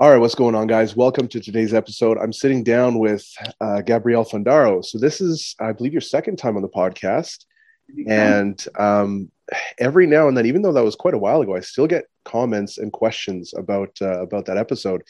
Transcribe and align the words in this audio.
All 0.00 0.10
right, 0.10 0.16
what's 0.16 0.34
going 0.34 0.54
on, 0.54 0.66
guys? 0.66 0.96
Welcome 0.96 1.28
to 1.28 1.40
today's 1.40 1.74
episode. 1.74 2.16
I'm 2.16 2.32
sitting 2.32 2.64
down 2.64 2.98
with 2.98 3.22
uh, 3.60 3.82
Gabrielle 3.82 4.24
Fundaro. 4.24 4.82
So 4.82 4.98
this 4.98 5.20
is, 5.20 5.54
I 5.60 5.72
believe, 5.72 5.92
your 5.92 6.00
second 6.00 6.36
time 6.36 6.56
on 6.56 6.62
the 6.62 6.70
podcast, 6.70 7.44
and 8.08 8.64
um, 8.78 9.30
every 9.78 10.06
now 10.06 10.26
and 10.26 10.34
then, 10.34 10.46
even 10.46 10.62
though 10.62 10.72
that 10.72 10.82
was 10.82 10.96
quite 10.96 11.12
a 11.12 11.18
while 11.18 11.42
ago, 11.42 11.54
I 11.54 11.60
still 11.60 11.86
get 11.86 12.06
comments 12.24 12.78
and 12.78 12.90
questions 12.90 13.52
about 13.54 13.90
uh, 14.00 14.22
about 14.22 14.46
that 14.46 14.56
episode. 14.56 15.02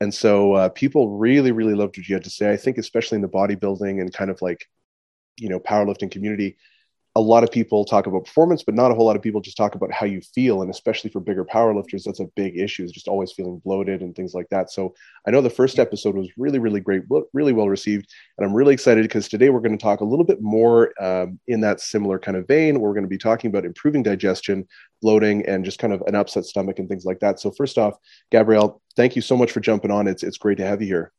And 0.00 0.14
so 0.14 0.52
uh, 0.52 0.68
people 0.68 1.18
really, 1.18 1.50
really 1.50 1.74
loved 1.74 1.96
what 1.98 2.08
you 2.08 2.14
had 2.14 2.22
to 2.22 2.30
say. 2.30 2.52
I 2.52 2.56
think, 2.56 2.78
especially 2.78 3.16
in 3.16 3.22
the 3.22 3.28
bodybuilding 3.28 4.00
and 4.00 4.14
kind 4.14 4.30
of 4.30 4.40
like, 4.40 4.68
you 5.36 5.48
know, 5.48 5.58
powerlifting 5.58 6.12
community, 6.12 6.58
a 7.18 7.20
lot 7.20 7.42
of 7.42 7.50
people 7.50 7.84
talk 7.84 8.06
about 8.06 8.24
performance, 8.24 8.62
but 8.62 8.76
not 8.76 8.92
a 8.92 8.94
whole 8.94 9.04
lot 9.04 9.16
of 9.16 9.22
people 9.22 9.40
just 9.40 9.56
talk 9.56 9.74
about 9.74 9.92
how 9.92 10.06
you 10.06 10.20
feel. 10.20 10.62
And 10.62 10.70
especially 10.70 11.10
for 11.10 11.18
bigger 11.18 11.44
powerlifters, 11.44 12.04
that's 12.04 12.20
a 12.20 12.26
big 12.36 12.56
issue, 12.56 12.84
is 12.84 12.92
just 12.92 13.08
always 13.08 13.32
feeling 13.32 13.60
bloated 13.64 14.02
and 14.02 14.14
things 14.14 14.34
like 14.34 14.48
that. 14.50 14.70
So 14.70 14.94
I 15.26 15.32
know 15.32 15.40
the 15.40 15.50
first 15.50 15.80
episode 15.80 16.14
was 16.14 16.28
really, 16.38 16.60
really 16.60 16.78
great, 16.78 17.02
really 17.32 17.52
well 17.52 17.68
received. 17.68 18.08
And 18.38 18.46
I'm 18.46 18.54
really 18.54 18.72
excited 18.72 19.02
because 19.02 19.28
today 19.28 19.50
we're 19.50 19.58
going 19.58 19.76
to 19.76 19.82
talk 19.82 20.00
a 20.00 20.04
little 20.04 20.24
bit 20.24 20.40
more 20.40 20.92
um, 21.02 21.40
in 21.48 21.60
that 21.62 21.80
similar 21.80 22.20
kind 22.20 22.36
of 22.36 22.46
vein. 22.46 22.78
We're 22.78 22.94
going 22.94 23.02
to 23.02 23.08
be 23.08 23.18
talking 23.18 23.50
about 23.50 23.64
improving 23.64 24.04
digestion, 24.04 24.68
bloating, 25.02 25.44
and 25.46 25.64
just 25.64 25.80
kind 25.80 25.92
of 25.92 26.00
an 26.02 26.14
upset 26.14 26.44
stomach 26.44 26.78
and 26.78 26.88
things 26.88 27.04
like 27.04 27.18
that. 27.18 27.40
So 27.40 27.50
first 27.50 27.78
off, 27.78 27.98
Gabrielle, 28.30 28.80
thank 28.94 29.16
you 29.16 29.22
so 29.22 29.36
much 29.36 29.50
for 29.50 29.58
jumping 29.58 29.90
on. 29.90 30.06
It's, 30.06 30.22
it's 30.22 30.38
great 30.38 30.58
to 30.58 30.66
have 30.66 30.80
you 30.80 30.86
here. 30.86 31.12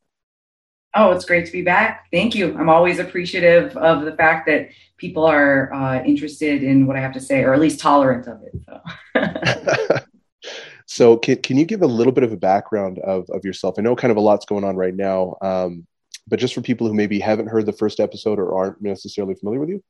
Oh, 0.96 1.12
it's 1.12 1.26
great 1.26 1.46
to 1.46 1.52
be 1.52 1.62
back. 1.62 2.08
Thank 2.12 2.34
you. 2.34 2.58
I'm 2.58 2.70
always 2.70 3.00
appreciative 3.00 3.78
of 3.78 4.06
the 4.06 4.14
fact 4.14 4.48
that 4.48 4.70
people 4.98 5.24
are 5.24 5.72
uh, 5.72 6.04
interested 6.04 6.64
in 6.64 6.88
what 6.88 6.96
I 6.96 7.00
have 7.00 7.14
to 7.14 7.20
say, 7.20 7.44
or 7.44 7.54
at 7.54 7.60
least 7.60 7.80
tolerant 7.80 8.28
of 8.28 8.42
it. 8.42 8.56
So, 8.66 10.00
so 10.88 11.18
can, 11.18 11.38
can 11.42 11.58
you 11.58 11.66
give 11.66 11.84
a 11.84 11.88
little 11.88 12.12
bit 12.12 12.24
of 12.24 12.32
a 12.32 12.38
background 12.38 12.98
of, 13.00 13.30
of 13.30 13.46
yourself? 13.46 13.76
I 13.78 13.82
know 13.82 13.96
kind 13.96 14.12
of 14.12 14.18
a 14.18 14.22
lot's 14.22 14.46
going 14.46 14.64
on 14.64 14.76
right 14.76 14.96
now, 14.96 15.36
um, 15.42 15.86
but 16.28 16.40
just 16.40 16.56
for 16.56 16.62
people 16.62 16.88
who 16.88 16.94
maybe 16.96 17.20
haven't 17.20 17.48
heard 17.48 17.68
the 17.68 17.74
first 17.74 18.00
episode 18.00 18.40
or 18.40 18.58
aren't 18.58 18.82
necessarily 18.82 19.36
familiar 19.36 19.60
with 19.60 19.70
you. 19.70 19.84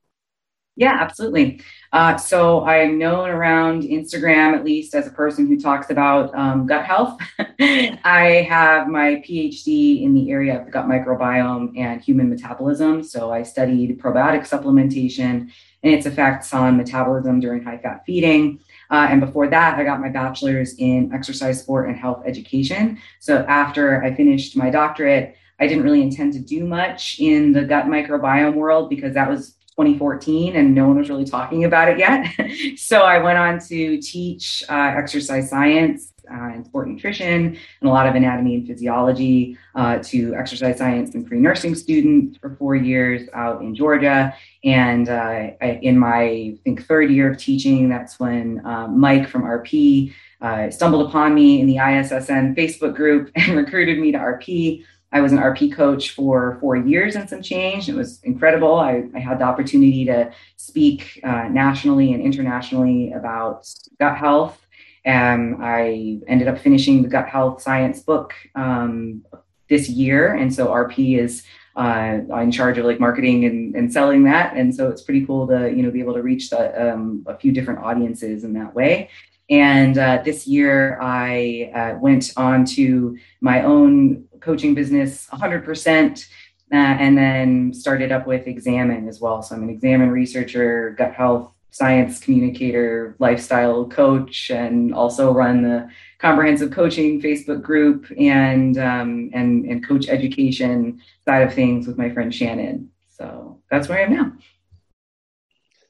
Yeah, 0.75 0.97
absolutely. 1.01 1.61
Uh, 1.91 2.15
so 2.15 2.63
I'm 2.63 2.97
known 2.97 3.29
around 3.29 3.83
Instagram, 3.83 4.53
at 4.55 4.63
least, 4.63 4.95
as 4.95 5.07
a 5.07 5.11
person 5.11 5.45
who 5.45 5.59
talks 5.59 5.89
about 5.89 6.33
um, 6.33 6.67
gut 6.67 6.85
health. 6.85 7.19
I 7.59 8.45
have 8.49 8.87
my 8.87 9.15
PhD 9.27 10.03
in 10.03 10.13
the 10.13 10.31
area 10.31 10.57
of 10.57 10.65
the 10.65 10.71
gut 10.71 10.85
microbiome 10.85 11.77
and 11.77 12.01
human 12.01 12.29
metabolism. 12.29 13.03
So 13.03 13.29
I 13.29 13.43
studied 13.43 13.99
probiotic 13.99 14.47
supplementation 14.47 15.51
and 15.83 15.93
its 15.93 16.05
effects 16.05 16.53
on 16.53 16.77
metabolism 16.77 17.41
during 17.41 17.61
high 17.61 17.77
fat 17.77 18.03
feeding. 18.05 18.59
Uh, 18.89 19.07
and 19.09 19.19
before 19.19 19.49
that, 19.49 19.77
I 19.77 19.83
got 19.83 19.99
my 19.99 20.09
bachelor's 20.09 20.75
in 20.77 21.11
exercise, 21.13 21.59
sport, 21.59 21.89
and 21.89 21.97
health 21.97 22.23
education. 22.25 22.99
So 23.19 23.39
after 23.49 24.01
I 24.01 24.15
finished 24.15 24.55
my 24.55 24.69
doctorate, 24.69 25.35
I 25.59 25.67
didn't 25.67 25.83
really 25.83 26.01
intend 26.01 26.31
to 26.33 26.39
do 26.39 26.65
much 26.65 27.17
in 27.19 27.51
the 27.51 27.65
gut 27.65 27.85
microbiome 27.87 28.53
world 28.55 28.89
because 28.89 29.13
that 29.15 29.29
was 29.29 29.55
2014 29.79 30.57
and 30.57 30.75
no 30.75 30.87
one 30.87 30.97
was 30.97 31.09
really 31.09 31.25
talking 31.25 31.63
about 31.63 31.87
it 31.87 31.97
yet. 31.97 32.27
so 32.77 33.01
I 33.01 33.19
went 33.19 33.37
on 33.37 33.59
to 33.67 34.01
teach 34.01 34.63
uh, 34.69 34.73
exercise 34.73 35.49
science 35.49 36.11
uh, 36.29 36.51
and 36.53 36.65
sport 36.65 36.87
nutrition 36.89 37.57
and 37.81 37.89
a 37.89 37.91
lot 37.91 38.05
of 38.05 38.13
anatomy 38.15 38.55
and 38.55 38.67
physiology 38.67 39.57
uh, 39.75 39.99
to 39.99 40.35
exercise 40.35 40.77
science 40.77 41.15
and 41.15 41.25
pre-nursing 41.25 41.75
students 41.75 42.37
for 42.37 42.55
four 42.55 42.75
years 42.75 43.29
out 43.33 43.61
in 43.61 43.73
Georgia. 43.73 44.35
And 44.65 45.07
uh, 45.07 45.51
I, 45.61 45.79
in 45.81 45.97
my, 45.97 46.21
I 46.21 46.57
think, 46.63 46.85
third 46.85 47.09
year 47.09 47.31
of 47.31 47.37
teaching, 47.37 47.87
that's 47.87 48.19
when 48.19 48.61
um, 48.65 48.99
Mike 48.99 49.29
from 49.29 49.43
RP 49.43 50.13
uh, 50.41 50.69
stumbled 50.69 51.07
upon 51.07 51.33
me 51.33 51.61
in 51.61 51.67
the 51.67 51.77
ISSN 51.77 52.55
Facebook 52.55 52.95
group 52.95 53.31
and 53.35 53.55
recruited 53.55 53.97
me 53.97 54.11
to 54.11 54.17
RP. 54.17 54.83
I 55.11 55.21
was 55.21 55.31
an 55.31 55.39
RP 55.39 55.73
coach 55.73 56.11
for 56.11 56.57
four 56.61 56.75
years 56.75 57.15
and 57.15 57.27
some 57.29 57.41
change. 57.41 57.89
It 57.89 57.95
was 57.95 58.21
incredible. 58.23 58.75
I, 58.75 59.05
I 59.15 59.19
had 59.19 59.39
the 59.39 59.43
opportunity 59.43 60.05
to 60.05 60.31
speak 60.55 61.19
uh, 61.23 61.47
nationally 61.49 62.13
and 62.13 62.21
internationally 62.21 63.11
about 63.13 63.67
gut 63.99 64.17
health. 64.17 64.61
And 65.05 65.57
I 65.61 66.19
ended 66.27 66.47
up 66.47 66.59
finishing 66.59 67.01
the 67.01 67.07
gut 67.07 67.27
health 67.27 67.61
science 67.61 68.01
book 68.01 68.33
um, 68.53 69.25
this 69.67 69.89
year. 69.89 70.35
And 70.35 70.53
so 70.53 70.67
RP 70.67 71.17
is 71.17 71.43
uh, 71.75 72.19
in 72.41 72.51
charge 72.51 72.77
of 72.77 72.85
like 72.85 72.99
marketing 72.99 73.45
and, 73.45 73.75
and 73.75 73.91
selling 73.91 74.23
that. 74.23 74.55
And 74.55 74.75
so 74.75 74.89
it's 74.89 75.01
pretty 75.01 75.25
cool 75.25 75.47
to, 75.47 75.71
you 75.71 75.81
know, 75.81 75.89
be 75.89 76.01
able 76.01 76.13
to 76.13 76.21
reach 76.21 76.49
the, 76.49 76.93
um, 76.93 77.23
a 77.25 77.37
few 77.37 77.51
different 77.51 77.79
audiences 77.79 78.43
in 78.43 78.53
that 78.53 78.75
way. 78.75 79.09
And 79.49 79.97
uh, 79.97 80.21
this 80.23 80.45
year, 80.45 80.99
I 81.01 81.71
uh, 81.73 81.99
went 81.99 82.31
on 82.37 82.65
to 82.65 83.17
my 83.41 83.63
own 83.63 84.25
coaching 84.41 84.75
business 84.75 85.27
100%, 85.31 86.25
uh, 86.71 86.75
and 86.75 87.17
then 87.17 87.73
started 87.73 88.11
up 88.11 88.27
with 88.27 88.47
Examine 88.47 89.07
as 89.07 89.19
well. 89.19 89.41
So 89.41 89.55
I'm 89.55 89.63
an 89.63 89.69
Examine 89.69 90.11
researcher, 90.11 90.91
gut 90.97 91.13
health 91.13 91.51
science 91.71 92.19
communicator, 92.19 93.15
lifestyle 93.19 93.87
coach, 93.87 94.49
and 94.49 94.93
also 94.93 95.31
run 95.31 95.61
the 95.61 95.89
comprehensive 96.19 96.71
coaching 96.71 97.21
Facebook 97.21 97.61
group 97.61 98.11
and 98.17 98.77
um, 98.77 99.29
and 99.33 99.65
and 99.65 99.87
coach 99.87 100.07
education 100.09 101.01
side 101.25 101.41
of 101.41 101.53
things 101.53 101.87
with 101.87 101.97
my 101.97 102.09
friend 102.09 102.33
Shannon. 102.33 102.89
So 103.07 103.61
that's 103.69 103.87
where 103.87 103.99
I 103.99 104.03
am 104.03 104.13
now. 104.13 104.33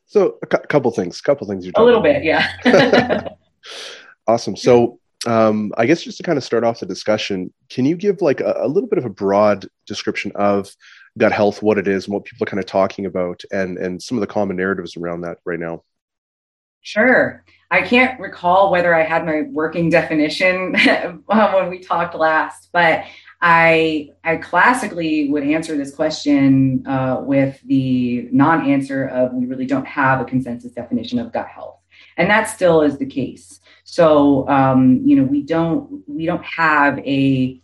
So 0.05 0.37
a 0.41 0.47
cu- 0.47 0.67
couple 0.67 0.91
things, 0.91 1.21
couple 1.21 1.47
things 1.47 1.65
you're 1.65 1.71
talking 1.71 1.83
a 1.83 1.85
little 1.85 2.01
bit, 2.01 2.23
yeah. 2.23 3.27
awesome. 4.27 4.55
So 4.55 4.99
um, 5.27 5.73
I 5.77 5.85
guess 5.85 6.03
just 6.03 6.17
to 6.17 6.23
kind 6.23 6.37
of 6.37 6.43
start 6.43 6.63
off 6.63 6.79
the 6.79 6.85
discussion, 6.85 7.53
can 7.69 7.85
you 7.85 7.95
give 7.95 8.21
like 8.21 8.39
a, 8.39 8.55
a, 8.59 8.67
little 8.67 8.87
bit 8.87 8.99
of 8.99 9.05
a 9.05 9.09
broad 9.09 9.67
description 9.85 10.31
of 10.35 10.73
gut 11.17 11.33
health, 11.33 11.61
what 11.61 11.77
it 11.77 11.87
is, 11.87 12.05
and 12.05 12.13
what 12.13 12.23
people 12.23 12.45
are 12.45 12.49
kind 12.49 12.59
of 12.59 12.65
talking 12.65 13.05
about, 13.05 13.41
and 13.51 13.77
and 13.77 14.01
some 14.01 14.17
of 14.17 14.21
the 14.21 14.27
common 14.27 14.55
narratives 14.55 14.95
around 14.95 15.21
that 15.21 15.39
right 15.45 15.59
now? 15.59 15.83
Sure. 16.81 17.43
I 17.71 17.81
can't 17.81 18.19
recall 18.19 18.71
whether 18.71 18.95
I 18.95 19.03
had 19.03 19.25
my 19.25 19.43
working 19.51 19.89
definition 19.89 20.75
when 21.25 21.69
we 21.69 21.79
talked 21.79 22.15
last, 22.15 22.69
but 22.71 23.03
I 23.41 24.11
I 24.23 24.37
classically 24.37 25.29
would 25.29 25.43
answer 25.43 25.75
this 25.75 25.93
question 25.93 26.87
uh, 26.87 27.21
with 27.21 27.59
the 27.65 28.29
non-answer 28.31 29.07
of 29.07 29.33
we 29.33 29.45
really 29.45 29.65
don't 29.65 29.87
have 29.87 30.21
a 30.21 30.25
consensus 30.25 30.71
definition 30.71 31.19
of 31.19 31.33
gut 31.33 31.47
health 31.47 31.78
and 32.19 32.29
that 32.29 32.43
still 32.43 32.81
is 32.81 32.97
the 32.99 33.05
case. 33.05 33.59
So 33.85 34.47
um, 34.47 35.01
you 35.03 35.15
know 35.15 35.23
we 35.23 35.41
don't 35.41 36.03
we 36.07 36.27
don't 36.27 36.45
have 36.45 36.99
a 36.99 37.59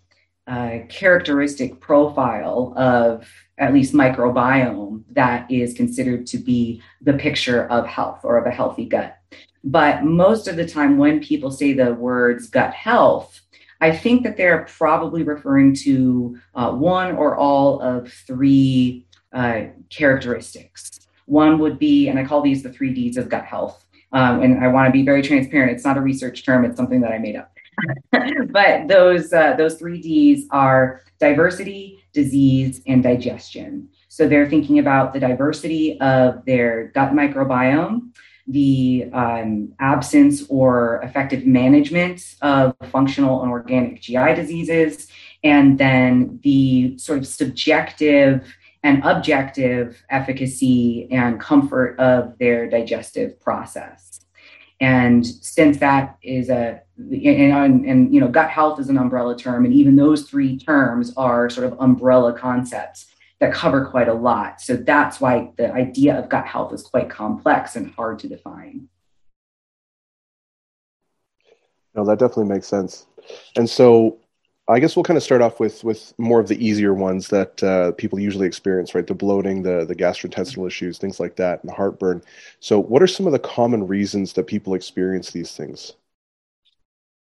uh, 0.47 0.79
characteristic 0.89 1.79
profile 1.79 2.73
of 2.75 3.27
at 3.57 3.73
least 3.73 3.93
microbiome 3.93 5.03
that 5.11 5.49
is 5.49 5.73
considered 5.73 6.27
to 6.27 6.37
be 6.37 6.81
the 7.01 7.13
picture 7.13 7.67
of 7.67 7.85
health 7.85 8.21
or 8.23 8.37
of 8.37 8.45
a 8.45 8.51
healthy 8.51 8.85
gut. 8.85 9.17
But 9.63 10.03
most 10.03 10.47
of 10.47 10.55
the 10.55 10.67
time, 10.67 10.97
when 10.97 11.19
people 11.19 11.49
say 11.49 11.73
the 11.73 11.93
words 11.93 12.47
gut 12.47 12.73
health, 12.73 13.41
I 13.81 13.95
think 13.95 14.23
that 14.23 14.37
they're 14.37 14.65
probably 14.77 15.23
referring 15.23 15.73
to 15.77 16.37
uh, 16.53 16.71
one 16.71 17.15
or 17.15 17.35
all 17.35 17.81
of 17.81 18.11
three 18.11 19.05
uh, 19.33 19.63
characteristics. 19.89 21.07
One 21.25 21.57
would 21.59 21.79
be, 21.79 22.07
and 22.07 22.19
I 22.19 22.25
call 22.25 22.41
these 22.41 22.61
the 22.61 22.71
three 22.71 22.93
Ds 22.93 23.17
of 23.17 23.29
gut 23.29 23.45
health. 23.45 23.84
Um, 24.15 24.41
and 24.41 24.63
I 24.63 24.69
want 24.69 24.87
to 24.87 24.91
be 24.91 25.03
very 25.03 25.21
transparent. 25.21 25.73
It's 25.73 25.83
not 25.83 25.97
a 25.97 26.01
research 26.01 26.45
term; 26.45 26.63
it's 26.63 26.77
something 26.77 27.01
that 27.01 27.11
I 27.11 27.17
made 27.19 27.35
up. 27.35 27.51
but 28.49 28.87
those 28.87 29.33
uh, 29.33 29.55
those 29.57 29.75
three 29.75 30.01
Ds 30.01 30.47
are 30.51 31.01
diversity, 31.19 31.99
disease, 32.13 32.81
and 32.87 33.03
digestion. 33.03 33.89
So 34.07 34.27
they're 34.27 34.49
thinking 34.49 34.79
about 34.79 35.13
the 35.13 35.19
diversity 35.19 35.99
of 35.99 36.45
their 36.45 36.87
gut 36.95 37.11
microbiome, 37.11 38.11
the 38.47 39.09
um, 39.11 39.73
absence 39.79 40.43
or 40.47 41.01
effective 41.03 41.45
management 41.45 42.35
of 42.41 42.73
functional 42.91 43.43
and 43.43 43.51
organic 43.51 44.01
GI 44.01 44.33
diseases, 44.35 45.09
and 45.43 45.77
then 45.77 46.39
the 46.41 46.97
sort 46.97 47.19
of 47.19 47.27
subjective 47.27 48.47
and 48.85 49.03
objective 49.03 50.03
efficacy 50.11 51.07
and 51.11 51.39
comfort 51.39 51.99
of 51.99 52.37
their 52.37 52.69
digestive 52.69 53.39
process. 53.39 54.19
And 54.79 55.25
since 55.25 55.79
that 55.79 56.17
is 56.21 56.51
a, 56.51 56.81
and, 56.97 57.83
and, 57.83 58.13
you 58.13 58.19
know, 58.19 58.27
gut 58.27 58.51
health 58.51 58.79
is 58.79 58.87
an 58.89 58.99
umbrella 58.99 59.35
term, 59.35 59.65
and 59.65 59.73
even 59.73 59.95
those 59.95 60.29
three 60.29 60.59
terms 60.59 61.11
are 61.17 61.49
sort 61.49 61.65
of 61.65 61.79
umbrella 61.79 62.37
concepts 62.37 63.07
that 63.39 63.51
cover 63.51 63.85
quite 63.85 64.07
a 64.07 64.13
lot. 64.13 64.61
So 64.61 64.75
that's 64.75 65.19
why 65.19 65.51
the 65.57 65.73
idea 65.73 66.19
of 66.19 66.29
gut 66.29 66.45
health 66.45 66.71
is 66.71 66.83
quite 66.83 67.09
complex 67.09 67.75
and 67.75 67.89
hard 67.89 68.19
to 68.19 68.27
define. 68.27 68.87
No, 71.95 72.05
that 72.05 72.19
definitely 72.19 72.53
makes 72.53 72.67
sense. 72.67 73.07
And 73.55 73.67
so 73.67 74.19
I 74.67 74.79
guess 74.79 74.95
we'll 74.95 75.03
kind 75.03 75.17
of 75.17 75.23
start 75.23 75.43
off 75.43 75.59
with 75.59 75.83
with 75.83 76.13
more 76.17 76.39
of 76.39 76.47
the 76.47 76.65
easier 76.65 76.93
ones 76.93 77.27
that 77.27 77.61
uh, 77.63 77.91
people 77.93 78.19
usually 78.19 78.47
experience, 78.47 78.95
right? 78.95 79.05
The 79.05 79.13
bloating, 79.13 79.61
the 79.61 79.85
the 79.85 79.95
gastrointestinal 79.95 80.65
issues, 80.65 80.97
things 80.97 81.19
like 81.19 81.35
that, 81.35 81.61
and 81.61 81.69
the 81.69 81.75
heartburn. 81.75 82.23
So, 82.59 82.79
what 82.79 83.03
are 83.03 83.07
some 83.07 83.27
of 83.27 83.31
the 83.31 83.39
common 83.39 83.85
reasons 83.85 84.33
that 84.33 84.47
people 84.47 84.73
experience 84.73 85.29
these 85.31 85.55
things? 85.55 85.93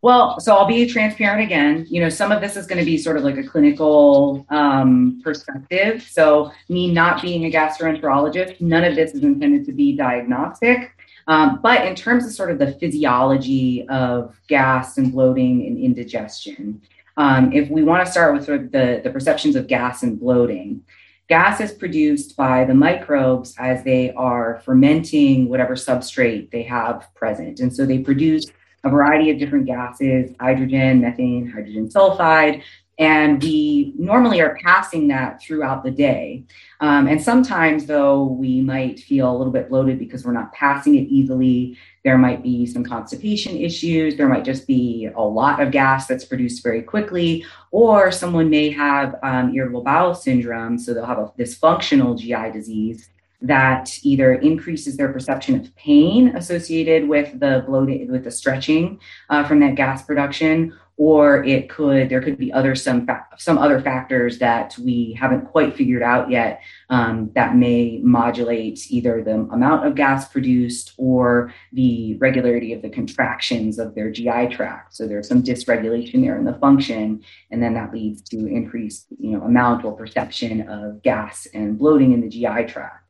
Well, 0.01 0.39
so 0.39 0.55
I'll 0.55 0.67
be 0.67 0.87
transparent 0.87 1.41
again. 1.41 1.85
You 1.89 1.99
know, 1.99 2.09
some 2.09 2.31
of 2.31 2.39
this 2.39 2.55
is 2.55 2.67
going 2.67 2.77
to 2.77 2.85
be 2.85 2.97
sort 2.97 3.17
of 3.17 3.23
like 3.23 3.37
a 3.37 3.43
clinical 3.43 4.45
um, 4.49 5.19
perspective. 5.21 6.03
So, 6.03 6.51
me 6.69 6.93
not 6.93 7.21
being 7.21 7.45
a 7.45 7.51
gastroenterologist, 7.51 8.61
none 8.61 8.85
of 8.85 8.95
this 8.95 9.13
is 9.13 9.23
intended 9.23 9.65
to 9.65 9.73
be 9.73 9.97
diagnostic. 9.97 10.91
Um, 11.27 11.59
but 11.61 11.85
in 11.85 11.95
terms 11.95 12.25
of 12.25 12.31
sort 12.31 12.51
of 12.51 12.59
the 12.59 12.73
physiology 12.73 13.85
of 13.89 14.39
gas 14.47 14.97
and 14.97 15.11
bloating 15.11 15.65
and 15.65 15.77
indigestion, 15.77 16.81
um, 17.17 17.53
if 17.53 17.69
we 17.69 17.83
want 17.83 18.05
to 18.05 18.11
start 18.11 18.33
with 18.33 18.45
sort 18.45 18.61
of 18.61 18.71
the, 18.71 19.01
the 19.03 19.09
perceptions 19.09 19.55
of 19.55 19.67
gas 19.67 20.03
and 20.03 20.19
bloating, 20.19 20.81
gas 21.27 21.59
is 21.61 21.71
produced 21.71 22.35
by 22.35 22.65
the 22.65 22.73
microbes 22.73 23.55
as 23.57 23.83
they 23.83 24.11
are 24.13 24.61
fermenting 24.65 25.49
whatever 25.49 25.75
substrate 25.75 26.51
they 26.51 26.63
have 26.63 27.07
present. 27.15 27.59
And 27.59 27.73
so 27.73 27.85
they 27.85 27.99
produce 27.99 28.45
a 28.83 28.89
variety 28.89 29.31
of 29.31 29.39
different 29.39 29.65
gases 29.65 30.35
hydrogen, 30.39 31.01
methane, 31.01 31.49
hydrogen 31.49 31.89
sulfide. 31.89 32.61
And 32.97 33.43
we 33.43 33.93
normally 33.97 34.39
are 34.39 34.57
passing 34.63 35.09
that 35.09 35.41
throughout 35.41 35.83
the 35.83 35.91
day. 35.91 36.45
Um, 36.79 37.07
and 37.07 37.21
sometimes, 37.21 37.85
though, 37.85 38.23
we 38.23 38.61
might 38.61 38.99
feel 38.99 39.29
a 39.29 39.35
little 39.35 39.51
bit 39.51 39.69
bloated 39.69 39.99
because 39.99 40.23
we're 40.23 40.31
not 40.31 40.53
passing 40.53 40.95
it 40.95 41.07
easily. 41.09 41.77
There 42.05 42.17
might 42.17 42.41
be 42.41 42.65
some 42.65 42.85
constipation 42.85 43.57
issues. 43.57 44.15
There 44.15 44.29
might 44.29 44.45
just 44.45 44.65
be 44.65 45.09
a 45.13 45.21
lot 45.21 45.61
of 45.61 45.71
gas 45.71 46.07
that's 46.07 46.23
produced 46.23 46.63
very 46.63 46.81
quickly. 46.81 47.45
Or 47.71 48.11
someone 48.11 48.49
may 48.49 48.69
have 48.69 49.15
um, 49.23 49.53
irritable 49.53 49.81
bowel 49.81 50.15
syndrome. 50.15 50.77
So 50.77 50.93
they'll 50.93 51.05
have 51.05 51.19
a 51.19 51.33
dysfunctional 51.37 52.17
GI 52.17 52.57
disease 52.57 53.09
that 53.41 53.99
either 54.03 54.35
increases 54.35 54.97
their 54.97 55.11
perception 55.11 55.59
of 55.59 55.75
pain 55.75 56.35
associated 56.35 57.07
with 57.07 57.39
the 57.39 57.63
bloating 57.67 58.09
with 58.09 58.23
the 58.23 58.31
stretching 58.31 58.99
uh, 59.29 59.43
from 59.43 59.59
that 59.59 59.75
gas 59.75 60.03
production 60.03 60.73
or 60.97 61.43
it 61.43 61.69
could 61.69 62.09
there 62.09 62.21
could 62.21 62.37
be 62.37 62.53
other 62.53 62.73
some 62.73 63.05
fa- 63.05 63.27
some 63.37 63.57
other 63.57 63.81
factors 63.81 64.37
that 64.39 64.77
we 64.79 65.13
haven't 65.19 65.45
quite 65.45 65.75
figured 65.75 66.01
out 66.01 66.29
yet 66.29 66.61
um, 66.89 67.29
that 67.35 67.55
may 67.55 67.99
modulate 68.01 68.89
either 68.89 69.21
the 69.21 69.33
amount 69.33 69.85
of 69.85 69.95
gas 69.95 70.29
produced 70.29 70.93
or 70.97 71.53
the 71.73 72.15
regularity 72.17 72.71
of 72.71 72.81
the 72.81 72.89
contractions 72.89 73.77
of 73.77 73.93
their 73.93 74.09
GI 74.09 74.47
tract. 74.51 74.95
So 74.95 75.07
there's 75.07 75.27
some 75.27 75.43
dysregulation 75.43 76.21
there 76.21 76.37
in 76.37 76.45
the 76.45 76.53
function, 76.55 77.21
and 77.51 77.61
then 77.61 77.73
that 77.73 77.91
leads 77.93 78.21
to 78.29 78.37
increased 78.47 79.07
you 79.19 79.31
know 79.31 79.43
amount 79.43 79.83
or 79.83 79.93
perception 79.93 80.67
of 80.69 81.01
gas 81.01 81.47
and 81.53 81.77
bloating 81.77 82.13
in 82.13 82.21
the 82.21 82.29
GI 82.29 82.65
tract 82.67 83.04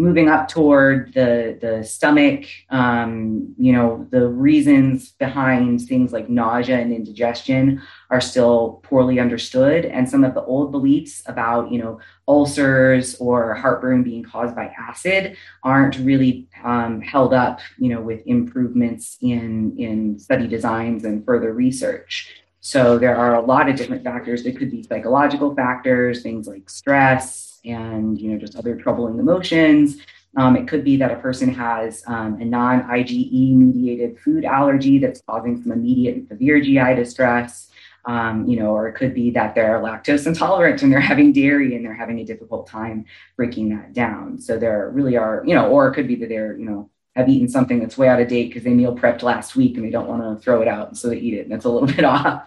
moving 0.00 0.30
up 0.30 0.48
toward 0.48 1.12
the 1.12 1.58
the 1.60 1.84
stomach 1.84 2.46
um, 2.70 3.54
you 3.58 3.70
know 3.70 4.06
the 4.10 4.26
reasons 4.26 5.10
behind 5.10 5.78
things 5.82 6.10
like 6.10 6.30
nausea 6.30 6.78
and 6.78 6.90
indigestion 6.90 7.82
are 8.08 8.20
still 8.20 8.80
poorly 8.82 9.20
understood. 9.20 9.84
And 9.84 10.08
some 10.08 10.24
of 10.24 10.34
the 10.34 10.42
old 10.42 10.72
beliefs 10.72 11.22
about 11.26 11.70
you 11.70 11.78
know 11.78 12.00
ulcers 12.26 13.16
or 13.16 13.54
heartburn 13.54 14.02
being 14.02 14.24
caused 14.24 14.56
by 14.56 14.72
acid 14.88 15.36
aren't 15.62 15.98
really 15.98 16.48
um, 16.64 17.02
held 17.02 17.34
up 17.34 17.60
you 17.78 17.90
know 17.90 18.00
with 18.00 18.26
improvements 18.26 19.18
in 19.20 19.76
in 19.78 20.18
study 20.18 20.46
designs 20.46 21.04
and 21.04 21.24
further 21.26 21.52
research. 21.52 22.34
So 22.62 22.98
there 22.98 23.16
are 23.16 23.36
a 23.36 23.40
lot 23.44 23.68
of 23.68 23.76
different 23.76 24.04
factors. 24.04 24.44
That 24.44 24.56
could 24.56 24.70
be 24.70 24.82
psychological 24.82 25.54
factors 25.54 26.22
things 26.22 26.48
like 26.48 26.70
stress 26.70 27.49
and 27.64 28.20
you 28.20 28.32
know 28.32 28.38
just 28.38 28.56
other 28.56 28.76
troubling 28.76 29.18
emotions. 29.18 29.98
Um, 30.36 30.56
it 30.56 30.68
could 30.68 30.84
be 30.84 30.96
that 30.98 31.10
a 31.10 31.16
person 31.16 31.52
has 31.52 32.04
um, 32.06 32.40
a 32.40 32.44
non-IgE 32.44 33.54
mediated 33.56 34.18
food 34.20 34.44
allergy 34.44 34.98
that's 34.98 35.20
causing 35.22 35.60
some 35.60 35.72
immediate 35.72 36.16
and 36.16 36.28
severe 36.28 36.60
GI 36.60 36.94
distress. 36.94 37.68
Um, 38.06 38.46
you 38.48 38.58
know, 38.58 38.70
or 38.70 38.88
it 38.88 38.94
could 38.94 39.12
be 39.12 39.30
that 39.32 39.54
they're 39.54 39.78
lactose 39.78 40.26
intolerant 40.26 40.82
and 40.82 40.90
they're 40.90 41.00
having 41.00 41.32
dairy 41.34 41.76
and 41.76 41.84
they're 41.84 41.92
having 41.92 42.18
a 42.20 42.24
difficult 42.24 42.66
time 42.66 43.04
breaking 43.36 43.68
that 43.76 43.92
down. 43.92 44.38
So 44.38 44.58
there 44.58 44.88
really 44.90 45.18
are, 45.18 45.42
you 45.46 45.54
know, 45.54 45.68
or 45.68 45.88
it 45.88 45.94
could 45.94 46.08
be 46.08 46.14
that 46.14 46.30
they're, 46.30 46.56
you 46.56 46.64
know, 46.64 46.88
have 47.16 47.28
eaten 47.28 47.48
something 47.48 47.80
that's 47.80 47.98
way 47.98 48.08
out 48.08 48.20
of 48.20 48.28
date 48.28 48.48
because 48.48 48.64
they 48.64 48.70
meal 48.70 48.96
prepped 48.96 49.22
last 49.22 49.56
week 49.56 49.76
and 49.76 49.84
they 49.84 49.90
don't 49.90 50.08
want 50.08 50.22
to 50.22 50.42
throw 50.42 50.62
it 50.62 50.68
out, 50.68 50.96
so 50.96 51.08
they 51.08 51.18
eat 51.18 51.34
it, 51.34 51.42
and 51.42 51.52
that's 51.52 51.64
a 51.64 51.68
little 51.68 51.88
bit 51.94 52.04
off. 52.04 52.44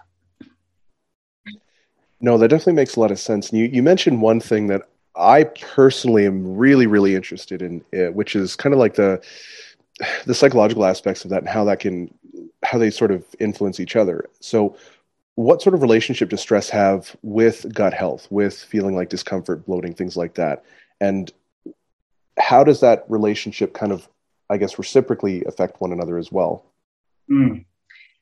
No, 2.20 2.38
that 2.38 2.48
definitely 2.48 2.74
makes 2.74 2.96
a 2.96 3.00
lot 3.00 3.10
of 3.10 3.18
sense. 3.18 3.50
And 3.50 3.58
you, 3.58 3.66
you 3.66 3.82
mentioned 3.82 4.22
one 4.22 4.40
thing 4.40 4.68
that 4.68 4.82
I 5.16 5.44
personally 5.44 6.26
am 6.26 6.56
really, 6.56 6.86
really 6.86 7.14
interested 7.14 7.62
in, 7.62 7.84
it, 7.92 8.14
which 8.14 8.34
is 8.34 8.56
kind 8.56 8.72
of 8.72 8.78
like 8.78 8.94
the 8.94 9.22
the 10.26 10.34
psychological 10.34 10.84
aspects 10.84 11.24
of 11.24 11.30
that 11.30 11.38
and 11.38 11.48
how 11.48 11.64
that 11.64 11.78
can 11.78 12.12
how 12.64 12.78
they 12.78 12.90
sort 12.90 13.12
of 13.12 13.24
influence 13.38 13.78
each 13.78 13.94
other. 13.94 14.28
So, 14.40 14.76
what 15.36 15.62
sort 15.62 15.74
of 15.74 15.82
relationship 15.82 16.30
does 16.30 16.40
stress 16.40 16.68
have 16.70 17.14
with 17.22 17.72
gut 17.72 17.94
health, 17.94 18.26
with 18.30 18.56
feeling 18.56 18.96
like 18.96 19.08
discomfort, 19.08 19.66
bloating, 19.66 19.94
things 19.94 20.16
like 20.16 20.34
that, 20.34 20.64
and 21.00 21.32
how 22.38 22.64
does 22.64 22.80
that 22.80 23.04
relationship 23.08 23.72
kind 23.74 23.92
of, 23.92 24.08
I 24.50 24.56
guess, 24.56 24.78
reciprocally 24.78 25.44
affect 25.44 25.80
one 25.80 25.92
another 25.92 26.18
as 26.18 26.32
well? 26.32 26.64
Mm 27.30 27.64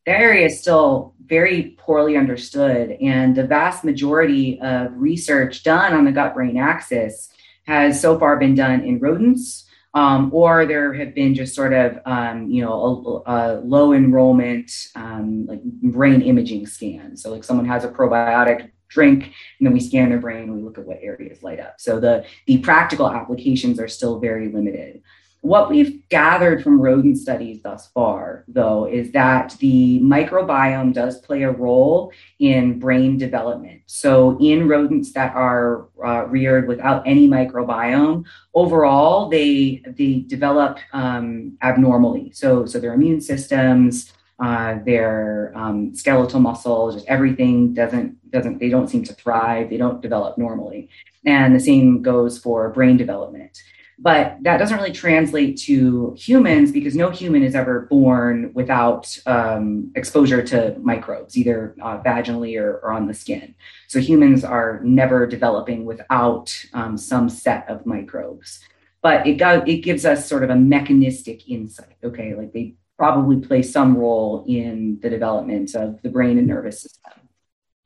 that 0.07 0.21
area 0.21 0.47
is 0.47 0.61
still 0.61 1.15
very 1.27 1.77
poorly 1.79 2.17
understood. 2.17 2.97
And 3.01 3.35
the 3.37 3.47
vast 3.47 3.85
majority 3.85 4.61
of 4.61 4.93
research 4.95 5.63
done 5.63 5.93
on 5.93 6.05
the 6.05 6.13
gut 6.13 6.35
brain 6.35 6.57
axis 6.57 7.31
has 7.67 8.01
so 8.01 8.19
far 8.19 8.37
been 8.37 8.55
done 8.55 8.81
in 8.81 8.99
rodents. 8.99 9.69
Um, 9.95 10.31
or 10.33 10.65
there 10.65 10.95
have 10.95 11.15
been 11.15 11.35
just 11.35 11.55
sort 11.55 11.75
of, 11.75 11.99
um, 12.07 12.51
you 12.51 12.65
know, 12.65 13.23
a, 13.27 13.31
a 13.31 13.61
low 13.61 13.93
enrollment, 13.93 14.73
um, 14.95 15.45
like 15.45 15.63
brain 15.63 16.23
imaging 16.23 16.67
scans. 16.67 17.23
So, 17.23 17.31
like 17.31 17.45
someone 17.45 17.67
has 17.67 17.85
a 17.85 17.91
probiotic 17.91 18.71
drink, 18.93 19.25
and 19.25 19.67
then 19.67 19.73
we 19.73 19.81
scan 19.81 20.11
their 20.11 20.19
brain 20.19 20.45
and 20.45 20.55
we 20.55 20.63
look 20.63 20.79
at 20.79 20.87
what 20.87 20.99
areas 21.01 21.43
light 21.43 21.61
up. 21.61 21.75
So 21.79 21.99
the 21.99 22.25
the 22.47 22.59
practical 22.59 23.11
applications 23.11 23.81
are 23.81 23.89
still 23.89 24.19
very 24.19 24.49
limited. 24.53 25.03
What 25.43 25.71
we've 25.71 26.09
gathered 26.09 26.63
from 26.63 26.81
rodent 26.81 27.19
studies 27.19 27.63
thus 27.63 27.89
far, 27.89 28.45
though, 28.47 28.87
is 28.87 29.11
that 29.11 29.57
the 29.59 29.99
microbiome 29.99 30.95
does 30.95 31.19
play 31.19 31.43
a 31.43 31.51
role 31.51 32.13
in 32.39 32.79
brain 32.79 33.19
development. 33.19 33.83
So, 33.87 34.39
in 34.41 34.69
rodents 34.69 35.13
that 35.15 35.35
are 35.35 35.89
uh, 36.03 36.27
reared 36.27 36.69
without 36.69 37.05
any 37.09 37.29
microbiome, 37.29 38.25
overall 38.55 39.29
they 39.29 39.83
they 39.85 40.21
develop 40.29 40.79
um, 40.93 41.59
abnormally. 41.61 42.31
So, 42.33 42.65
so 42.65 42.79
their 42.79 42.95
immune 42.95 43.21
systems, 43.21 44.13
uh, 44.39 44.79
their 44.87 45.51
um, 45.57 45.93
skeletal 45.93 46.39
muscle, 46.39 46.93
just 46.93 47.07
everything 47.09 47.75
doesn't 47.75 48.31
doesn't 48.31 48.59
they 48.59 48.69
don't 48.69 48.89
seem 48.89 49.03
to 49.03 49.13
thrive. 49.15 49.71
They 49.71 49.77
don't 49.77 50.01
develop 50.01 50.39
normally, 50.39 50.89
and 51.27 51.53
the 51.53 51.61
same 51.61 52.01
goes 52.01 52.39
for 52.39 52.71
brain 52.71 52.97
development. 52.97 53.61
But 54.03 54.39
that 54.43 54.59
doesn't 54.59 54.77
really 54.77 54.91
translate 54.91 55.57
to 55.59 56.13
humans 56.19 56.73
because 56.73 56.97
no 56.97 57.11
human 57.11 57.45
is 57.45 57.55
ever 57.55 57.83
born 57.83 58.51
without 58.53 59.17
um, 59.27 59.93
exposure 59.95 60.43
to 60.43 60.77
microbes, 60.81 61.39
either 61.39 61.77
uh, 61.81 62.03
vaginally 62.03 62.61
or, 62.61 62.79
or, 62.79 62.91
on 62.91 63.07
the 63.07 63.15
skin. 63.15 63.55
So 63.87 64.01
humans 64.01 64.43
are 64.43 64.81
never 64.83 65.25
developing 65.25 65.85
without 65.85 66.53
um, 66.73 66.99
some 66.99 67.29
set 67.29 67.69
of 67.69 67.87
microbes. 67.87 68.59
But 69.03 69.25
it, 69.25 69.35
got, 69.35 69.69
it 69.69 69.79
gives 69.79 70.05
us 70.05 70.29
sort 70.29 70.43
of 70.43 70.51
a 70.51 70.57
mechanistic 70.57 71.49
insight. 71.49 71.97
Okay, 72.03 72.35
like 72.35 72.53
they 72.53 72.75
probably 72.99 73.37
play 73.37 73.63
some 73.63 73.97
role 73.97 74.45
in 74.49 74.99
the 75.01 75.11
development 75.11 75.77
of 75.77 76.03
the 76.03 76.09
brain 76.09 76.39
and 76.39 76.49
nervous 76.49 76.83
system. 76.83 77.13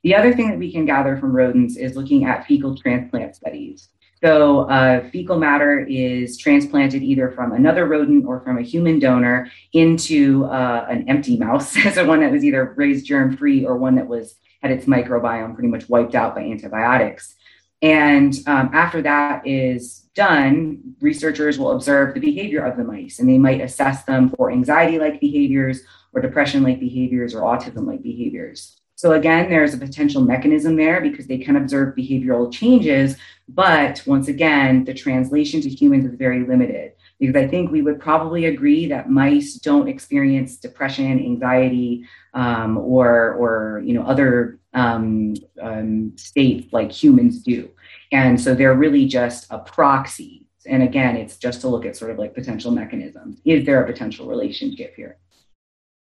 The 0.01 0.15
other 0.15 0.33
thing 0.33 0.49
that 0.49 0.59
we 0.59 0.71
can 0.71 0.85
gather 0.85 1.15
from 1.17 1.35
rodents 1.35 1.77
is 1.77 1.95
looking 1.95 2.25
at 2.25 2.47
fecal 2.47 2.75
transplant 2.75 3.35
studies. 3.35 3.89
So, 4.23 4.61
uh, 4.61 5.07
fecal 5.11 5.37
matter 5.37 5.79
is 5.79 6.37
transplanted 6.37 7.03
either 7.03 7.29
from 7.31 7.51
another 7.51 7.85
rodent 7.85 8.25
or 8.25 8.39
from 8.39 8.57
a 8.57 8.63
human 8.63 8.97
donor 8.97 9.51
into 9.73 10.45
uh, 10.45 10.87
an 10.89 11.07
empty 11.07 11.37
mouse, 11.37 11.71
so 11.93 12.05
one 12.05 12.21
that 12.21 12.31
was 12.31 12.43
either 12.43 12.73
raised 12.75 13.05
germ 13.05 13.37
free 13.37 13.63
or 13.65 13.77
one 13.77 13.95
that 13.95 14.07
was 14.07 14.35
had 14.61 14.71
its 14.71 14.85
microbiome 14.85 15.53
pretty 15.53 15.69
much 15.69 15.87
wiped 15.87 16.15
out 16.15 16.33
by 16.33 16.41
antibiotics. 16.41 17.35
And 17.81 18.33
um, 18.47 18.71
after 18.73 19.01
that 19.03 19.45
is 19.45 20.07
done, 20.15 20.95
researchers 20.99 21.59
will 21.59 21.71
observe 21.71 22.13
the 22.13 22.19
behavior 22.19 22.65
of 22.65 22.75
the 22.75 22.83
mice 22.83 23.19
and 23.19 23.29
they 23.29 23.37
might 23.37 23.61
assess 23.61 24.03
them 24.05 24.29
for 24.29 24.51
anxiety 24.51 24.97
like 24.97 25.21
behaviors 25.21 25.81
or 26.11 26.21
depression 26.21 26.63
like 26.63 26.79
behaviors 26.79 27.35
or 27.35 27.41
autism 27.41 27.85
like 27.85 28.01
behaviors. 28.01 28.76
So 28.97 29.11
again, 29.11 29.47
there's 29.47 29.75
a 29.75 29.77
potential 29.77 30.23
mechanism 30.23 30.75
there 30.75 31.01
because 31.01 31.27
they 31.27 31.37
can 31.37 31.55
observe 31.55 31.95
behavioral 31.95 32.51
changes, 32.51 33.15
but 33.47 34.01
once 34.07 34.27
again, 34.27 34.85
the 34.85 34.93
translation 34.93 35.61
to 35.61 35.69
humans 35.69 36.05
is 36.05 36.15
very 36.15 36.43
limited 36.47 36.93
because 37.19 37.35
I 37.35 37.47
think 37.47 37.71
we 37.71 37.83
would 37.83 37.99
probably 37.99 38.45
agree 38.45 38.87
that 38.87 39.07
mice 39.07 39.53
don't 39.53 39.87
experience 39.87 40.57
depression, 40.57 41.19
anxiety, 41.19 42.05
um, 42.33 42.75
or 42.79 43.33
or 43.33 43.83
you 43.85 43.93
know 43.93 44.01
other 44.01 44.59
um, 44.73 45.35
um, 45.61 46.13
states 46.17 46.73
like 46.73 46.91
humans 46.91 47.43
do, 47.43 47.69
and 48.11 48.41
so 48.41 48.55
they're 48.55 48.73
really 48.73 49.05
just 49.05 49.45
a 49.51 49.59
proxy. 49.59 50.47
And 50.65 50.81
again, 50.81 51.15
it's 51.15 51.37
just 51.37 51.61
to 51.61 51.67
look 51.67 51.85
at 51.85 51.95
sort 51.95 52.09
of 52.09 52.17
like 52.17 52.33
potential 52.33 52.71
mechanisms. 52.71 53.39
Is 53.45 53.63
there 53.63 53.83
a 53.83 53.85
potential 53.85 54.27
relationship 54.27 54.95
here? 54.95 55.17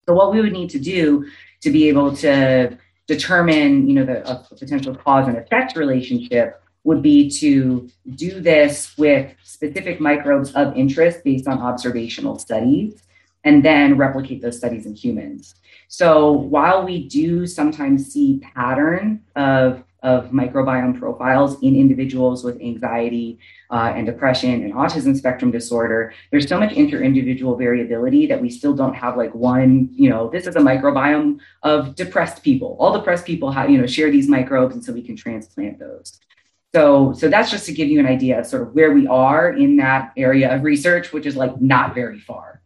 So 0.08 0.14
what 0.14 0.32
we 0.32 0.40
would 0.40 0.54
need 0.54 0.70
to 0.70 0.80
do 0.80 1.26
to 1.62 1.72
be 1.72 1.90
able 1.90 2.16
to 2.18 2.78
determine, 3.08 3.88
you 3.88 3.96
know, 3.96 4.06
the 4.06 4.30
a 4.30 4.44
potential 4.56 4.96
cause 4.96 5.28
and 5.28 5.38
effect 5.38 5.76
relationship 5.76 6.62
would 6.84 7.02
be 7.02 7.30
to 7.30 7.90
do 8.16 8.40
this 8.40 8.96
with 8.98 9.34
specific 9.44 10.00
microbes 10.00 10.54
of 10.54 10.76
interest 10.78 11.24
based 11.24 11.48
on 11.48 11.60
observational 11.60 12.38
studies 12.38 13.02
and 13.44 13.64
then 13.64 13.98
replicate 13.98 14.42
those 14.42 14.58
studies 14.58 14.86
in 14.86 14.96
humans. 14.96 15.56
So 15.88 16.32
while 16.32 16.84
we 16.84 17.08
do 17.08 17.48
sometimes 17.48 18.12
see 18.12 18.42
pattern 18.56 19.22
of, 19.36 19.84
of 20.06 20.30
microbiome 20.30 20.98
profiles 21.00 21.60
in 21.64 21.76
individuals 21.76 22.44
with 22.44 22.62
anxiety 22.62 23.40
uh, 23.72 23.92
and 23.96 24.06
depression 24.06 24.64
and 24.64 24.72
autism 24.74 25.18
spectrum 25.18 25.50
disorder, 25.50 26.14
there's 26.30 26.48
so 26.48 26.60
much 26.60 26.72
inter-individual 26.74 27.58
variability 27.58 28.28
that 28.28 28.40
we 28.40 28.50
still 28.50 28.76
don't 28.76 28.94
have 28.94 29.18
like 29.18 29.34
one, 29.34 29.90
you 29.92 30.08
know, 30.08 30.30
this 30.30 30.46
is 30.46 30.56
a 30.56 30.60
microbiome 30.60 31.40
of 31.64 31.96
depressed 31.96 32.44
people. 32.44 32.78
All 32.80 32.94
depressed 32.94 33.26
people 33.26 33.50
have, 33.52 33.72
you 33.72 33.80
know, 33.80 33.88
share 33.88 34.12
these 34.12 34.30
microbes 34.30 34.76
and 34.76 34.86
so 34.86 34.94
we 34.94 35.02
can 35.02 35.16
transplant 35.16 35.80
those. 35.80 36.20
So, 36.76 37.14
so 37.14 37.28
that's 37.28 37.50
just 37.50 37.66
to 37.66 37.74
give 37.74 37.88
you 37.88 38.00
an 38.00 38.06
idea 38.06 38.40
of 38.40 38.46
sort 38.46 38.62
of 38.62 38.76
where 38.76 38.92
we 38.92 39.08
are 39.08 39.54
in 39.54 39.78
that 39.78 40.14
area 40.18 40.54
of 40.54 40.62
research, 40.62 41.14
which 41.14 41.26
is 41.26 41.36
like 41.36 41.60
not 41.60 41.96
very 41.96 42.20
far. 42.20 42.62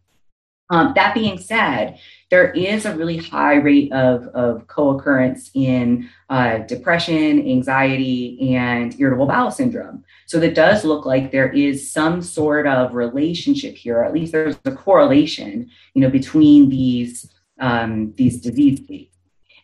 Um, 0.71 0.93
that 0.95 1.13
being 1.13 1.39
said, 1.39 1.99
there 2.29 2.51
is 2.51 2.85
a 2.85 2.95
really 2.95 3.17
high 3.17 3.55
rate 3.55 3.91
of, 3.91 4.27
of 4.27 4.67
co-occurrence 4.67 5.49
in 5.55 6.09
uh, 6.29 6.59
depression, 6.59 7.39
anxiety, 7.47 8.55
and 8.55 8.99
irritable 8.99 9.25
bowel 9.25 9.49
syndrome. 9.49 10.03
So 10.27 10.39
that 10.39 10.53
does 10.53 10.85
look 10.85 11.05
like 11.05 11.31
there 11.31 11.51
is 11.51 11.91
some 11.91 12.21
sort 12.21 12.67
of 12.67 12.93
relationship 12.93 13.75
here, 13.75 13.97
or 13.97 14.05
at 14.05 14.13
least 14.13 14.31
there's 14.31 14.59
a 14.65 14.71
correlation, 14.71 15.69
you 15.95 16.01
know, 16.01 16.09
between 16.09 16.69
these 16.69 17.31
um, 17.59 18.13
these 18.15 18.39
disease 18.39 18.79
states. 18.83 19.18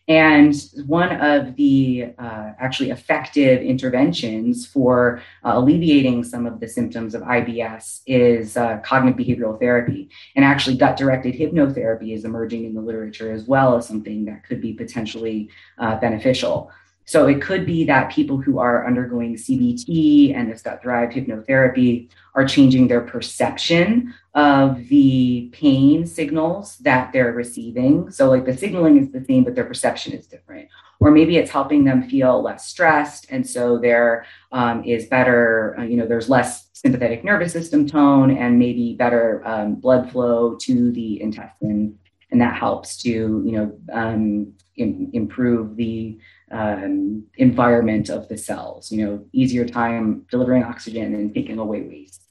And 0.08 0.54
one 0.86 1.16
of 1.20 1.56
the 1.56 2.12
uh, 2.18 2.52
actually 2.60 2.90
effective 2.90 3.60
interventions 3.60 4.64
for 4.64 5.20
uh, 5.44 5.52
alleviating 5.54 6.22
some 6.22 6.46
of 6.46 6.60
the 6.60 6.68
symptoms 6.68 7.14
of 7.14 7.22
IBS 7.22 8.02
is 8.06 8.56
uh, 8.56 8.78
cognitive 8.84 9.18
behavioral 9.18 9.58
therapy. 9.58 10.08
And 10.36 10.44
actually, 10.44 10.76
gut 10.76 10.96
directed 10.96 11.34
hypnotherapy 11.34 12.14
is 12.14 12.24
emerging 12.24 12.66
in 12.66 12.74
the 12.74 12.80
literature 12.80 13.32
as 13.32 13.44
well 13.44 13.76
as 13.76 13.86
something 13.88 14.24
that 14.26 14.44
could 14.44 14.60
be 14.60 14.74
potentially 14.74 15.50
uh, 15.78 15.96
beneficial. 15.96 16.70
So 17.06 17.28
it 17.28 17.40
could 17.40 17.64
be 17.64 17.84
that 17.84 18.10
people 18.10 18.36
who 18.36 18.58
are 18.58 18.84
undergoing 18.84 19.36
CBT 19.36 20.34
and 20.34 20.50
this 20.50 20.62
gut 20.62 20.82
derived 20.82 21.12
hypnotherapy 21.12 22.10
are 22.34 22.44
changing 22.44 22.88
their 22.88 23.00
perception 23.00 24.12
of 24.34 24.88
the 24.88 25.48
pain 25.52 26.04
signals 26.04 26.76
that 26.78 27.12
they're 27.12 27.32
receiving. 27.32 28.10
So, 28.10 28.28
like 28.28 28.44
the 28.44 28.56
signaling 28.56 28.98
is 28.98 29.12
the 29.12 29.24
same, 29.24 29.44
but 29.44 29.54
their 29.54 29.64
perception 29.64 30.14
is 30.14 30.26
different. 30.26 30.68
Or 30.98 31.12
maybe 31.12 31.36
it's 31.36 31.50
helping 31.50 31.84
them 31.84 32.08
feel 32.08 32.42
less 32.42 32.66
stressed. 32.66 33.26
And 33.30 33.46
so 33.46 33.78
there 33.78 34.26
um, 34.50 34.82
is 34.84 35.06
better, 35.06 35.76
uh, 35.78 35.84
you 35.84 35.96
know, 35.96 36.06
there's 36.06 36.28
less 36.28 36.68
sympathetic 36.72 37.22
nervous 37.22 37.52
system 37.52 37.86
tone 37.86 38.36
and 38.36 38.58
maybe 38.58 38.94
better 38.94 39.42
um, 39.46 39.76
blood 39.76 40.10
flow 40.10 40.56
to 40.62 40.90
the 40.90 41.20
intestine. 41.20 41.98
And 42.30 42.40
that 42.40 42.56
helps 42.56 42.96
to, 42.98 43.10
you 43.10 43.52
know, 43.52 43.78
um, 43.92 44.52
in, 44.76 45.10
improve 45.12 45.76
the 45.76 46.18
um, 46.50 47.24
environment 47.36 48.08
of 48.08 48.28
the 48.28 48.36
cells, 48.36 48.92
you 48.92 49.04
know, 49.04 49.24
easier 49.32 49.66
time 49.66 50.26
delivering 50.30 50.62
oxygen 50.62 51.14
and 51.14 51.34
taking 51.34 51.58
away 51.58 51.82
waste. 51.82 52.22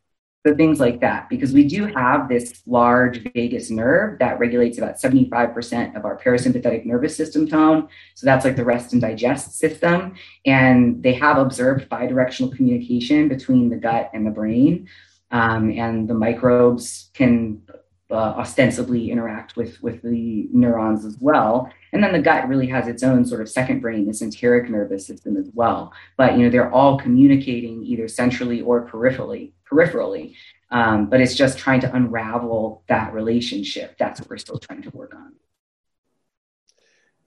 So 0.45 0.55
things 0.55 0.79
like 0.79 1.01
that, 1.01 1.27
because 1.27 1.53
we 1.53 1.67
do 1.67 1.88
have 1.88 2.29
this 2.29 2.62
large 2.67 3.24
vagus 3.34 3.72
nerve 3.72 4.19
that 4.19 4.38
regulates 4.38 4.77
about 4.77 4.98
75% 4.98 5.98
of 5.98 6.05
our 6.05 6.19
parasympathetic 6.19 6.86
nervous 6.86 7.17
system 7.17 7.48
tone. 7.48 7.88
So 8.13 8.25
that's 8.25 8.45
like 8.45 8.55
the 8.55 8.63
rest 8.63 8.93
and 8.93 9.01
digest 9.01 9.57
system. 9.57 10.13
And 10.45 11.01
they 11.01 11.13
have 11.13 11.39
observed 11.39 11.89
bidirectional 11.89 12.55
communication 12.55 13.27
between 13.27 13.69
the 13.69 13.77
gut 13.77 14.12
and 14.13 14.24
the 14.24 14.29
brain. 14.29 14.88
Um, 15.31 15.72
and 15.72 16.07
the 16.07 16.13
microbes 16.13 17.10
can 17.15 17.63
uh, 18.12 18.13
ostensibly 18.38 19.09
interact 19.09 19.55
with 19.55 19.81
with 19.81 20.01
the 20.01 20.47
neurons 20.51 21.05
as 21.05 21.17
well. 21.19 21.71
And 21.91 22.03
then 22.03 22.13
the 22.13 22.21
gut 22.21 22.47
really 22.47 22.67
has 22.67 22.88
its 22.88 23.03
own 23.03 23.25
sort 23.25 23.41
of 23.41 23.50
second 23.50 23.79
brain 23.79 24.05
this 24.05 24.21
enteric 24.21 24.69
nervous 24.69 25.07
system 25.07 25.38
as 25.38 25.50
well. 25.53 25.91
But 26.17 26.38
you 26.38 26.43
know 26.43 26.50
they're 26.50 26.71
all 26.71 27.00
communicating 27.00 27.83
either 27.83 28.07
centrally 28.07 28.62
or 28.62 28.88
peripherally 28.88 29.51
peripherally. 29.69 30.35
Um, 30.71 31.09
but 31.09 31.21
it's 31.21 31.35
just 31.35 31.57
trying 31.57 31.79
to 31.81 31.95
unravel 31.95 32.83
that 32.88 33.13
relationship. 33.13 33.97
That's 33.97 34.19
what 34.19 34.29
we're 34.29 34.38
still 34.38 34.59
trying 34.59 34.81
to 34.83 34.89
work 34.91 35.15
on. 35.15 35.33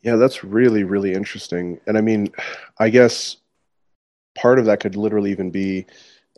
Yeah 0.03 0.17
that's 0.17 0.45
really 0.45 0.85
really 0.85 1.13
interesting. 1.13 1.81
And 1.87 1.99
i 1.99 2.01
mean 2.01 2.33
i 2.79 2.89
guess 2.89 3.39
part 4.37 4.61
of 4.61 4.67
that 4.67 4.79
could 4.81 4.95
literally 4.95 5.33
even 5.33 5.51
be 5.51 5.87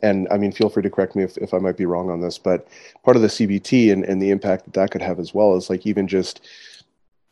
and 0.01 0.27
I 0.31 0.37
mean, 0.37 0.51
feel 0.51 0.69
free 0.69 0.83
to 0.83 0.89
correct 0.89 1.15
me 1.15 1.23
if, 1.23 1.37
if 1.37 1.53
I 1.53 1.59
might 1.59 1.77
be 1.77 1.85
wrong 1.85 2.09
on 2.09 2.21
this, 2.21 2.37
but 2.37 2.67
part 3.03 3.15
of 3.15 3.21
the 3.21 3.27
CBT 3.27 3.91
and, 3.91 4.03
and 4.03 4.21
the 4.21 4.31
impact 4.31 4.65
that 4.65 4.73
that 4.73 4.91
could 4.91 5.01
have 5.01 5.19
as 5.19 5.33
well 5.33 5.55
is 5.55 5.69
like 5.69 5.85
even 5.85 6.07
just 6.07 6.41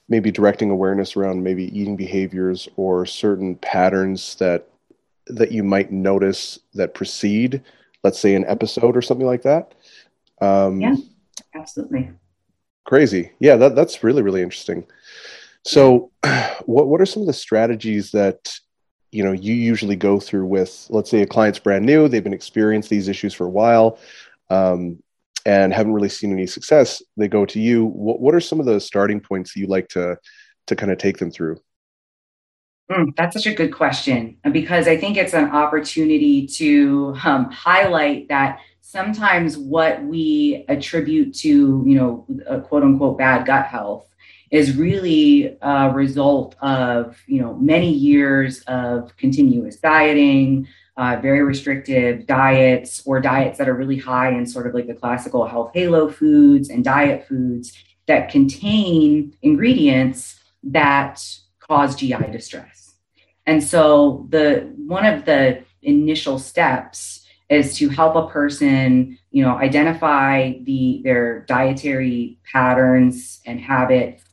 maybe 0.08 0.32
directing 0.32 0.72
awareness 0.72 1.16
around 1.16 1.44
maybe 1.44 1.78
eating 1.80 1.96
behaviors 1.96 2.68
or 2.76 3.06
certain 3.06 3.56
patterns 3.56 4.36
that 4.36 4.68
that 5.28 5.52
you 5.52 5.64
might 5.64 5.92
notice 5.92 6.58
that 6.74 6.96
precede, 6.96 7.62
let's 8.04 8.20
say, 8.20 8.34
an 8.34 8.46
episode 8.46 8.98
or 8.98 9.02
something 9.02 9.28
like 9.28 9.44
that. 9.44 9.74
Um, 10.42 10.82
yeah, 10.82 10.96
absolutely. 11.54 12.12
Crazy. 12.86 13.32
Yeah, 13.40 13.56
that, 13.58 13.76
that's 13.76 14.04
really, 14.04 14.24
really 14.24 14.42
interesting. 14.42 14.86
So, 15.64 16.12
what, 16.66 16.88
what 16.88 17.00
are 17.00 17.06
some 17.06 17.22
of 17.22 17.28
the 17.28 17.34
strategies 17.34 18.12
that 18.12 18.60
you 19.12 19.24
know 19.24 19.32
you 19.32 19.54
usually 19.54 19.96
go 19.96 20.20
through 20.20 20.46
with 20.46 20.86
let's 20.90 21.10
say 21.10 21.22
a 21.22 21.28
client's 21.28 21.60
brand 21.60 21.86
new 21.86 22.08
they've 22.08 22.24
been 22.24 22.34
experiencing 22.34 22.96
these 22.96 23.08
issues 23.08 23.34
for 23.34 23.46
a 23.46 23.50
while 23.50 24.00
um, 24.50 25.02
and 25.46 25.74
haven't 25.74 25.94
really 25.94 26.10
seen 26.10 26.32
any 26.32 26.46
success 26.46 27.02
they 27.18 27.28
go 27.28 27.46
to 27.46 27.60
you. 27.60 27.86
What, 27.86 28.20
what 28.20 28.36
are 28.36 28.40
some 28.40 28.60
of 28.60 28.66
the 28.66 28.80
starting 28.80 29.20
points 29.20 29.54
that 29.54 29.60
you 29.60 29.68
like 29.68 29.88
to 29.90 30.18
to 30.68 30.76
kind 30.76 30.92
of 30.92 30.98
take 30.98 31.18
them 31.18 31.32
through? 31.32 31.60
Mm, 32.92 33.16
that's 33.16 33.36
such 33.36 33.46
a 33.46 33.54
good 33.54 33.72
question 33.72 34.38
because 34.52 34.88
i 34.88 34.98
think 34.98 35.16
it's 35.16 35.36
an 35.36 35.52
opportunity 35.52 36.48
to 36.48 37.16
um, 37.24 37.46
highlight 37.52 38.28
that 38.30 38.62
sometimes 38.82 39.60
what 39.60 40.04
we 40.04 40.66
attribute 40.70 41.36
to 41.36 41.84
you 41.86 41.96
know 41.96 42.26
quote 42.68 42.82
unquote 42.82 43.20
bad 43.20 43.46
gut 43.46 43.68
health 43.68 44.10
is 44.52 44.76
really 44.76 45.58
a 45.62 45.92
result 45.92 46.56
of 46.62 47.18
you 47.28 47.42
know 47.42 47.56
many 47.56 47.92
years 47.92 48.62
of 48.68 49.16
continuous 49.18 49.78
dieting 49.78 50.68
uh, 50.98 51.18
very 51.22 51.42
restrictive 51.42 52.28
diets 52.28 53.02
or 53.06 53.22
diets 53.22 53.58
that 53.58 53.70
are 53.70 53.74
really 53.74 53.98
high 53.98 54.32
in 54.32 54.46
sort 54.46 54.68
of 54.68 54.74
like 54.74 54.88
the 54.88 54.94
classical 54.94 55.46
health 55.48 55.72
halo 55.74 56.10
foods 56.10 56.70
and 56.70 56.84
diet 56.84 57.26
foods 57.28 57.74
that 58.10 58.30
contain 58.30 59.34
ingredients 59.44 60.40
that 60.64 61.24
cause 61.60 61.96
gi 61.96 62.16
distress. 62.32 62.96
And 63.46 63.64
so 63.64 64.28
the 64.30 64.72
one 64.76 65.06
of 65.06 65.26
the 65.26 65.64
initial 65.84 66.38
steps 66.38 67.26
is 67.50 67.78
to 67.78 67.88
help 67.88 68.16
a 68.16 68.28
person 68.28 69.18
you 69.32 69.44
know 69.44 69.56
identify 69.56 70.54
the 70.64 71.02
their 71.04 71.46
dietary 71.48 72.40
patterns 72.52 73.40
and 73.46 73.62
habits 73.62 74.24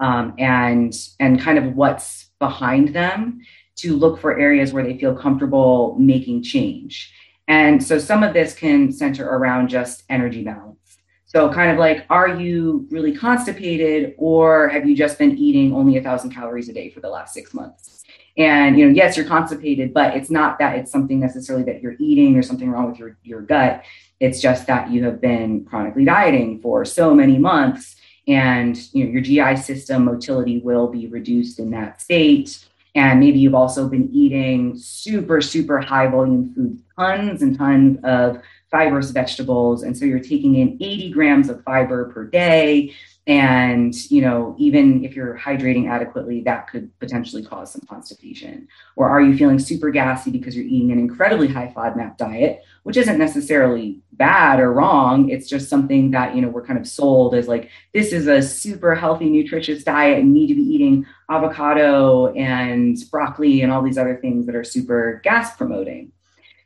um, 0.00 0.34
and 0.38 0.94
and 1.20 1.40
kind 1.40 1.58
of 1.58 1.76
what's 1.76 2.30
behind 2.38 2.88
them 2.88 3.40
to 3.76 3.96
look 3.96 4.20
for 4.20 4.38
areas 4.38 4.72
where 4.72 4.82
they 4.82 4.98
feel 4.98 5.14
comfortable 5.14 5.96
making 5.98 6.42
change. 6.42 7.14
And 7.48 7.82
so 7.82 7.98
some 7.98 8.22
of 8.22 8.32
this 8.32 8.54
can 8.54 8.92
center 8.92 9.26
around 9.26 9.68
just 9.68 10.04
energy 10.08 10.44
balance. 10.44 10.98
So 11.26 11.52
kind 11.52 11.70
of 11.70 11.78
like, 11.78 12.04
are 12.10 12.28
you 12.28 12.86
really 12.90 13.16
constipated 13.16 14.14
or 14.18 14.68
have 14.68 14.88
you 14.88 14.96
just 14.96 15.18
been 15.18 15.36
eating 15.38 15.72
only 15.74 15.96
a 15.96 16.02
thousand 16.02 16.30
calories 16.30 16.68
a 16.68 16.72
day 16.72 16.90
for 16.90 17.00
the 17.00 17.08
last 17.08 17.32
six 17.32 17.54
months? 17.54 18.04
And 18.36 18.78
you 18.78 18.86
know, 18.86 18.92
yes, 18.92 19.16
you're 19.16 19.26
constipated, 19.26 19.92
but 19.92 20.16
it's 20.16 20.30
not 20.30 20.58
that 20.58 20.76
it's 20.76 20.90
something 20.90 21.20
necessarily 21.20 21.64
that 21.64 21.82
you're 21.82 21.96
eating 21.98 22.36
or 22.36 22.42
something 22.42 22.70
wrong 22.70 22.90
with 22.90 22.98
your, 22.98 23.16
your 23.22 23.42
gut. 23.42 23.84
It's 24.18 24.40
just 24.40 24.66
that 24.66 24.90
you 24.90 25.04
have 25.04 25.20
been 25.20 25.64
chronically 25.64 26.04
dieting 26.04 26.60
for 26.60 26.84
so 26.84 27.14
many 27.14 27.38
months 27.38 27.96
and 28.28 28.76
you 28.92 29.04
know 29.04 29.10
your 29.10 29.22
GI 29.22 29.56
system 29.56 30.04
motility 30.04 30.58
will 30.60 30.88
be 30.88 31.06
reduced 31.06 31.58
in 31.58 31.70
that 31.70 32.00
state. 32.00 32.64
And 32.94 33.20
maybe 33.20 33.38
you've 33.38 33.54
also 33.54 33.88
been 33.88 34.08
eating 34.12 34.76
super, 34.76 35.40
super 35.40 35.78
high 35.78 36.08
volume 36.08 36.52
food, 36.54 36.82
tons 36.98 37.40
and 37.40 37.56
tons 37.56 37.98
of 38.02 38.40
fibrous 38.70 39.10
vegetables. 39.10 39.82
And 39.82 39.96
so 39.96 40.04
you're 40.04 40.18
taking 40.18 40.56
in 40.56 40.76
80 40.80 41.10
grams 41.10 41.48
of 41.48 41.62
fiber 41.62 42.06
per 42.06 42.24
day. 42.24 42.94
And 43.26 43.94
you 44.10 44.22
know 44.22 44.54
even 44.58 45.04
if 45.04 45.14
you're 45.14 45.38
hydrating 45.38 45.88
adequately 45.88 46.40
that 46.40 46.68
could 46.68 46.90
potentially 46.98 47.44
cause 47.44 47.72
some 47.72 47.82
constipation. 47.82 48.66
Or 48.96 49.08
are 49.08 49.20
you 49.20 49.36
feeling 49.36 49.58
super 49.58 49.90
gassy 49.90 50.30
because 50.30 50.56
you're 50.56 50.64
eating 50.64 50.92
an 50.92 50.98
incredibly 50.98 51.48
high 51.48 51.72
fodmap 51.74 52.16
diet 52.16 52.62
which 52.82 52.96
isn't 52.96 53.18
necessarily 53.18 54.00
bad 54.12 54.58
or 54.58 54.72
wrong. 54.72 55.28
It's 55.28 55.48
just 55.48 55.68
something 55.68 56.10
that 56.12 56.34
you 56.34 56.42
know 56.42 56.48
we're 56.48 56.64
kind 56.64 56.78
of 56.78 56.88
sold 56.88 57.34
as 57.34 57.48
like 57.48 57.70
this 57.92 58.12
is 58.12 58.26
a 58.26 58.42
super 58.42 58.94
healthy 58.94 59.28
nutritious 59.28 59.84
diet 59.84 60.18
and 60.18 60.28
you 60.28 60.32
need 60.34 60.46
to 60.48 60.54
be 60.54 60.62
eating 60.62 61.06
avocado 61.30 62.32
and 62.34 62.98
broccoli 63.10 63.62
and 63.62 63.70
all 63.72 63.82
these 63.82 63.98
other 63.98 64.16
things 64.16 64.46
that 64.46 64.54
are 64.54 64.64
super 64.64 65.20
gas 65.24 65.56
promoting 65.56 66.12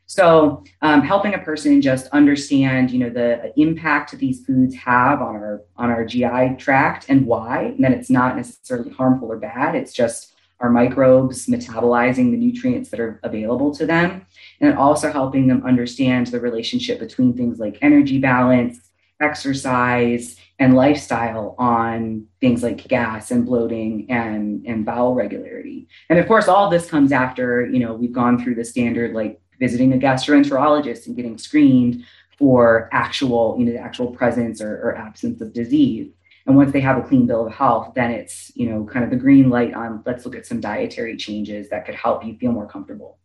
so 0.07 0.63
um, 0.81 1.01
helping 1.01 1.33
a 1.33 1.39
person 1.39 1.81
just 1.81 2.07
understand, 2.07 2.91
you 2.91 2.99
know, 2.99 3.09
the 3.09 3.51
impact 3.59 4.17
these 4.17 4.45
foods 4.45 4.75
have 4.75 5.21
on 5.21 5.35
our 5.35 5.61
on 5.77 5.89
our 5.89 6.05
GI 6.05 6.55
tract 6.57 7.07
and 7.09 7.25
why, 7.25 7.73
and 7.75 7.83
that 7.83 7.91
it's 7.91 8.09
not 8.09 8.35
necessarily 8.35 8.91
harmful 8.91 9.31
or 9.31 9.37
bad. 9.37 9.75
It's 9.75 9.93
just 9.93 10.33
our 10.59 10.69
microbes 10.69 11.47
metabolizing 11.47 12.31
the 12.31 12.37
nutrients 12.37 12.89
that 12.89 12.99
are 12.99 13.19
available 13.23 13.73
to 13.75 13.85
them, 13.85 14.25
and 14.61 14.77
also 14.77 15.11
helping 15.11 15.47
them 15.47 15.65
understand 15.65 16.27
the 16.27 16.39
relationship 16.39 16.99
between 16.99 17.35
things 17.35 17.59
like 17.59 17.79
energy 17.81 18.19
balance, 18.19 18.91
exercise, 19.19 20.37
and 20.59 20.75
lifestyle 20.75 21.55
on 21.57 22.25
things 22.39 22.63
like 22.63 22.87
gas 22.87 23.31
and 23.31 23.45
bloating 23.45 24.05
and 24.11 24.65
and 24.67 24.85
bowel 24.85 25.15
regularity. 25.15 25.87
And 26.09 26.19
of 26.19 26.27
course, 26.27 26.47
all 26.47 26.69
this 26.69 26.87
comes 26.87 27.11
after 27.11 27.65
you 27.65 27.79
know 27.79 27.95
we've 27.95 28.13
gone 28.13 28.41
through 28.41 28.55
the 28.55 28.63
standard 28.63 29.13
like 29.13 29.41
visiting 29.59 29.93
a 29.93 29.97
gastroenterologist 29.97 31.07
and 31.07 31.15
getting 31.15 31.37
screened 31.37 32.03
for 32.37 32.89
actual, 32.91 33.55
you 33.57 33.65
know, 33.65 33.71
the 33.71 33.79
actual 33.79 34.07
presence 34.07 34.61
or, 34.61 34.75
or 34.81 34.95
absence 34.95 35.41
of 35.41 35.53
disease. 35.53 36.11
And 36.45 36.55
once 36.55 36.71
they 36.71 36.81
have 36.81 36.97
a 36.97 37.01
clean 37.01 37.25
bill 37.25 37.47
of 37.47 37.53
health, 37.53 37.93
then 37.95 38.11
it's, 38.11 38.51
you 38.55 38.69
know, 38.69 38.85
kind 38.85 39.03
of 39.03 39.09
the 39.09 39.17
green 39.17 39.49
light 39.49 39.73
on 39.73 40.03
let's 40.05 40.25
look 40.25 40.35
at 40.35 40.45
some 40.45 40.59
dietary 40.59 41.17
changes 41.17 41.69
that 41.69 41.85
could 41.85 41.95
help 41.95 42.23
you 42.23 42.37
feel 42.37 42.51
more 42.51 42.67
comfortable. 42.67 43.17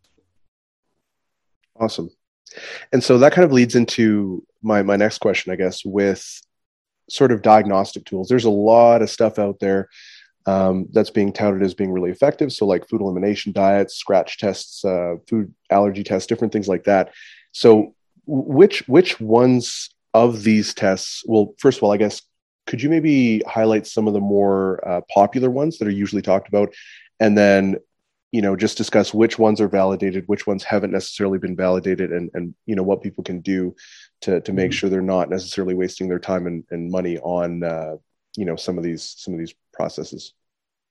Awesome. 1.79 2.11
And 2.93 3.03
so 3.03 3.19
that 3.19 3.33
kind 3.33 3.45
of 3.45 3.53
leads 3.53 3.75
into 3.75 4.45
my 4.63 4.83
my 4.83 4.97
next 4.97 5.19
question, 5.19 5.53
I 5.53 5.57
guess, 5.57 5.85
with 5.85 6.41
sort 7.09 7.33
of 7.33 7.43
diagnostic 7.43 8.05
tools. 8.05 8.29
There's 8.29 8.45
a 8.45 8.51
lot 8.51 9.03
of 9.03 9.11
stuff 9.11 9.39
out 9.39 9.59
there 9.61 9.89
um, 10.47 10.87
that's 10.93 11.11
being 11.11 11.33
touted 11.33 11.63
as 11.63 11.75
being 11.75 11.93
really 11.93 12.11
effective. 12.11 12.53
So, 12.53 12.67
like 12.67 12.89
food 12.89 13.01
elimination 13.01 13.53
diets, 13.53 13.95
scratch 13.95 14.39
tests, 14.39 14.85
uh, 14.85 15.17
food 15.29 15.55
allergy 15.71 16.03
tests, 16.03 16.27
different 16.27 16.53
things 16.53 16.69
like 16.69 16.85
that. 16.85 17.13
So, 17.53 17.95
which 18.27 18.87
which 18.89 19.21
ones 19.21 19.91
of 20.15 20.43
these 20.43 20.75
tests? 20.75 21.23
Well, 21.27 21.55
first 21.59 21.79
of 21.79 21.85
all, 21.85 21.93
I 21.93 21.99
guess 21.99 22.23
could 22.67 22.83
you 22.83 22.89
maybe 22.89 23.43
highlight 23.47 23.87
some 23.87 24.07
of 24.07 24.15
the 24.15 24.21
more 24.21 24.87
uh, 24.89 25.01
popular 25.13 25.51
ones 25.51 25.79
that 25.79 25.89
are 25.89 25.93
usually 25.93 26.23
talked 26.23 26.49
about, 26.49 26.73
and 27.19 27.37
then 27.37 27.77
you 28.33 28.41
know 28.41 28.57
just 28.57 28.79
discuss 28.79 29.13
which 29.13 29.39
ones 29.39 29.61
are 29.61 29.69
validated, 29.69 30.25
which 30.27 30.47
ones 30.47 30.65
haven't 30.65 30.93
necessarily 30.93 31.39
been 31.39 31.57
validated, 31.57 32.13
and 32.13 32.31
and 32.35 32.55
you 32.67 32.75
know 32.75 32.83
what 32.83 33.03
people 33.03 33.25
can 33.25 33.41
do 33.41 33.75
to 34.23 34.41
to 34.41 34.53
make 34.53 34.71
mm-hmm. 34.71 34.77
sure 34.77 34.91
they're 34.91 35.03
not 35.03 35.29
necessarily 35.29 35.75
wasting 35.75 36.09
their 36.09 36.19
time 36.19 36.47
and, 36.47 36.65
and 36.71 36.91
money 36.91 37.19
on 37.19 37.63
uh, 37.63 37.97
you 38.37 38.45
know 38.45 38.57
some 38.57 38.79
of 38.79 38.85
these 38.85 39.15
some 39.19 39.35
of 39.35 39.41
these 39.41 39.55
processes. 39.73 40.35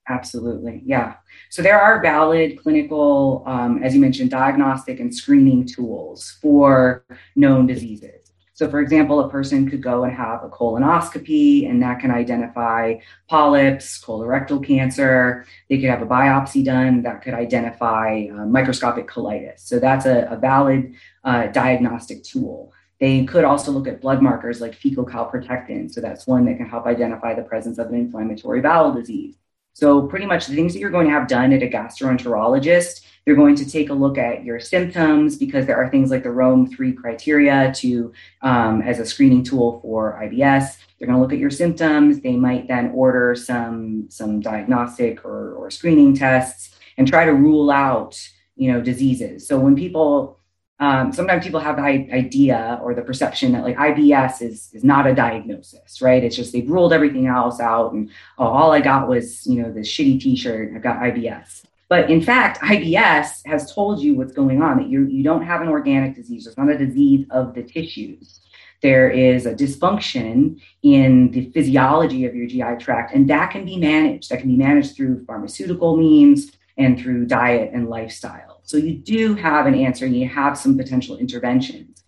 Absolutely. 0.07 0.81
Yeah. 0.85 1.15
So 1.51 1.61
there 1.61 1.79
are 1.79 2.01
valid 2.01 2.59
clinical 2.59 3.43
um, 3.45 3.83
as 3.83 3.93
you 3.93 4.01
mentioned 4.01 4.31
diagnostic 4.31 4.99
and 4.99 5.13
screening 5.13 5.65
tools 5.65 6.37
for 6.41 7.05
known 7.35 7.67
diseases. 7.67 8.31
So 8.53 8.69
for 8.69 8.81
example 8.81 9.19
a 9.19 9.29
person 9.29 9.69
could 9.69 9.83
go 9.83 10.03
and 10.03 10.13
have 10.13 10.43
a 10.43 10.49
colonoscopy 10.49 11.69
and 11.69 11.81
that 11.83 11.99
can 11.99 12.11
identify 12.11 12.95
polyps 13.29 14.03
colorectal 14.03 14.65
cancer. 14.65 15.45
They 15.69 15.79
could 15.79 15.89
have 15.89 16.01
a 16.01 16.07
biopsy 16.07 16.65
done 16.65 17.03
that 17.03 17.21
could 17.21 17.35
identify 17.35 18.25
uh, 18.33 18.45
microscopic 18.45 19.07
colitis. 19.07 19.59
So 19.59 19.79
that's 19.79 20.07
a, 20.07 20.27
a 20.31 20.37
valid 20.37 20.95
uh, 21.23 21.47
diagnostic 21.47 22.23
tool 22.23 22.73
they 22.99 23.23
could 23.25 23.45
also 23.45 23.71
look 23.71 23.87
at 23.87 24.01
blood 24.01 24.21
markers 24.21 24.59
like 24.59 24.75
fecal 24.75 25.05
calprotectin. 25.05 25.91
So 25.91 26.01
that's 26.01 26.27
one 26.27 26.45
that 26.45 26.57
can 26.57 26.67
help 26.67 26.85
identify 26.85 27.33
the 27.33 27.43
presence 27.43 27.77
of 27.77 27.87
an 27.87 27.95
inflammatory 27.95 28.61
bowel 28.61 28.93
disease. 28.93 29.35
So 29.73 30.01
pretty 30.07 30.25
much 30.25 30.47
the 30.47 30.55
things 30.55 30.73
that 30.73 30.79
you're 30.79 30.89
going 30.89 31.07
to 31.07 31.13
have 31.13 31.27
done 31.27 31.53
at 31.53 31.63
a 31.63 31.67
gastroenterologist, 31.67 33.01
they're 33.23 33.35
going 33.35 33.55
to 33.55 33.69
take 33.69 33.89
a 33.89 33.93
look 33.93 34.17
at 34.17 34.43
your 34.43 34.59
symptoms 34.59 35.37
because 35.37 35.65
there 35.65 35.77
are 35.77 35.89
things 35.89 36.11
like 36.11 36.23
the 36.23 36.31
Rome 36.31 36.67
3 36.67 36.91
criteria 36.93 37.71
to 37.75 38.11
um, 38.41 38.81
as 38.81 38.99
a 38.99 39.05
screening 39.05 39.43
tool 39.43 39.79
for 39.81 40.19
IBS. 40.21 40.77
They're 40.97 41.07
going 41.07 41.17
to 41.17 41.21
look 41.21 41.31
at 41.31 41.39
your 41.39 41.51
symptoms. 41.51 42.19
They 42.19 42.35
might 42.35 42.67
then 42.67 42.91
order 42.93 43.35
some 43.35 44.07
some 44.09 44.41
diagnostic 44.41 45.23
or, 45.23 45.53
or 45.53 45.71
screening 45.71 46.13
tests 46.13 46.75
and 46.97 47.07
try 47.07 47.23
to 47.23 47.33
rule 47.33 47.71
out 47.71 48.19
you 48.55 48.73
know 48.73 48.81
diseases. 48.81 49.47
So 49.47 49.57
when 49.59 49.75
people 49.75 50.38
um, 50.79 51.11
sometimes 51.11 51.43
people 51.43 51.59
have 51.59 51.75
the 51.75 51.81
idea 51.83 52.79
or 52.81 52.93
the 52.93 53.01
perception 53.01 53.51
that 53.51 53.63
like 53.63 53.75
IBS 53.75 54.41
is 54.41 54.69
is 54.73 54.83
not 54.83 55.07
a 55.07 55.13
diagnosis, 55.13 56.01
right? 56.01 56.23
It's 56.23 56.35
just 56.35 56.53
they've 56.53 56.69
ruled 56.69 56.93
everything 56.93 57.27
else 57.27 57.59
out, 57.59 57.91
and 57.91 58.09
oh, 58.37 58.47
all 58.47 58.71
I 58.71 58.79
got 58.79 59.07
was 59.07 59.45
you 59.45 59.61
know 59.61 59.71
this 59.71 59.89
shitty 59.89 60.21
T-shirt. 60.21 60.71
I've 60.73 60.81
got 60.81 60.99
IBS. 60.99 61.63
But 61.89 62.09
in 62.09 62.21
fact, 62.21 62.61
IBS 62.61 63.45
has 63.45 63.73
told 63.73 63.99
you 64.01 64.15
what's 64.15 64.31
going 64.31 64.61
on. 64.61 64.77
That 64.77 64.87
you 64.87 65.05
you 65.07 65.21
don't 65.21 65.43
have 65.43 65.61
an 65.61 65.67
organic 65.67 66.15
disease. 66.15 66.47
It's 66.47 66.57
not 66.57 66.69
a 66.69 66.77
disease 66.77 67.25
of 67.29 67.53
the 67.53 67.63
tissues. 67.63 68.39
There 68.81 69.09
is 69.09 69.45
a 69.45 69.53
dysfunction 69.53 70.61
in 70.83 71.31
the 71.31 71.51
physiology 71.51 72.23
of 72.23 72.33
your 72.33 72.47
GI 72.47 72.81
tract, 72.81 73.13
and 73.13 73.29
that 73.29 73.51
can 73.51 73.65
be 73.65 73.75
managed. 73.75 74.29
That 74.29 74.39
can 74.39 74.47
be 74.47 74.55
managed 74.55 74.95
through 74.95 75.25
pharmaceutical 75.25 75.97
means 75.97 76.53
and 76.77 76.97
through 76.97 77.25
diet 77.25 77.71
and 77.73 77.89
lifestyle. 77.89 78.58
So 78.69 78.77
you 78.77 78.93
do 78.93 79.33
have 79.33 79.65
an 79.65 79.73
answer 79.73 80.05
and 80.05 80.15
you 80.15 80.29
have 80.29 80.55
some 80.55 80.77
potential 80.77 81.17
interventions. 81.17 82.03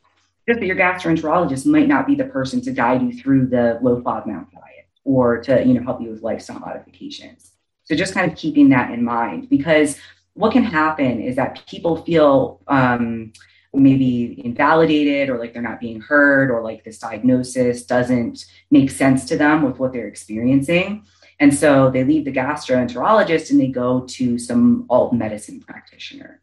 Just 0.47 0.59
that 0.59 0.67
your 0.67 0.75
gastroenterologist 0.75 1.65
might 1.65 1.87
not 1.87 2.05
be 2.05 2.13
the 2.13 2.25
person 2.25 2.61
to 2.61 2.71
guide 2.71 3.01
you 3.01 3.13
through 3.13 3.47
the 3.47 3.79
low 3.81 3.99
FODMAP 3.99 4.51
diet 4.51 4.85
or 5.03 5.41
to 5.41 5.65
you 5.65 5.73
know 5.73 5.81
help 5.81 5.99
you 6.01 6.11
with 6.11 6.21
lifestyle 6.21 6.59
modifications. 6.59 7.53
So 7.85 7.95
just 7.95 8.13
kind 8.13 8.31
of 8.31 8.37
keeping 8.37 8.69
that 8.69 8.91
in 8.91 9.03
mind 9.03 9.49
because 9.49 9.97
what 10.33 10.53
can 10.53 10.63
happen 10.63 11.19
is 11.19 11.35
that 11.37 11.65
people 11.67 12.03
feel 12.03 12.61
um, 12.67 13.33
maybe 13.73 14.39
invalidated 14.45 15.29
or 15.29 15.39
like 15.39 15.53
they're 15.53 15.63
not 15.63 15.79
being 15.79 15.99
heard 15.99 16.51
or 16.51 16.61
like 16.61 16.83
this 16.83 16.99
diagnosis 16.99 17.85
doesn't 17.85 18.45
make 18.69 18.91
sense 18.91 19.25
to 19.25 19.35
them 19.35 19.63
with 19.63 19.79
what 19.79 19.93
they're 19.93 20.07
experiencing. 20.07 21.05
And 21.39 21.51
so 21.51 21.89
they 21.89 22.03
leave 22.03 22.25
the 22.25 22.31
gastroenterologist 22.31 23.49
and 23.49 23.59
they 23.59 23.69
go 23.69 24.01
to 24.01 24.37
some 24.37 24.85
alt 24.91 25.11
medicine 25.11 25.59
practitioner. 25.59 26.39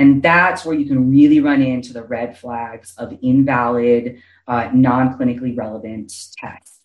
And 0.00 0.22
that's 0.22 0.64
where 0.64 0.74
you 0.74 0.86
can 0.86 1.10
really 1.10 1.40
run 1.40 1.60
into 1.60 1.92
the 1.92 2.02
red 2.02 2.38
flags 2.38 2.94
of 2.96 3.18
invalid, 3.20 4.22
uh, 4.48 4.70
non 4.72 5.18
clinically 5.18 5.54
relevant 5.54 6.10
tests. 6.38 6.78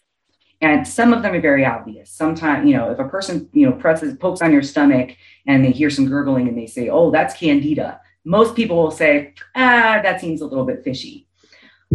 And 0.59 0.85
some 0.85 1.13
of 1.13 1.21
them 1.23 1.33
are 1.33 1.39
very 1.39 1.65
obvious. 1.65 2.11
Sometimes, 2.11 2.67
you 2.67 2.75
know, 2.75 2.91
if 2.91 2.99
a 2.99 3.07
person, 3.07 3.49
you 3.53 3.69
know, 3.69 3.71
presses, 3.71 4.17
pokes 4.17 4.41
on 4.41 4.51
your 4.51 4.61
stomach 4.61 5.15
and 5.47 5.63
they 5.63 5.71
hear 5.71 5.89
some 5.89 6.09
gurgling 6.09 6.49
and 6.49 6.57
they 6.57 6.67
say, 6.67 6.89
oh, 6.89 7.09
that's 7.09 7.33
candida, 7.33 8.01
most 8.25 8.53
people 8.53 8.75
will 8.75 8.91
say, 8.91 9.33
ah, 9.55 10.01
that 10.03 10.19
seems 10.19 10.41
a 10.41 10.45
little 10.45 10.65
bit 10.65 10.83
fishy. 10.83 11.29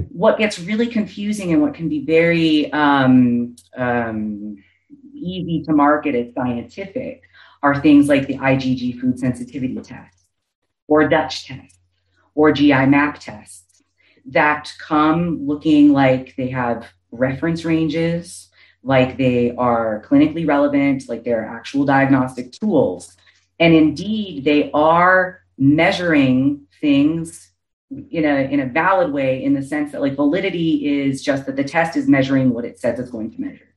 What 0.08 0.38
gets 0.38 0.58
really 0.58 0.86
confusing 0.86 1.52
and 1.52 1.60
what 1.60 1.74
can 1.74 1.90
be 1.90 2.02
very 2.02 2.72
um, 2.72 3.56
um, 3.76 4.56
easy 5.12 5.64
to 5.64 5.74
market 5.74 6.14
as 6.14 6.32
scientific 6.32 7.24
are 7.62 7.78
things 7.78 8.08
like 8.08 8.26
the 8.26 8.38
IgG 8.38 8.98
food 8.98 9.18
sensitivity 9.18 9.78
test 9.82 10.19
or 10.90 11.08
Dutch 11.08 11.46
tests 11.46 11.78
or 12.34 12.52
GI 12.52 12.86
map 12.86 13.18
tests 13.18 13.82
that 14.26 14.72
come 14.78 15.46
looking 15.46 15.92
like 15.92 16.34
they 16.36 16.48
have 16.48 16.86
reference 17.12 17.64
ranges, 17.64 18.50
like 18.82 19.16
they 19.16 19.54
are 19.56 20.04
clinically 20.06 20.46
relevant, 20.46 21.08
like 21.08 21.24
they're 21.24 21.46
actual 21.46 21.84
diagnostic 21.84 22.52
tools. 22.52 23.16
And 23.58 23.72
indeed, 23.72 24.44
they 24.44 24.70
are 24.72 25.40
measuring 25.56 26.66
things 26.80 27.52
in 27.90 28.24
a, 28.24 28.50
in 28.50 28.60
a 28.60 28.66
valid 28.66 29.12
way 29.12 29.42
in 29.42 29.54
the 29.54 29.62
sense 29.62 29.92
that 29.92 30.00
like 30.00 30.16
validity 30.16 31.02
is 31.02 31.22
just 31.22 31.46
that 31.46 31.56
the 31.56 31.64
test 31.64 31.96
is 31.96 32.08
measuring 32.08 32.52
what 32.52 32.64
it 32.64 32.78
says 32.78 32.98
it's 32.98 33.10
going 33.10 33.30
to 33.32 33.40
measure. 33.40 33.74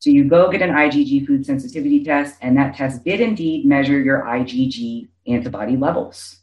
So 0.00 0.10
you 0.10 0.24
go 0.24 0.50
get 0.50 0.62
an 0.62 0.70
IgG 0.70 1.26
food 1.26 1.44
sensitivity 1.44 2.04
test, 2.04 2.36
and 2.40 2.56
that 2.56 2.76
test 2.76 3.04
did 3.04 3.20
indeed 3.20 3.66
measure 3.66 4.00
your 4.00 4.22
IgG 4.22 5.08
antibody 5.26 5.76
levels 5.76 6.37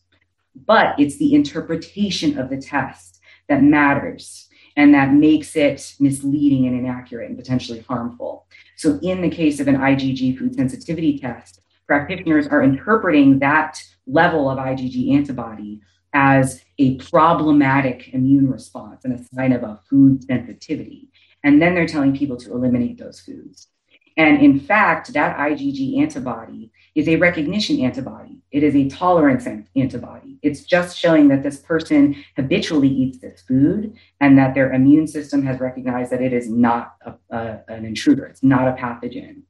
but 0.65 1.00
it's 1.00 1.18
the 1.18 1.34
interpretation 1.34 2.38
of 2.38 2.50
the 2.50 2.58
test 2.58 3.20
that 3.50 3.63
matters 3.63 4.50
and 4.78 4.94
that 4.94 5.13
makes 5.13 5.56
it 5.56 5.96
misleading 6.00 6.68
and 6.68 6.78
inaccurate 6.78 7.30
and 7.30 7.38
potentially 7.38 7.80
harmful. 7.88 8.46
So, 8.76 9.00
in 9.02 9.22
the 9.22 9.30
case 9.30 9.60
of 9.60 9.68
an 9.68 9.78
IgG 9.78 10.38
food 10.38 10.56
sensitivity 10.56 11.18
test, 11.18 11.62
practitioners 11.88 12.48
are 12.48 12.63
interpreting 12.63 13.39
that 13.39 13.82
level 14.08 14.50
of 14.50 14.58
IgG 14.58 15.13
antibody 15.13 15.82
as 16.13 16.63
a 16.80 16.96
problematic 16.96 18.10
immune 18.13 18.50
response 18.50 19.06
and 19.06 19.13
a 19.13 19.24
sign 19.36 19.52
of 19.52 19.63
a 19.63 19.80
food 19.89 20.24
sensitivity. 20.24 21.10
And 21.44 21.62
then 21.62 21.76
they're 21.76 21.88
telling 21.88 22.15
people 22.15 22.38
to 22.38 22.54
eliminate 22.54 22.98
those 22.98 23.20
foods. 23.20 23.68
And 24.17 24.41
in 24.41 24.60
fact, 24.60 25.13
that 25.13 25.38
IgG 25.38 25.99
antibody 25.99 26.71
is 26.95 27.10
a 27.10 27.17
recognition 27.17 27.82
antibody. 27.82 28.41
It 28.51 28.63
is 28.63 28.75
a 28.75 28.88
tolerance 28.88 29.45
antibody. 29.75 30.38
It's 30.41 30.63
just 30.63 30.97
showing 30.97 31.28
that 31.28 31.43
this 31.43 31.58
person 31.58 32.23
habitually 32.38 32.88
eats 32.88 33.17
this 33.17 33.41
food 33.41 33.97
and 34.21 34.38
that 34.38 34.54
their 34.54 34.71
immune 34.71 35.08
system 35.08 35.43
has 35.45 35.60
recognized 35.60 36.12
that 36.12 36.21
it 36.21 36.32
is 36.32 36.49
not 36.49 36.95
a, 37.01 37.13
a, 37.30 37.60
an 37.67 37.86
intruder, 37.86 38.25
it's 38.25 38.43
not 38.43 38.67
a 38.67 38.82
pathogen. 38.82 39.41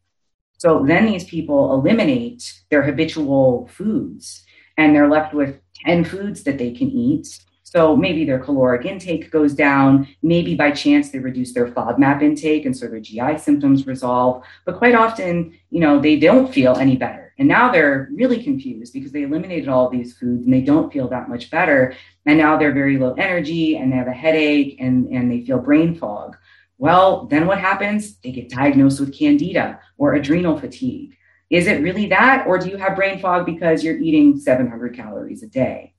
So 0.58 0.84
then 0.88 1.06
these 1.06 1.25
people 1.25 1.73
eliminate 1.73 2.62
their 2.71 2.82
habitual 2.82 3.67
foods 3.67 4.43
and 4.78 4.95
they're 4.95 5.10
left 5.10 5.34
with 5.34 5.60
10 5.86 6.06
foods 6.06 6.43
that 6.43 6.58
they 6.58 6.71
can 6.71 6.89
eat 6.89 7.39
so 7.65 7.95
maybe 7.95 8.25
their 8.25 8.38
caloric 8.38 8.86
intake 8.86 9.32
goes 9.32 9.56
down. 9.56 10.08
Maybe 10.21 10.54
by 10.54 10.69
chance 10.69 11.10
they 11.10 11.17
reduce 11.17 11.51
their 11.51 11.65
FODMAP 11.65 12.21
intake 12.21 12.63
and 12.65 12.78
so 12.78 12.88
their 12.88 12.99
GI 12.99 13.39
symptoms 13.39 13.88
resolve. 13.88 14.43
But 14.65 14.78
quite 14.78 14.93
often, 14.93 15.58
you 15.71 15.80
know, 15.80 15.99
they 15.99 16.19
don't 16.19 16.54
feel 16.54 16.75
any 16.75 16.95
better. 16.95 17.34
And 17.39 17.47
now 17.47 17.71
they're 17.71 18.08
really 18.13 18.43
confused 18.43 18.93
because 18.93 19.12
they 19.12 19.23
eliminated 19.23 19.67
all 19.67 19.89
these 19.89 20.15
foods 20.15 20.45
and 20.45 20.54
they 20.54 20.62
don't 20.62 20.93
feel 20.93 21.08
that 21.08 21.28
much 21.28 21.49
better. 21.49 21.95
And 22.28 22.38
now 22.38 22.56
they're 22.56 22.71
very 22.71 22.99
low 22.99 23.13
energy 23.13 23.78
and 23.78 23.91
they 23.91 23.97
have 23.97 24.08
a 24.08 24.13
headache 24.13 24.78
and, 24.80 25.08
and 25.08 25.32
they 25.32 25.43
feel 25.43 25.58
brain 25.58 25.95
fog. 25.95 26.38
Well, 26.78 27.25
then 27.25 27.47
what 27.47 27.60
happens? 27.60 28.17
They 28.17 28.32
get 28.32 28.51
diagnosed 28.51 28.99
with 28.99 29.17
candida 29.17 29.80
or 29.97 30.13
adrenal 30.13 30.60
fatigue. 30.60 31.17
Is 31.49 31.65
it 31.65 31.82
really 31.82 32.06
that? 32.10 32.45
Or 32.45 32.60
do 32.60 32.69
you 32.69 32.78
have 32.78 32.95
brain 32.95 33.19
fog 33.19 33.47
because 33.47 33.84
you're 33.84 33.97
eating 33.97 34.38
700 34.38 34.95
calories 34.95 35.41
a 35.41 35.47
day? 35.47 35.94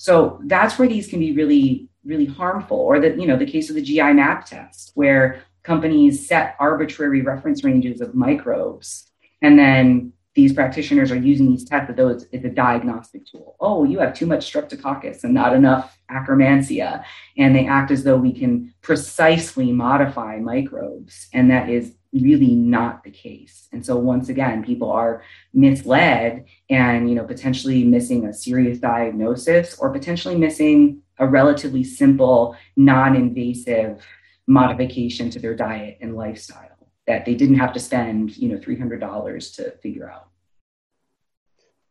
So 0.00 0.40
that's 0.44 0.78
where 0.78 0.88
these 0.88 1.08
can 1.08 1.20
be 1.20 1.32
really, 1.32 1.90
really 2.06 2.24
harmful. 2.24 2.78
Or 2.78 3.00
that, 3.00 3.20
you 3.20 3.26
know, 3.26 3.36
the 3.36 3.44
case 3.44 3.68
of 3.68 3.76
the 3.76 3.82
GI 3.82 4.14
map 4.14 4.46
test, 4.46 4.92
where 4.94 5.42
companies 5.62 6.26
set 6.26 6.56
arbitrary 6.58 7.20
reference 7.20 7.64
ranges 7.64 8.00
of 8.00 8.14
microbes. 8.14 9.10
And 9.42 9.58
then 9.58 10.14
these 10.34 10.54
practitioners 10.54 11.10
are 11.10 11.18
using 11.18 11.50
these 11.50 11.66
tests 11.66 11.94
those 11.94 12.24
as 12.32 12.44
a 12.44 12.48
diagnostic 12.48 13.26
tool. 13.26 13.56
Oh, 13.60 13.84
you 13.84 13.98
have 13.98 14.14
too 14.14 14.24
much 14.24 14.50
streptococcus 14.50 15.22
and 15.22 15.34
not 15.34 15.54
enough 15.54 15.98
Akkermansia. 16.10 17.04
And 17.36 17.54
they 17.54 17.66
act 17.66 17.90
as 17.90 18.02
though 18.02 18.16
we 18.16 18.32
can 18.32 18.72
precisely 18.80 19.70
modify 19.70 20.38
microbes. 20.38 21.28
And 21.34 21.50
that 21.50 21.68
is 21.68 21.92
really 22.12 22.54
not 22.54 23.04
the 23.04 23.10
case. 23.10 23.68
And 23.72 23.84
so 23.84 23.96
once 23.96 24.28
again, 24.28 24.64
people 24.64 24.90
are 24.90 25.22
misled 25.54 26.46
and 26.68 27.08
you 27.08 27.14
know 27.14 27.24
potentially 27.24 27.84
missing 27.84 28.26
a 28.26 28.32
serious 28.32 28.78
diagnosis 28.78 29.78
or 29.78 29.90
potentially 29.90 30.36
missing 30.36 31.02
a 31.18 31.26
relatively 31.26 31.84
simple, 31.84 32.56
non-invasive 32.76 34.02
modification 34.46 35.30
to 35.30 35.38
their 35.38 35.54
diet 35.54 35.98
and 36.00 36.16
lifestyle 36.16 36.70
that 37.06 37.24
they 37.24 37.34
didn't 37.34 37.56
have 37.56 37.72
to 37.72 37.80
spend, 37.80 38.36
you 38.36 38.48
know, 38.48 38.56
$300 38.56 39.56
to 39.56 39.70
figure 39.82 40.10
out. 40.10 40.28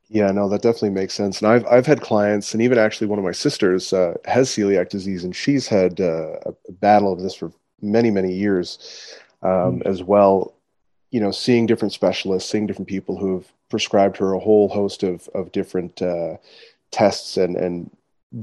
Yeah, 0.08 0.32
no, 0.32 0.50
that 0.50 0.64
definitely 0.64 0.90
makes 0.90 1.14
sense. 1.14 1.42
And 1.42 1.52
I've 1.52 1.66
I've 1.68 1.86
had 1.86 2.02
clients, 2.02 2.54
and 2.54 2.64
even 2.64 2.80
actually 2.80 3.06
one 3.08 3.20
of 3.20 3.26
my 3.26 3.32
sisters 3.32 3.94
uh, 3.94 4.16
has 4.26 4.50
celiac 4.50 4.90
disease, 4.90 5.24
and 5.24 5.36
she's 5.36 5.68
had 5.68 6.02
uh, 6.02 6.40
a 6.68 6.72
battle 6.72 7.14
of 7.14 7.22
this 7.22 7.36
for 7.36 7.52
many 7.80 8.10
many 8.10 8.34
years 8.34 8.80
um, 9.42 9.50
mm-hmm. 9.50 9.88
as 9.88 10.04
well. 10.04 10.54
You 11.12 11.20
know, 11.20 11.32
seeing 11.32 11.66
different 11.66 11.94
specialists, 11.94 12.50
seeing 12.50 12.68
different 12.68 12.88
people 12.88 13.18
who've 13.18 13.52
prescribed 13.70 14.18
her 14.18 14.34
a 14.34 14.40
whole 14.40 14.68
host 14.68 15.04
of 15.04 15.28
of 15.34 15.52
different 15.52 16.02
uh, 16.02 16.38
tests 16.92 17.38
and 17.38 17.56
and 17.56 17.90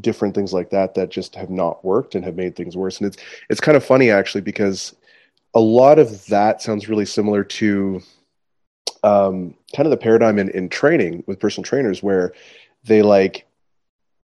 different 0.00 0.34
things 0.34 0.52
like 0.52 0.70
that 0.70 0.94
that 0.94 1.10
just 1.10 1.36
have 1.36 1.50
not 1.50 1.84
worked 1.84 2.14
and 2.14 2.24
have 2.24 2.36
made 2.36 2.56
things 2.56 2.76
worse. 2.76 2.98
And 2.98 3.06
it's 3.06 3.22
it's 3.50 3.60
kind 3.60 3.76
of 3.76 3.84
funny 3.84 4.10
actually 4.10 4.40
because 4.40 4.94
a 5.54 5.60
lot 5.60 5.98
of 5.98 6.26
that 6.26 6.60
sounds 6.60 6.88
really 6.88 7.06
similar 7.06 7.42
to 7.44 8.02
um, 9.02 9.54
kind 9.74 9.86
of 9.86 9.90
the 9.90 9.96
paradigm 9.96 10.38
in, 10.38 10.50
in 10.50 10.68
training 10.68 11.22
with 11.26 11.38
personal 11.38 11.64
trainers 11.64 12.02
where 12.02 12.32
they 12.84 13.02
like 13.02 13.46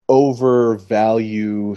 overvalue 0.08 1.76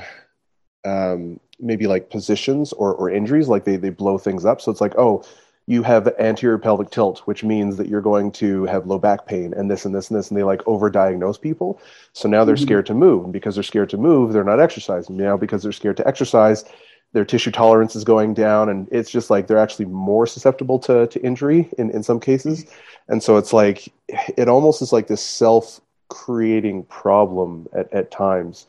um, 0.85 1.41
maybe 1.61 1.87
like 1.87 2.11
positions 2.11 2.73
or, 2.73 2.95
or 2.95 3.11
injuries, 3.11 3.49
like 3.49 3.65
they, 3.65 3.77
they 3.77 3.91
blow 3.91 4.19
things 4.19 4.45
up. 4.45 4.61
So 4.61 4.71
it's 4.71 4.81
like, 4.81 4.95
oh, 4.97 5.25
you 5.67 5.83
have 5.85 6.09
anterior 6.19 6.59
pelvic 6.59 6.91
tilt, 6.91 7.21
which 7.27 7.45
means 7.45 7.77
that 7.77 7.87
you're 7.87 8.01
going 8.01 8.33
to 8.33 8.65
have 8.65 8.87
low 8.87 8.99
back 8.99 9.27
pain 9.27 9.55
and 9.57 9.71
this 9.71 9.85
and 9.85 9.95
this 9.95 10.11
and 10.11 10.19
this. 10.19 10.29
And 10.29 10.37
they 10.37 10.43
like 10.43 10.63
overdiagnose 10.63 11.41
people. 11.41 11.81
So 12.13 12.29
now 12.29 12.45
they're 12.45 12.57
mm-hmm. 12.57 12.65
scared 12.65 12.87
to 12.87 12.95
move. 12.95 13.25
And 13.25 13.33
because 13.33 13.55
they're 13.55 13.63
scared 13.63 13.91
to 13.91 13.97
move, 13.97 14.33
they're 14.33 14.43
not 14.43 14.59
exercising. 14.59 15.17
Now, 15.17 15.37
because 15.37 15.63
they're 15.63 15.71
scared 15.71 15.97
to 15.99 16.09
exercise, 16.09 16.65
their 17.13 17.25
tissue 17.25 17.53
tolerance 17.53 17.95
is 17.95 18.03
going 18.03 18.35
down. 18.35 18.69
And 18.69 18.89
it's 18.91 19.11
just 19.11 19.31
like 19.31 19.47
they're 19.47 19.59
actually 19.59 19.85
more 19.85 20.27
susceptible 20.27 20.81
to, 20.81 21.07
to 21.07 21.23
injury 21.23 21.69
in, 21.79 21.91
in 21.91 22.03
some 22.03 22.19
cases. 22.19 22.65
And 23.09 23.23
so 23.23 23.37
it's 23.37 23.53
like, 23.53 23.93
it 24.37 24.49
almost 24.49 24.83
is 24.83 24.93
like 24.93 25.07
this 25.07 25.23
self 25.23 25.81
creating 26.09 26.83
problem 26.85 27.69
at, 27.73 27.93
at 27.93 28.11
times. 28.11 28.67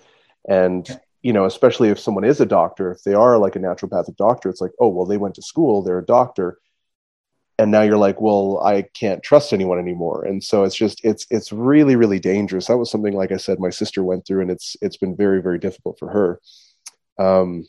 And 0.47 0.99
you 1.21 1.33
know, 1.33 1.45
especially 1.45 1.89
if 1.89 1.99
someone 1.99 2.23
is 2.23 2.41
a 2.41 2.45
doctor, 2.45 2.91
if 2.91 3.03
they 3.03 3.13
are 3.13 3.37
like 3.37 3.55
a 3.55 3.59
naturopathic 3.59 4.15
doctor, 4.17 4.49
it's 4.49 4.61
like, 4.61 4.71
oh, 4.79 4.87
well, 4.87 5.05
they 5.05 5.17
went 5.17 5.35
to 5.35 5.41
school, 5.41 5.81
they're 5.81 5.99
a 5.99 6.05
doctor. 6.05 6.57
And 7.59 7.69
now 7.69 7.83
you're 7.83 7.97
like, 7.97 8.19
well, 8.19 8.59
I 8.63 8.81
can't 8.81 9.21
trust 9.21 9.53
anyone 9.53 9.77
anymore. 9.77 10.25
And 10.25 10.43
so 10.43 10.63
it's 10.63 10.75
just, 10.75 10.99
it's, 11.03 11.27
it's 11.29 11.51
really, 11.51 11.95
really 11.95 12.17
dangerous. 12.17 12.65
That 12.67 12.77
was 12.77 12.89
something, 12.89 13.13
like 13.13 13.31
I 13.31 13.37
said, 13.37 13.59
my 13.59 13.69
sister 13.69 14.03
went 14.03 14.25
through 14.25 14.41
and 14.41 14.49
it's, 14.49 14.75
it's 14.81 14.97
been 14.97 15.15
very, 15.15 15.43
very 15.43 15.59
difficult 15.59 15.99
for 15.99 16.09
her 16.09 16.41
um, 17.19 17.67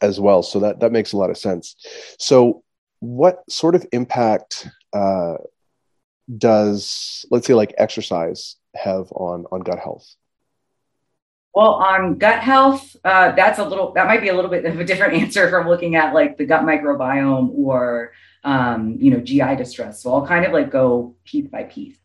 as 0.00 0.20
well. 0.20 0.44
So 0.44 0.60
that, 0.60 0.80
that 0.80 0.92
makes 0.92 1.12
a 1.12 1.16
lot 1.16 1.30
of 1.30 1.38
sense. 1.38 1.74
So 2.20 2.62
what 3.00 3.42
sort 3.50 3.74
of 3.74 3.84
impact 3.90 4.68
uh, 4.92 5.38
does, 6.38 7.26
let's 7.28 7.48
say 7.48 7.54
like 7.54 7.74
exercise 7.78 8.54
have 8.76 9.10
on, 9.10 9.46
on 9.50 9.62
gut 9.62 9.80
health? 9.80 10.14
Well, 11.54 11.74
on 11.74 12.16
gut 12.16 12.40
health, 12.40 12.96
uh, 13.04 13.32
that's 13.32 13.58
a 13.58 13.64
little, 13.64 13.92
that 13.92 14.06
might 14.06 14.22
be 14.22 14.28
a 14.28 14.34
little 14.34 14.50
bit 14.50 14.64
of 14.64 14.80
a 14.80 14.84
different 14.84 15.14
answer 15.22 15.50
from 15.50 15.68
looking 15.68 15.96
at 15.96 16.14
like 16.14 16.38
the 16.38 16.46
gut 16.46 16.62
microbiome 16.62 17.50
or, 17.54 18.12
um, 18.44 18.96
you 18.98 19.10
know, 19.10 19.20
GI 19.20 19.56
distress. 19.56 20.02
So 20.02 20.14
I'll 20.14 20.26
kind 20.26 20.44
of 20.44 20.52
like 20.52 20.70
go 20.70 21.14
piece 21.24 21.48
by 21.48 21.64
piece. 21.64 21.96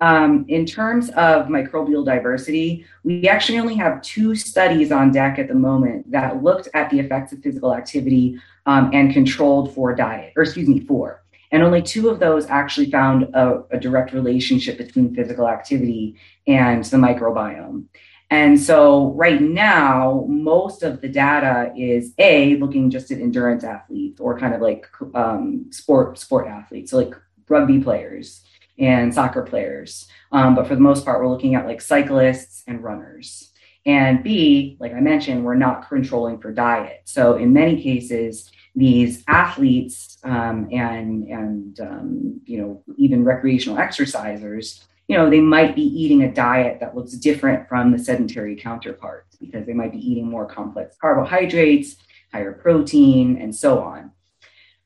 Um, 0.00 0.46
in 0.48 0.64
terms 0.64 1.10
of 1.10 1.46
microbial 1.46 2.04
diversity, 2.04 2.86
we 3.04 3.28
actually 3.28 3.58
only 3.58 3.74
have 3.76 4.00
two 4.00 4.34
studies 4.34 4.90
on 4.90 5.12
deck 5.12 5.38
at 5.38 5.46
the 5.46 5.54
moment 5.54 6.10
that 6.10 6.42
looked 6.42 6.68
at 6.72 6.88
the 6.88 6.98
effects 6.98 7.32
of 7.32 7.42
physical 7.42 7.74
activity 7.74 8.40
um, 8.64 8.90
and 8.94 9.12
controlled 9.12 9.74
for 9.74 9.94
diet, 9.94 10.32
or 10.36 10.42
excuse 10.42 10.68
me, 10.68 10.80
for. 10.80 11.22
And 11.52 11.62
only 11.62 11.82
two 11.82 12.08
of 12.08 12.18
those 12.18 12.46
actually 12.46 12.90
found 12.90 13.24
a, 13.34 13.64
a 13.72 13.78
direct 13.78 14.12
relationship 14.12 14.78
between 14.78 15.14
physical 15.14 15.48
activity 15.48 16.16
and 16.46 16.82
the 16.84 16.96
microbiome. 16.96 17.84
And 18.30 18.60
so 18.60 19.12
right 19.14 19.40
now, 19.40 20.24
most 20.28 20.84
of 20.84 21.00
the 21.00 21.08
data 21.08 21.72
is 21.76 22.14
a 22.18 22.56
looking 22.56 22.88
just 22.88 23.10
at 23.10 23.18
endurance 23.18 23.64
athletes 23.64 24.20
or 24.20 24.38
kind 24.38 24.54
of 24.54 24.60
like 24.60 24.86
um, 25.14 25.66
sport 25.70 26.18
sport 26.18 26.46
athletes, 26.46 26.92
so 26.92 26.98
like 26.98 27.14
rugby 27.48 27.80
players 27.80 28.42
and 28.78 29.12
soccer 29.12 29.42
players. 29.42 30.06
Um, 30.30 30.54
but 30.54 30.68
for 30.68 30.76
the 30.76 30.80
most 30.80 31.04
part, 31.04 31.20
we're 31.20 31.28
looking 31.28 31.56
at 31.56 31.66
like 31.66 31.80
cyclists 31.80 32.62
and 32.68 32.82
runners. 32.82 33.50
And 33.84 34.22
B, 34.22 34.76
like 34.78 34.92
I 34.94 35.00
mentioned, 35.00 35.44
we're 35.44 35.54
not 35.54 35.88
controlling 35.88 36.38
for 36.38 36.52
diet. 36.52 37.02
So 37.06 37.34
in 37.36 37.52
many 37.52 37.82
cases, 37.82 38.50
these 38.76 39.24
athletes 39.26 40.18
um, 40.22 40.68
and 40.70 41.24
and 41.24 41.80
um, 41.80 42.40
you 42.44 42.58
know 42.58 42.82
even 42.96 43.24
recreational 43.24 43.78
exercisers 43.78 44.84
you 45.10 45.16
know, 45.16 45.28
they 45.28 45.40
might 45.40 45.74
be 45.74 45.82
eating 45.82 46.22
a 46.22 46.32
diet 46.32 46.78
that 46.78 46.94
looks 46.94 47.14
different 47.14 47.68
from 47.68 47.90
the 47.90 47.98
sedentary 47.98 48.54
counterparts 48.54 49.34
because 49.34 49.66
they 49.66 49.72
might 49.72 49.90
be 49.90 49.98
eating 49.98 50.30
more 50.30 50.46
complex 50.46 50.96
carbohydrates, 51.00 51.96
higher 52.32 52.52
protein, 52.52 53.36
and 53.38 53.52
so 53.52 53.80
on. 53.80 54.12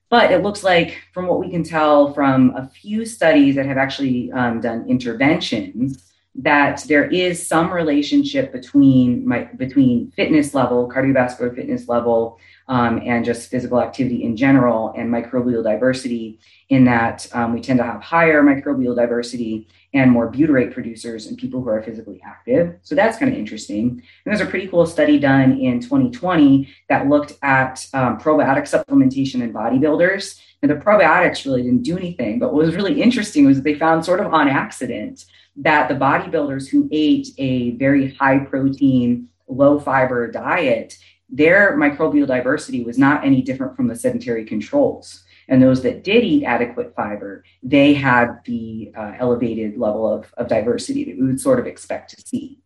But 0.09 0.33
it 0.33 0.43
looks 0.43 0.65
like, 0.65 1.03
from 1.13 1.27
what 1.27 1.41
we 1.41 1.51
can 1.51 1.63
tell 1.63 2.15
from 2.15 2.57
a 2.57 2.67
few 2.71 3.05
studies 3.05 3.57
that 3.57 3.67
have 3.67 3.77
actually 3.77 4.33
um, 4.33 4.63
done 4.63 4.89
interventions, 4.89 6.11
that 6.37 6.83
there 6.89 7.05
is 7.05 7.47
some 7.47 7.71
relationship 7.71 8.51
between 8.51 9.29
my, 9.29 9.45
between 9.45 10.11
fitness 10.13 10.55
level, 10.55 10.91
cardiovascular 10.91 11.55
fitness 11.55 11.87
level, 11.87 12.39
um, 12.69 13.01
and 13.05 13.25
just 13.25 13.51
physical 13.51 13.81
activity 13.81 14.25
in 14.25 14.37
general, 14.37 14.93
and 14.97 15.11
microbial 15.11 15.63
diversity. 15.63 16.39
In 16.71 16.85
that 16.87 17.29
um, 17.35 17.53
we 17.53 17.61
tend 17.61 17.79
to 17.79 17.85
have 17.85 18.03
higher 18.03 18.43
microbial 18.43 18.97
diversity 18.97 19.69
and 19.93 20.11
more 20.11 20.31
butyrate 20.31 20.73
producers 20.73 21.29
in 21.29 21.37
people 21.37 21.63
who 21.63 21.69
are 21.69 21.83
physically 21.83 22.21
active. 22.27 22.77
So 22.83 22.95
that's 22.95 23.17
kind 23.17 23.33
of 23.33 23.39
interesting. 23.39 23.91
And 23.91 24.03
there's 24.25 24.41
a 24.41 24.47
pretty 24.47 24.67
cool 24.67 24.87
study 24.87 25.19
done 25.19 25.59
in 25.61 25.81
2020 25.81 26.69
that 26.89 27.09
looked 27.09 27.35
at 27.43 27.87
um, 27.95 28.19
probiotic 28.19 28.63
supplementation 28.63 29.43
in 29.43 29.53
bodybuilders. 29.53 30.41
And 30.63 30.71
the 30.71 30.77
probiotics 30.77 31.45
really 31.45 31.63
didn't 31.63 31.83
do 31.83 31.97
anything, 31.97 32.39
but 32.39 32.53
what 32.53 32.65
was 32.65 32.75
really 32.75 33.03
interesting 33.03 33.45
was 33.45 33.59
that 33.59 33.63
they 33.63 33.75
found 33.75 34.05
sort 34.05 34.21
of 34.21 34.33
on 34.33 34.49
accident 34.49 35.27
that 35.57 35.89
the 35.89 35.95
bodybuilders 35.95 36.69
who 36.69 36.89
ate 36.91 37.29
a 37.39 37.73
very 37.73 38.15
high 38.15 38.39
protein, 38.39 39.29
low 39.47 39.79
fiber 39.79 40.31
diet, 40.31 40.97
their 41.29 41.77
microbial 41.77 42.27
diversity 42.27 42.85
was 42.85 42.99
not 42.99 43.25
any 43.25 43.43
different 43.43 43.77
from 43.77 43.89
the 43.89 43.97
sedentary 43.97 44.45
controls. 44.45 45.25
And 45.49 45.63
those 45.63 45.83
that 45.83 46.05
did 46.05 46.25
eat 46.25 46.45
adequate 46.45 46.95
fiber, 46.95 47.45
they 47.63 47.95
had 47.95 48.41
the 48.45 48.93
uh, 48.97 49.13
elevated 49.19 49.77
level 49.77 50.09
of, 50.09 50.33
of 50.37 50.49
diversity 50.49 51.05
that 51.05 51.19
we 51.19 51.27
would 51.27 51.41
sort 51.41 51.59
of 51.59 51.67
expect 51.67 52.11
to 52.11 52.23
see. 52.23 52.61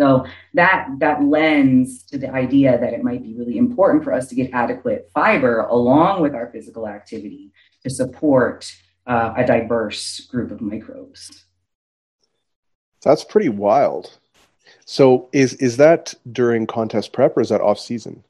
So 0.00 0.24
that 0.54 0.88
that 0.98 1.22
lends 1.22 2.04
to 2.04 2.16
the 2.16 2.30
idea 2.30 2.78
that 2.78 2.94
it 2.94 3.04
might 3.04 3.22
be 3.22 3.34
really 3.34 3.58
important 3.58 4.02
for 4.02 4.14
us 4.14 4.28
to 4.28 4.34
get 4.34 4.50
adequate 4.52 5.10
fiber 5.12 5.60
along 5.64 6.22
with 6.22 6.34
our 6.34 6.50
physical 6.50 6.88
activity 6.88 7.52
to 7.82 7.90
support 7.90 8.72
uh, 9.06 9.34
a 9.36 9.44
diverse 9.44 10.20
group 10.20 10.52
of 10.52 10.62
microbes. 10.62 11.44
That's 13.02 13.24
pretty 13.24 13.50
wild. 13.50 14.18
So 14.90 15.28
is 15.32 15.52
is 15.54 15.76
that 15.76 16.14
during 16.32 16.66
contest 16.66 17.12
prep 17.12 17.36
or 17.36 17.40
is 17.42 17.50
that 17.50 17.60
off 17.60 17.78
season? 17.78 18.24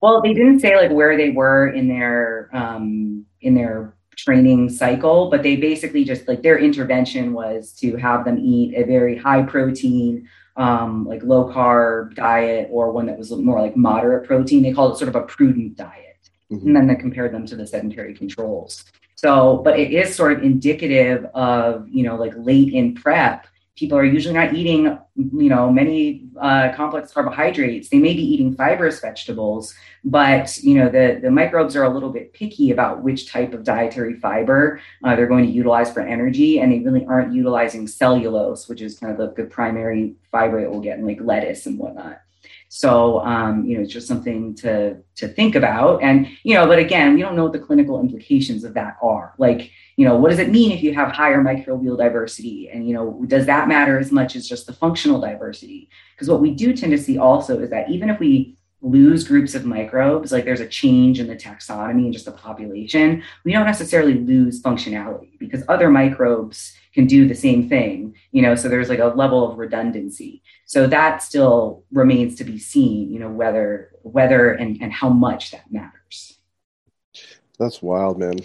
Well, 0.00 0.22
they 0.22 0.32
didn't 0.32 0.60
say 0.60 0.74
like 0.76 0.90
where 0.90 1.14
they 1.14 1.28
were 1.28 1.68
in 1.68 1.88
their 1.88 2.48
um, 2.54 3.26
in 3.42 3.54
their 3.54 3.94
training 4.16 4.70
cycle, 4.70 5.28
but 5.28 5.42
they 5.42 5.56
basically 5.56 6.04
just 6.04 6.26
like 6.26 6.40
their 6.40 6.58
intervention 6.58 7.34
was 7.34 7.74
to 7.80 7.96
have 7.96 8.24
them 8.24 8.38
eat 8.38 8.76
a 8.76 8.84
very 8.84 9.14
high 9.14 9.42
protein, 9.42 10.26
um, 10.56 11.06
like 11.06 11.22
low 11.22 11.52
carb 11.52 12.14
diet, 12.14 12.70
or 12.72 12.90
one 12.90 13.04
that 13.04 13.18
was 13.18 13.30
more 13.30 13.60
like 13.60 13.76
moderate 13.76 14.26
protein. 14.26 14.62
They 14.62 14.72
called 14.72 14.94
it 14.94 14.96
sort 14.96 15.10
of 15.10 15.16
a 15.16 15.26
prudent 15.26 15.76
diet, 15.76 16.30
mm-hmm. 16.50 16.66
and 16.66 16.74
then 16.74 16.86
they 16.86 16.94
compared 16.94 17.34
them 17.34 17.44
to 17.48 17.56
the 17.56 17.66
sedentary 17.66 18.14
controls. 18.14 18.86
So, 19.16 19.58
but 19.58 19.78
it 19.78 19.92
is 19.92 20.16
sort 20.16 20.32
of 20.32 20.42
indicative 20.42 21.26
of 21.34 21.86
you 21.90 22.04
know 22.04 22.16
like 22.16 22.32
late 22.38 22.72
in 22.72 22.94
prep 22.94 23.46
people 23.76 23.96
are 23.98 24.04
usually 24.04 24.34
not 24.34 24.54
eating, 24.54 24.98
you 25.16 25.48
know, 25.48 25.70
many 25.70 26.26
uh, 26.40 26.72
complex 26.74 27.12
carbohydrates. 27.12 27.90
They 27.90 27.98
may 27.98 28.14
be 28.14 28.22
eating 28.22 28.54
fibrous 28.54 29.00
vegetables, 29.00 29.74
but 30.02 30.58
you 30.62 30.74
know, 30.74 30.88
the 30.88 31.20
the 31.22 31.30
microbes 31.30 31.76
are 31.76 31.84
a 31.84 31.88
little 31.88 32.10
bit 32.10 32.32
picky 32.32 32.70
about 32.70 33.02
which 33.02 33.30
type 33.30 33.52
of 33.52 33.64
dietary 33.64 34.14
fiber 34.14 34.80
uh, 35.04 35.14
they're 35.14 35.26
going 35.26 35.44
to 35.46 35.52
utilize 35.52 35.92
for 35.92 36.00
energy, 36.00 36.58
and 36.60 36.72
they 36.72 36.80
really 36.80 37.06
aren't 37.06 37.34
utilizing 37.34 37.86
cellulose, 37.86 38.68
which 38.68 38.80
is 38.80 38.98
kind 38.98 39.12
of 39.12 39.18
the, 39.18 39.42
the 39.42 39.48
primary 39.48 40.14
fiber 40.32 40.60
that 40.60 40.70
we'll 40.70 40.80
get 40.80 40.98
in 40.98 41.06
like 41.06 41.20
lettuce 41.20 41.66
and 41.66 41.78
whatnot. 41.78 42.20
So, 42.68 43.20
um, 43.20 43.64
you 43.64 43.76
know, 43.76 43.82
it's 43.82 43.92
just 43.92 44.08
something 44.08 44.54
to 44.56 44.96
to 45.16 45.28
think 45.28 45.54
about. 45.54 46.02
And 46.02 46.28
you 46.42 46.54
know, 46.54 46.66
but 46.66 46.78
again, 46.78 47.14
we 47.14 47.22
don't 47.22 47.36
know 47.36 47.44
what 47.44 47.52
the 47.52 47.58
clinical 47.58 48.00
implications 48.00 48.64
of 48.64 48.74
that 48.74 48.96
are. 49.02 49.34
Like, 49.38 49.70
you 49.96 50.04
know, 50.04 50.16
what 50.16 50.30
does 50.30 50.38
it 50.38 50.50
mean 50.50 50.72
if 50.72 50.82
you 50.82 50.94
have 50.94 51.10
higher 51.10 51.42
microbial 51.42 51.96
diversity? 51.96 52.68
And 52.68 52.86
you 52.86 52.94
know, 52.94 53.24
does 53.26 53.46
that 53.46 53.66
matter 53.68 53.98
as 53.98 54.12
much 54.12 54.36
as 54.36 54.46
just 54.46 54.66
the 54.66 54.72
functional 54.72 55.20
diversity? 55.20 55.88
Because 56.14 56.28
what 56.28 56.40
we 56.40 56.50
do 56.50 56.74
tend 56.74 56.92
to 56.92 56.98
see 56.98 57.18
also 57.18 57.58
is 57.60 57.70
that 57.70 57.90
even 57.90 58.10
if 58.10 58.20
we 58.20 58.56
lose 58.82 59.26
groups 59.26 59.54
of 59.54 59.64
microbes, 59.64 60.32
like 60.32 60.44
there's 60.44 60.60
a 60.60 60.68
change 60.68 61.18
in 61.18 61.26
the 61.26 61.34
taxonomy 61.34 62.04
and 62.04 62.12
just 62.12 62.26
the 62.26 62.32
population, 62.32 63.22
we 63.44 63.52
don't 63.52 63.66
necessarily 63.66 64.14
lose 64.14 64.62
functionality 64.62 65.38
because 65.38 65.62
other 65.68 65.90
microbes 65.90 66.74
can 66.92 67.06
do 67.06 67.26
the 67.26 67.34
same 67.34 67.68
thing, 67.68 68.14
you 68.32 68.42
know, 68.42 68.54
so 68.54 68.68
there's 68.68 68.88
like 68.88 68.98
a 68.98 69.06
level 69.06 69.50
of 69.50 69.58
redundancy. 69.58 70.42
So 70.66 70.86
that 70.86 71.22
still 71.22 71.84
remains 71.92 72.36
to 72.36 72.44
be 72.44 72.58
seen, 72.58 73.12
you 73.12 73.18
know, 73.18 73.28
whether 73.30 73.90
whether 74.02 74.52
and, 74.52 74.80
and 74.80 74.92
how 74.92 75.08
much 75.08 75.50
that 75.50 75.70
matters. 75.70 75.95
That's 77.58 77.82
wild, 77.82 78.18
man. 78.18 78.38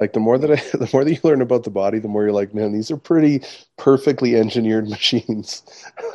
Like 0.00 0.14
the 0.14 0.20
more 0.20 0.36
that 0.36 0.50
I, 0.50 0.56
the 0.76 0.90
more 0.92 1.04
that 1.04 1.12
you 1.12 1.20
learn 1.22 1.42
about 1.42 1.62
the 1.62 1.70
body, 1.70 2.00
the 2.00 2.08
more 2.08 2.24
you're 2.24 2.32
like, 2.32 2.54
man, 2.54 2.72
these 2.72 2.90
are 2.90 2.96
pretty 2.96 3.42
perfectly 3.78 4.34
engineered 4.34 4.88
machines. 4.88 5.62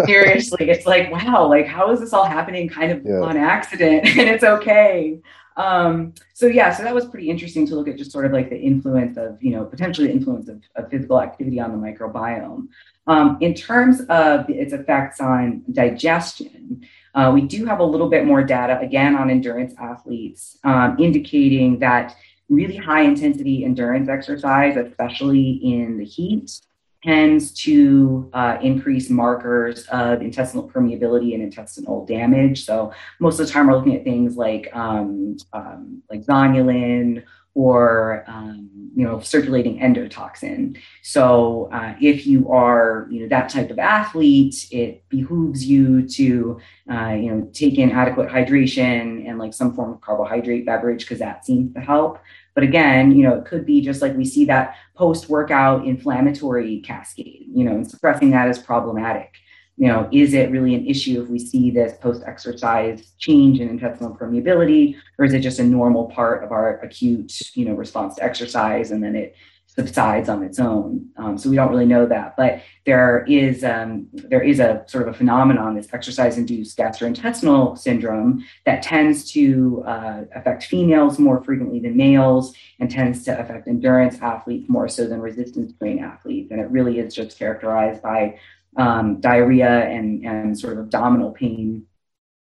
Seriously, 0.06 0.70
it's 0.70 0.86
like, 0.86 1.10
wow, 1.10 1.48
like 1.48 1.68
how 1.68 1.90
is 1.92 2.02
this 2.02 2.12
all 2.12 2.26
happening 2.26 2.68
kind 2.68 2.92
of 2.92 3.06
yeah. 3.06 3.22
on 3.22 3.38
accident 3.38 4.06
and 4.06 4.30
it's 4.30 4.44
okay. 4.44 5.22
Um, 5.56 6.14
so 6.34 6.48
yeah, 6.48 6.74
so 6.74 6.84
that 6.84 6.94
was 6.94 7.06
pretty 7.06 7.30
interesting 7.30 7.66
to 7.68 7.76
look 7.76 7.88
at 7.88 7.98
just 7.98 8.12
sort 8.12 8.26
of 8.26 8.34
like 8.34 8.50
the 8.50 8.60
influence 8.60 9.18
of, 9.18 9.42
you 9.42 9.52
know, 9.52 9.64
potentially 9.64 10.08
the 10.08 10.14
influence 10.14 10.50
of, 10.50 10.62
of 10.76 10.90
physical 10.90 11.22
activity 11.22 11.60
on 11.60 11.72
the 11.72 11.78
microbiome. 11.78 12.68
Um, 13.08 13.38
in 13.40 13.54
terms 13.54 14.02
of 14.10 14.50
its 14.50 14.74
effects 14.74 15.22
on 15.22 15.64
digestion, 15.72 16.86
uh, 17.16 17.32
we 17.34 17.42
do 17.42 17.66
have 17.66 17.80
a 17.80 17.84
little 17.84 18.10
bit 18.10 18.26
more 18.26 18.44
data, 18.44 18.80
again, 18.80 19.16
on 19.16 19.30
endurance 19.30 19.74
athletes, 19.80 20.58
um, 20.64 20.98
indicating 21.00 21.80
that 21.80 22.16
really 22.50 22.78
high 22.78 23.02
intensity 23.02 23.66
endurance 23.66 24.10
exercise, 24.10 24.78
especially 24.78 25.60
in 25.64 25.98
the 25.98 26.06
heat, 26.06 26.62
tends 27.04 27.52
to 27.54 28.30
uh, 28.34 28.58
increase 28.62 29.10
markers 29.10 29.86
of 29.88 30.22
intestinal 30.22 30.68
permeability 30.68 31.34
and 31.34 31.44
intestinal 31.44 32.06
damage. 32.06 32.66
So 32.66 32.92
most 33.20 33.40
of 33.40 33.48
the 33.48 33.54
time, 33.54 33.68
we're 33.68 33.78
looking 33.78 33.96
at 33.96 34.04
things 34.04 34.36
like 34.36 34.70
um, 34.74 35.38
um, 35.54 36.02
like 36.10 36.26
zonulin 36.26 37.24
or 37.58 38.24
um, 38.28 38.70
you 38.96 39.04
know 39.04 39.20
circulating 39.20 39.80
endotoxin. 39.80 40.78
So 41.02 41.70
uh, 41.74 41.96
if 42.00 42.28
you 42.28 42.52
are 42.52 43.08
you 43.10 43.22
know 43.22 43.28
that 43.30 43.50
type 43.50 43.72
of 43.72 43.80
athlete, 43.80 44.68
it 44.70 45.04
behooves 45.10 45.66
you 45.66 46.08
to 46.08 46.60
uh, 46.92 47.16
you 47.20 47.32
know 47.32 47.50
take 47.54 47.80
in 47.80 47.90
adequate 47.90 48.30
hydration 48.30 49.28
and 49.28 49.40
like 49.40 49.56
some 49.56 49.74
form 49.74 49.94
of 49.94 50.02
carbohydrate 50.02 50.68
beverage 50.68 51.02
because 51.02 51.18
that 51.18 51.46
seems 51.46 51.74
to 51.74 51.80
help. 51.80 52.20
But 52.54 52.64
again, 52.64 53.12
you 53.12 53.24
know, 53.24 53.34
it 53.34 53.46
could 53.46 53.66
be 53.66 53.82
just 53.82 54.04
like 54.04 54.16
we 54.16 54.26
see 54.26 54.46
that 54.46 54.76
post 54.96 55.28
workout 55.28 55.86
inflammatory 55.86 56.82
cascade, 56.82 57.48
you 57.52 57.64
know, 57.64 57.84
suppressing 57.84 58.30
that 58.32 58.50
is 58.50 58.60
problematic 58.60 59.34
you 59.78 59.88
know, 59.88 60.10
is 60.12 60.34
it 60.34 60.50
really 60.50 60.74
an 60.74 60.86
issue 60.88 61.22
if 61.22 61.30
we 61.30 61.38
see 61.38 61.70
this 61.70 61.94
post 62.00 62.24
exercise 62.26 63.12
change 63.20 63.60
in 63.60 63.70
intestinal 63.70 64.16
permeability, 64.16 64.96
or 65.20 65.26
is 65.26 65.34
it 65.34 65.40
just 65.42 65.60
a 65.60 65.64
normal 65.64 66.06
part 66.08 66.44
of 66.44 66.52
our 66.52 66.80
acute, 66.80 67.56
you 67.56 67.66
know, 67.66 67.76
response 67.76 68.16
to 68.16 68.24
exercise 68.24 68.90
and 68.92 69.04
then 69.04 69.16
it 69.16 69.36
subsides 69.68 70.30
on 70.30 70.42
its 70.42 70.58
own? 70.58 71.08
Um, 71.18 71.38
so 71.38 71.48
we 71.48 71.56
don't 71.56 71.70
really 71.70 71.86
know 71.86 72.08
that, 72.08 72.36
but 72.36 72.64
there 72.88 73.24
is 73.28 73.64
um, 73.64 74.08
there 74.14 74.42
is 74.42 74.60
a 74.60 74.84
sort 74.88 75.08
of 75.08 75.14
a 75.14 75.18
phenomenon, 75.18 75.76
this 75.76 75.94
exercise-induced 75.94 76.76
gastrointestinal 76.76 77.78
syndrome, 77.78 78.44
that 78.66 78.82
tends 78.82 79.30
to 79.34 79.84
uh, 79.86 80.24
affect 80.34 80.64
females 80.64 81.20
more 81.20 81.44
frequently 81.44 81.80
than 81.80 81.96
males, 81.96 82.56
and 82.80 82.90
tends 82.90 83.24
to 83.26 83.40
affect 83.40 83.68
endurance 83.68 84.20
athletes 84.22 84.68
more 84.68 84.88
so 84.88 85.06
than 85.06 85.22
resistance 85.22 85.72
training 85.78 86.04
athletes, 86.04 86.50
and 86.50 86.60
it 86.60 86.72
really 86.72 86.98
is 86.98 87.14
just 87.14 87.38
characterized 87.38 88.02
by 88.02 88.40
um, 88.78 89.20
diarrhea 89.20 89.86
and, 89.88 90.26
and 90.26 90.58
sort 90.58 90.74
of 90.74 90.80
abdominal 90.80 91.32
pain 91.32 91.86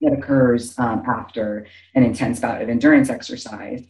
that 0.00 0.12
occurs 0.12 0.78
um, 0.78 1.02
after 1.08 1.66
an 1.94 2.04
intense 2.04 2.40
bout 2.40 2.62
of 2.62 2.68
endurance 2.68 3.10
exercise. 3.10 3.82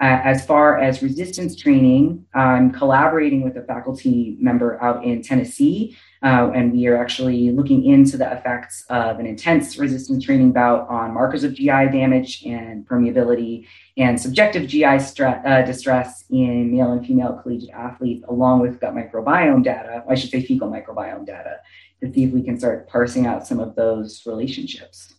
Uh, 0.00 0.20
as 0.22 0.46
far 0.46 0.78
as 0.78 1.02
resistance 1.02 1.56
training, 1.56 2.24
I'm 2.32 2.70
collaborating 2.70 3.42
with 3.42 3.56
a 3.56 3.62
faculty 3.62 4.36
member 4.38 4.80
out 4.80 5.04
in 5.04 5.22
Tennessee, 5.22 5.96
uh, 6.22 6.50
and 6.54 6.72
we 6.72 6.86
are 6.86 6.96
actually 6.96 7.50
looking 7.50 7.84
into 7.84 8.16
the 8.16 8.30
effects 8.32 8.84
of 8.90 9.20
an 9.20 9.26
intense 9.26 9.78
resistance 9.78 10.24
training 10.24 10.52
bout 10.52 10.88
on 10.88 11.14
markers 11.14 11.44
of 11.44 11.54
GI 11.54 11.90
damage 11.92 12.44
and 12.44 12.86
permeability 12.86 13.66
and 13.96 14.20
subjective 14.20 14.68
GI 14.68 14.84
uh, 14.86 15.62
distress 15.62 16.24
in 16.30 16.72
male 16.72 16.92
and 16.92 17.06
female 17.06 17.40
collegiate 17.42 17.70
athletes, 17.70 18.24
along 18.28 18.60
with 18.60 18.80
gut 18.80 18.94
microbiome 18.94 19.62
data, 19.62 20.04
I 20.08 20.14
should 20.14 20.30
say 20.30 20.42
fecal 20.42 20.70
microbiome 20.70 21.26
data, 21.26 21.58
to 22.00 22.12
see 22.12 22.24
if 22.24 22.32
we 22.32 22.42
can 22.42 22.58
start 22.58 22.88
parsing 22.88 23.26
out 23.26 23.46
some 23.46 23.60
of 23.60 23.74
those 23.74 24.24
relationships. 24.26 25.14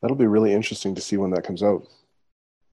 That'll 0.00 0.16
be 0.16 0.26
really 0.26 0.52
interesting 0.52 0.94
to 0.94 1.00
see 1.00 1.16
when 1.16 1.30
that 1.30 1.44
comes 1.44 1.62
out. 1.62 1.86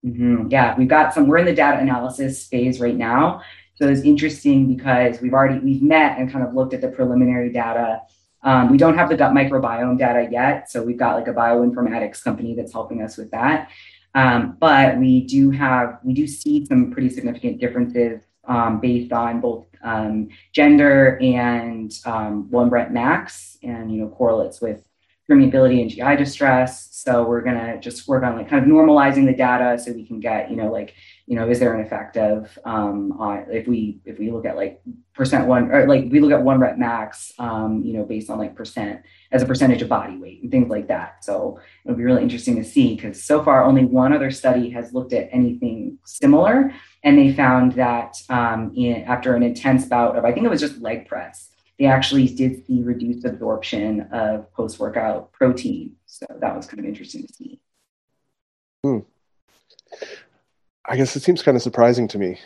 Mm-hmm. 0.06 0.48
Yeah, 0.50 0.78
we've 0.78 0.88
got 0.88 1.14
some. 1.14 1.28
We're 1.28 1.38
in 1.38 1.46
the 1.46 1.54
data 1.54 1.80
analysis 1.80 2.48
phase 2.48 2.80
right 2.82 2.96
now, 2.96 3.42
so 3.76 3.88
it's 3.88 4.02
interesting 4.02 4.74
because 4.76 5.22
we've 5.22 5.34
already 5.34 5.60
we've 5.60 5.82
met 5.82 6.18
and 6.18 6.32
kind 6.32 6.46
of 6.46 6.54
looked 6.54 6.74
at 6.74 6.82
the 6.82 6.90
preliminary 6.90 7.52
data. 7.52 8.02
Um, 8.44 8.70
we 8.70 8.78
don't 8.78 8.98
have 8.98 9.10
the 9.10 9.18
gut 9.18 9.32
microbiome 9.32 9.98
data 9.98 10.28
yet, 10.30 10.70
so 10.70 10.84
we've 10.84 10.98
got 10.98 11.16
like 11.16 11.28
a 11.28 11.34
bioinformatics 11.34 12.24
company 12.24 12.56
that's 12.56 12.74
helping 12.74 13.02
us 13.02 13.18
with 13.18 13.32
that. 13.32 13.70
Um, 14.16 14.58
but 14.60 14.98
we 14.98 15.22
do 15.22 15.50
have 15.52 16.00
we 16.04 16.14
do 16.14 16.28
see 16.28 16.66
some 16.66 16.92
pretty 16.92 17.10
significant 17.10 17.60
differences 17.60 18.22
um, 18.46 18.80
based 18.80 19.12
on 19.12 19.42
both 19.42 19.66
um, 19.84 20.30
gender 20.52 21.18
and 21.22 21.92
um, 22.06 22.50
one 22.52 22.70
rep 22.70 22.92
max, 22.92 23.58
and 23.64 23.92
you 23.92 24.02
know 24.02 24.10
correlates 24.10 24.62
with 24.62 24.88
permeability 25.30 25.82
and 25.82 25.90
GI 25.90 26.16
distress. 26.18 26.90
So 26.92 27.24
we're 27.24 27.42
gonna 27.42 27.80
just 27.80 28.08
work 28.08 28.24
on 28.24 28.36
like 28.36 28.50
kind 28.50 28.64
of 28.64 28.70
normalizing 28.70 29.26
the 29.26 29.34
data 29.34 29.82
so 29.82 29.92
we 29.92 30.06
can 30.06 30.20
get, 30.20 30.50
you 30.50 30.58
know, 30.58 30.72
like, 30.72 30.94
you 31.26 31.36
know, 31.36 31.50
is 31.50 31.60
there 31.60 31.74
an 31.74 31.86
effect 31.86 32.18
of 32.18 32.58
um, 32.66 33.20
uh, 33.20 33.42
if 33.50 33.68
we 33.68 34.00
if 34.04 34.20
we 34.20 34.30
look 34.30 34.46
at 34.46 34.58
like 34.58 34.82
percent 35.14 35.48
one 35.48 35.72
or 35.72 35.88
like 35.88 36.06
we 36.10 36.20
look 36.20 36.32
at 36.32 36.44
one 36.44 36.60
rep 36.60 36.78
max, 36.78 37.32
um, 37.40 37.82
you 37.84 37.94
know, 37.94 38.04
based 38.04 38.30
on 38.30 38.38
like 38.38 38.56
percent 38.56 39.02
as 39.32 39.42
a 39.42 39.46
percentage 39.46 39.82
of 39.82 39.88
body 39.88 40.18
weight 40.18 40.42
and 40.42 40.52
things 40.52 40.70
like 40.70 40.88
that. 40.90 41.24
So 41.24 41.60
it'll 41.86 41.98
be 41.98 42.04
really 42.04 42.24
interesting 42.24 42.58
to 42.58 42.64
see 42.64 42.96
because 42.96 43.24
so 43.24 43.42
far 43.44 43.64
only 43.64 43.86
one 43.86 44.12
other 44.12 44.32
study 44.32 44.70
has 44.72 44.94
looked 44.94 45.14
at 45.14 45.30
anything 45.32 45.98
similar, 46.06 46.74
and 47.04 47.18
they 47.18 47.34
found 47.34 47.74
that 47.74 48.18
um, 48.30 48.74
in, 48.76 49.04
after 49.04 49.36
an 49.36 49.44
intense 49.44 49.86
bout 49.86 50.18
of 50.18 50.26
I 50.26 50.34
think 50.34 50.46
it 50.46 50.50
was 50.50 50.62
just 50.62 50.82
leg 50.82 51.08
press 51.08 51.50
they 51.80 51.86
actually 51.86 52.28
did 52.28 52.66
see 52.66 52.84
reduced 52.84 53.26
absorption 53.26 54.02
of 54.12 54.52
post 54.54 54.80
workout 54.80 55.32
protein. 55.32 55.96
So 56.06 56.26
that 56.40 56.56
was 56.56 56.68
kind 56.68 56.80
of 56.80 56.86
interesting 56.86 57.26
to 57.26 57.34
see. 57.34 57.60
Hmm. 58.84 59.00
I 60.86 60.98
guess 60.98 61.16
it 61.16 61.22
seems 61.22 61.42
kind 61.42 61.56
of 61.56 61.64
surprising 61.64 62.08
to 62.10 62.18
me. 62.18 62.40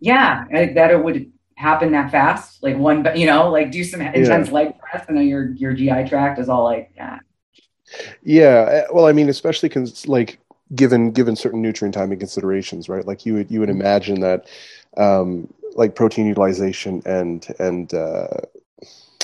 Yeah, 0.00 0.44
that 0.50 0.90
it 0.90 1.02
would 1.02 1.32
happen 1.56 1.92
that 1.92 2.10
fast. 2.10 2.62
Like 2.62 2.76
one, 2.76 3.02
but 3.02 3.16
you 3.16 3.26
know, 3.26 3.50
like 3.50 3.70
do 3.70 3.84
some 3.84 4.00
intense 4.00 4.48
yeah. 4.48 4.54
leg 4.54 4.78
press, 4.78 5.04
and 5.08 5.16
then 5.16 5.26
your 5.26 5.50
your 5.52 5.72
GI 5.72 6.08
tract 6.08 6.38
is 6.38 6.48
all 6.48 6.64
like, 6.64 6.92
yeah. 6.96 7.18
Yeah, 8.22 8.68
eh, 8.70 8.84
well, 8.92 9.06
I 9.06 9.12
mean, 9.12 9.28
especially 9.28 9.68
cons- 9.68 10.08
like 10.08 10.38
given 10.74 11.12
given 11.12 11.36
certain 11.36 11.62
nutrient 11.62 11.94
timing 11.94 12.18
considerations, 12.18 12.88
right? 12.88 13.06
Like 13.06 13.24
you 13.24 13.34
would 13.34 13.50
you 13.50 13.60
would 13.60 13.68
mm-hmm. 13.68 13.80
imagine 13.80 14.20
that 14.20 14.48
um, 14.96 15.52
like 15.74 15.94
protein 15.94 16.26
utilization 16.26 17.02
and 17.06 17.46
and 17.58 17.92
uh, 17.94 18.28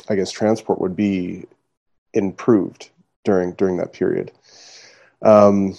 I 0.09 0.15
guess 0.15 0.31
transport 0.31 0.81
would 0.81 0.97
be 0.97 1.47
improved 2.15 2.91
during 3.25 3.53
during 3.53 3.77
that 3.79 3.93
period. 3.93 4.33
Um, 5.23 5.77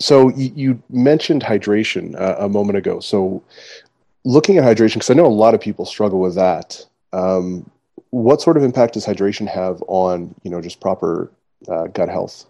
so 0.00 0.30
you, 0.30 0.82
mentioned 0.88 1.42
hydration 1.42 2.18
uh, 2.18 2.36
a 2.38 2.48
moment 2.48 2.78
ago. 2.78 3.00
So 3.00 3.42
looking 4.24 4.58
at 4.58 4.64
hydration, 4.64 4.94
because 4.94 5.10
I 5.10 5.14
know 5.14 5.26
a 5.26 5.28
lot 5.28 5.54
of 5.54 5.60
people 5.60 5.84
struggle 5.84 6.20
with 6.20 6.34
that. 6.34 6.84
Um, 7.12 7.70
what 8.10 8.40
sort 8.40 8.56
of 8.56 8.62
impact 8.62 8.94
does 8.94 9.06
hydration 9.06 9.46
have 9.46 9.82
on 9.86 10.34
you 10.42 10.50
know 10.50 10.60
just 10.60 10.80
proper 10.80 11.30
uh, 11.68 11.86
gut 11.88 12.08
health? 12.08 12.46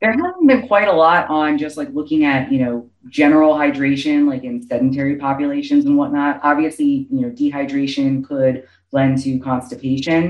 There 0.00 0.12
hasn't 0.12 0.46
been 0.46 0.68
quite 0.68 0.88
a 0.88 0.92
lot 0.92 1.28
on 1.28 1.58
just 1.58 1.76
like 1.76 1.88
looking 1.92 2.24
at 2.24 2.50
you 2.52 2.64
know 2.64 2.88
general 3.08 3.54
hydration, 3.54 4.28
like 4.28 4.44
in 4.44 4.66
sedentary 4.66 5.16
populations 5.16 5.86
and 5.86 5.96
whatnot. 5.96 6.40
Obviously, 6.42 7.06
you 7.10 7.20
know 7.20 7.30
dehydration 7.30 8.24
could 8.24 8.66
lend 8.98 9.14
to 9.24 9.30
constipation. 9.50 10.20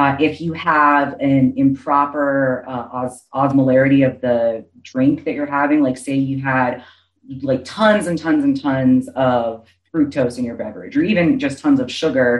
Uh, 0.00 0.12
if 0.28 0.34
you 0.44 0.52
have 0.54 1.08
an 1.20 1.44
improper 1.64 2.64
uh, 2.66 2.88
os- 3.00 3.26
osmolarity 3.42 4.00
of 4.08 4.14
the 4.26 4.64
drink 4.82 5.16
that 5.24 5.34
you're 5.36 5.54
having, 5.60 5.78
like 5.88 5.98
say 6.06 6.16
you 6.32 6.38
had 6.52 6.70
like 7.50 7.62
tons 7.64 8.06
and 8.08 8.18
tons 8.24 8.42
and 8.46 8.56
tons 8.68 9.08
of 9.30 9.66
fructose 9.90 10.36
in 10.38 10.44
your 10.48 10.58
beverage, 10.62 10.94
or 10.96 11.02
even 11.12 11.38
just 11.38 11.56
tons 11.64 11.80
of 11.80 11.88
sugar, 12.02 12.32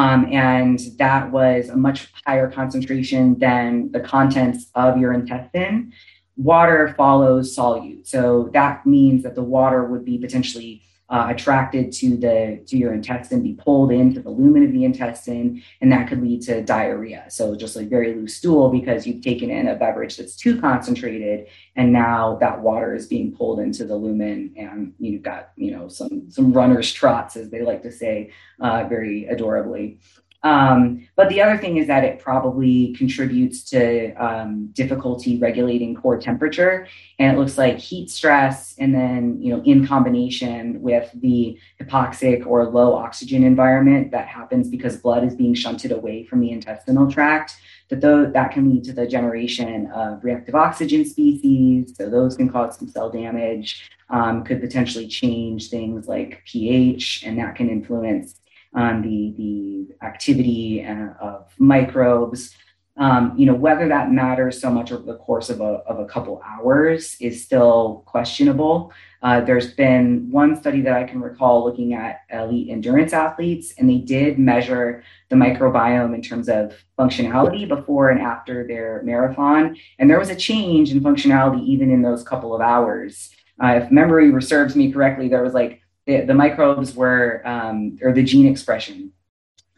um, 0.00 0.20
and 0.32 0.78
that 0.98 1.22
was 1.38 1.68
a 1.68 1.76
much 1.76 1.98
higher 2.26 2.48
concentration 2.50 3.38
than 3.38 3.90
the 3.94 4.00
contents 4.14 4.60
of 4.74 4.90
your 5.02 5.12
intestine. 5.12 5.92
Water 6.36 6.94
follows 6.96 7.44
solute. 7.56 8.06
So 8.14 8.50
that 8.58 8.74
means 8.86 9.22
that 9.24 9.34
the 9.34 9.46
water 9.56 9.84
would 9.90 10.04
be 10.04 10.16
potentially 10.18 10.82
uh, 11.12 11.26
attracted 11.28 11.92
to 11.92 12.16
the 12.16 12.62
to 12.66 12.78
your 12.78 12.94
intestine, 12.94 13.42
be 13.42 13.52
pulled 13.52 13.92
into 13.92 14.20
the 14.20 14.30
lumen 14.30 14.64
of 14.64 14.72
the 14.72 14.84
intestine, 14.84 15.62
and 15.82 15.92
that 15.92 16.08
could 16.08 16.22
lead 16.22 16.40
to 16.40 16.62
diarrhea. 16.62 17.26
So 17.28 17.54
just 17.54 17.76
like 17.76 17.90
very 17.90 18.14
loose 18.14 18.36
stool 18.36 18.70
because 18.70 19.06
you've 19.06 19.22
taken 19.22 19.50
in 19.50 19.68
a 19.68 19.76
beverage 19.76 20.16
that's 20.16 20.34
too 20.34 20.58
concentrated, 20.58 21.48
and 21.76 21.92
now 21.92 22.36
that 22.40 22.62
water 22.62 22.94
is 22.94 23.06
being 23.06 23.36
pulled 23.36 23.60
into 23.60 23.84
the 23.84 23.94
lumen, 23.94 24.54
and 24.56 24.94
you've 24.98 25.22
got 25.22 25.50
you 25.56 25.70
know 25.70 25.86
some 25.88 26.30
some 26.30 26.50
runner's 26.50 26.90
trots, 26.90 27.36
as 27.36 27.50
they 27.50 27.60
like 27.60 27.82
to 27.82 27.92
say, 27.92 28.32
uh, 28.60 28.84
very 28.88 29.26
adorably. 29.26 30.00
Um, 30.44 31.06
but 31.14 31.28
the 31.28 31.40
other 31.40 31.56
thing 31.56 31.76
is 31.76 31.86
that 31.86 32.02
it 32.02 32.18
probably 32.18 32.94
contributes 32.94 33.62
to 33.70 34.12
um, 34.14 34.70
difficulty 34.72 35.38
regulating 35.38 35.94
core 35.94 36.18
temperature. 36.18 36.88
And 37.18 37.36
it 37.36 37.38
looks 37.38 37.56
like 37.56 37.78
heat 37.78 38.10
stress, 38.10 38.74
and 38.78 38.92
then, 38.92 39.40
you 39.40 39.54
know, 39.54 39.62
in 39.62 39.86
combination 39.86 40.82
with 40.82 41.08
the 41.14 41.58
hypoxic 41.80 42.44
or 42.44 42.68
low 42.68 42.94
oxygen 42.94 43.44
environment 43.44 44.10
that 44.10 44.26
happens 44.26 44.68
because 44.68 44.96
blood 44.96 45.22
is 45.24 45.36
being 45.36 45.54
shunted 45.54 45.92
away 45.92 46.24
from 46.24 46.40
the 46.40 46.50
intestinal 46.50 47.10
tract, 47.10 47.56
that 47.88 48.00
though 48.00 48.26
that 48.26 48.50
can 48.50 48.68
lead 48.68 48.82
to 48.84 48.92
the 48.92 49.06
generation 49.06 49.90
of 49.92 50.24
reactive 50.24 50.56
oxygen 50.56 51.04
species. 51.04 51.94
So 51.96 52.10
those 52.10 52.36
can 52.36 52.48
cause 52.48 52.76
some 52.78 52.88
cell 52.88 53.10
damage, 53.10 53.88
um, 54.10 54.42
could 54.42 54.60
potentially 54.60 55.06
change 55.06 55.70
things 55.70 56.08
like 56.08 56.42
pH, 56.46 57.22
and 57.24 57.38
that 57.38 57.54
can 57.54 57.70
influence 57.70 58.40
on 58.74 59.02
the, 59.02 59.34
the 59.36 60.06
activity 60.06 60.84
uh, 60.84 61.12
of 61.20 61.52
microbes. 61.58 62.54
Um, 62.98 63.32
you 63.38 63.46
know, 63.46 63.54
whether 63.54 63.88
that 63.88 64.12
matters 64.12 64.60
so 64.60 64.70
much 64.70 64.92
over 64.92 65.02
the 65.02 65.16
course 65.16 65.48
of 65.48 65.62
a, 65.62 65.80
of 65.86 65.98
a 65.98 66.04
couple 66.04 66.42
hours 66.44 67.16
is 67.20 67.42
still 67.42 68.02
questionable. 68.06 68.92
Uh, 69.22 69.40
there's 69.40 69.72
been 69.72 70.30
one 70.30 70.56
study 70.60 70.82
that 70.82 70.94
I 70.94 71.04
can 71.04 71.20
recall 71.20 71.64
looking 71.64 71.94
at 71.94 72.20
elite 72.30 72.68
endurance 72.68 73.12
athletes, 73.12 73.72
and 73.78 73.88
they 73.88 73.98
did 73.98 74.38
measure 74.38 75.04
the 75.30 75.36
microbiome 75.36 76.14
in 76.14 76.20
terms 76.20 76.48
of 76.48 76.84
functionality 76.98 77.66
before 77.66 78.10
and 78.10 78.20
after 78.20 78.66
their 78.66 79.00
marathon. 79.04 79.76
And 79.98 80.10
there 80.10 80.18
was 80.18 80.28
a 80.28 80.36
change 80.36 80.90
in 80.90 81.00
functionality 81.00 81.64
even 81.64 81.90
in 81.90 82.02
those 82.02 82.22
couple 82.22 82.54
of 82.54 82.60
hours. 82.60 83.30
Uh, 83.62 83.80
if 83.82 83.90
memory 83.90 84.42
serves 84.42 84.74
me 84.74 84.92
correctly, 84.92 85.28
there 85.28 85.42
was 85.42 85.54
like 85.54 85.81
the, 86.20 86.26
the 86.26 86.34
microbes 86.34 86.94
were 86.94 87.42
um, 87.44 87.98
or 88.02 88.12
the 88.12 88.22
gene 88.22 88.46
expression. 88.46 89.12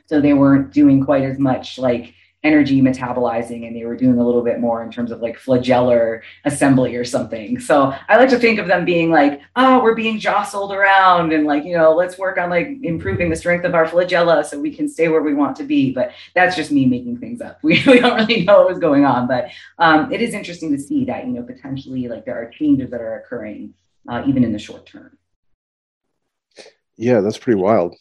So 0.06 0.20
they 0.20 0.34
weren't 0.34 0.72
doing 0.72 1.04
quite 1.04 1.22
as 1.24 1.38
much 1.38 1.78
like 1.78 2.14
energy 2.44 2.82
metabolizing 2.82 3.66
and 3.66 3.74
they 3.74 3.86
were 3.86 3.96
doing 3.96 4.18
a 4.18 4.24
little 4.24 4.42
bit 4.42 4.60
more 4.60 4.82
in 4.82 4.90
terms 4.90 5.10
of 5.10 5.22
like 5.22 5.38
flagellar 5.38 6.20
assembly 6.44 6.94
or 6.94 7.04
something. 7.04 7.58
So 7.58 7.94
i 8.08 8.18
like 8.18 8.28
to 8.28 8.38
think 8.38 8.58
of 8.58 8.66
them 8.66 8.84
being 8.84 9.10
like 9.10 9.40
oh 9.56 9.82
we're 9.82 9.94
being 9.94 10.18
jostled 10.18 10.70
around 10.70 11.32
and 11.32 11.46
like 11.46 11.64
you 11.64 11.74
know 11.74 11.94
let's 11.94 12.18
work 12.18 12.36
on 12.36 12.50
like 12.50 12.68
improving 12.82 13.30
the 13.30 13.36
strength 13.36 13.64
of 13.64 13.74
our 13.74 13.86
flagella 13.86 14.44
so 14.44 14.60
we 14.60 14.74
can 14.74 14.88
stay 14.88 15.08
where 15.08 15.22
we 15.22 15.32
want 15.32 15.56
to 15.56 15.64
be. 15.64 15.90
But 15.90 16.12
that's 16.34 16.54
just 16.54 16.70
me 16.70 16.84
making 16.84 17.16
things 17.16 17.40
up. 17.40 17.58
We, 17.62 17.82
we 17.86 17.98
don't 17.98 18.18
really 18.18 18.44
know 18.44 18.58
what 18.58 18.68
was 18.68 18.78
going 18.78 19.06
on 19.06 19.26
but 19.26 19.48
um, 19.78 20.12
it 20.12 20.20
is 20.20 20.34
interesting 20.34 20.70
to 20.72 20.78
see 20.78 21.06
that 21.06 21.26
you 21.26 21.32
know 21.32 21.42
potentially 21.42 22.08
like 22.08 22.26
there 22.26 22.36
are 22.36 22.50
changes 22.50 22.90
that 22.90 23.00
are 23.00 23.20
occurring 23.20 23.72
uh, 24.06 24.22
even 24.26 24.44
in 24.44 24.52
the 24.52 24.58
short 24.58 24.84
term 24.84 25.16
yeah, 26.96 27.20
that's 27.20 27.38
pretty 27.38 27.60
wild. 27.60 27.94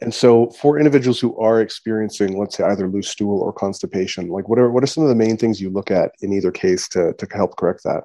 And 0.00 0.12
so, 0.12 0.50
for 0.50 0.78
individuals 0.78 1.20
who 1.20 1.36
are 1.38 1.60
experiencing, 1.60 2.38
let's 2.38 2.56
say, 2.56 2.64
either 2.64 2.88
loose 2.88 3.08
stool 3.08 3.40
or 3.40 3.52
constipation, 3.52 4.28
like 4.28 4.48
what 4.48 4.58
are 4.58 4.70
what 4.70 4.82
are 4.82 4.88
some 4.88 5.04
of 5.04 5.08
the 5.08 5.14
main 5.14 5.36
things 5.36 5.60
you 5.60 5.70
look 5.70 5.90
at 5.90 6.12
in 6.20 6.32
either 6.32 6.50
case 6.50 6.88
to 6.88 7.14
to 7.14 7.26
help 7.32 7.56
correct 7.56 7.82
that? 7.84 8.04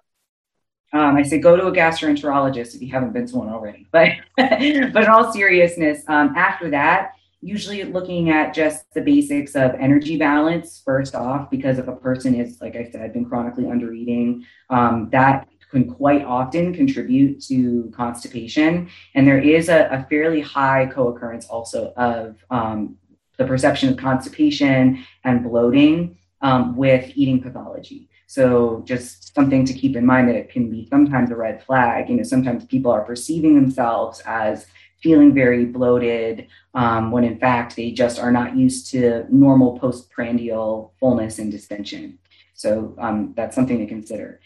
Um, 0.91 1.15
I 1.15 1.23
say 1.23 1.39
go 1.39 1.55
to 1.55 1.67
a 1.67 1.71
gastroenterologist 1.71 2.73
if 2.75 2.81
you 2.81 2.91
haven't 2.91 3.13
been 3.13 3.27
to 3.27 3.37
one 3.37 3.49
already. 3.49 3.87
But 3.91 4.09
but 4.37 4.61
in 4.61 5.09
all 5.09 5.31
seriousness, 5.31 6.03
um, 6.07 6.33
after 6.35 6.69
that, 6.71 7.13
usually 7.41 7.83
looking 7.83 8.29
at 8.29 8.53
just 8.53 8.91
the 8.93 9.01
basics 9.01 9.55
of 9.55 9.75
energy 9.75 10.17
balance 10.17 10.81
first 10.83 11.15
off, 11.15 11.49
because 11.49 11.79
if 11.79 11.87
a 11.87 11.95
person 11.95 12.35
is, 12.35 12.59
like 12.61 12.75
I 12.75 12.89
said, 12.91 13.13
been 13.13 13.25
chronically 13.25 13.67
under 13.67 13.93
eating, 13.93 14.45
um, 14.69 15.09
that 15.11 15.47
can 15.69 15.89
quite 15.89 16.23
often 16.23 16.73
contribute 16.73 17.41
to 17.43 17.91
constipation. 17.95 18.89
And 19.15 19.27
there 19.27 19.39
is 19.39 19.69
a, 19.69 19.87
a 19.91 20.05
fairly 20.09 20.41
high 20.41 20.87
co 20.87 21.09
occurrence 21.09 21.45
also 21.45 21.93
of 21.95 22.35
um, 22.49 22.97
the 23.37 23.45
perception 23.45 23.89
of 23.89 23.97
constipation 23.97 25.03
and 25.23 25.43
bloating 25.43 26.17
um, 26.41 26.75
with 26.75 27.11
eating 27.15 27.41
pathology. 27.41 28.09
So 28.27 28.83
just 28.85 29.33
something 29.33 29.65
to 29.65 29.73
keep 29.73 29.95
in 29.95 30.05
mind 30.05 30.29
that 30.29 30.35
it 30.35 30.51
can 30.51 30.69
be 30.69 30.87
sometimes 30.87 31.31
a 31.31 31.35
red 31.35 31.63
flag. 31.63 32.09
You 32.09 32.17
know, 32.17 32.23
sometimes 32.23 32.65
people 32.65 32.91
are 32.91 33.03
perceiving 33.03 33.55
themselves 33.55 34.21
as 34.25 34.67
feeling 35.01 35.33
very 35.33 35.65
bloated 35.65 36.47
um, 36.73 37.11
when 37.11 37.23
in 37.23 37.39
fact 37.39 37.75
they 37.75 37.91
just 37.91 38.19
are 38.19 38.31
not 38.31 38.55
used 38.55 38.91
to 38.91 39.25
normal 39.33 39.79
postprandial 39.79 40.93
fullness 40.99 41.39
and 41.39 41.51
distension. 41.51 42.19
So 42.53 42.93
um, 42.99 43.33
that's 43.35 43.55
something 43.55 43.79
to 43.79 43.87
consider. 43.87 44.41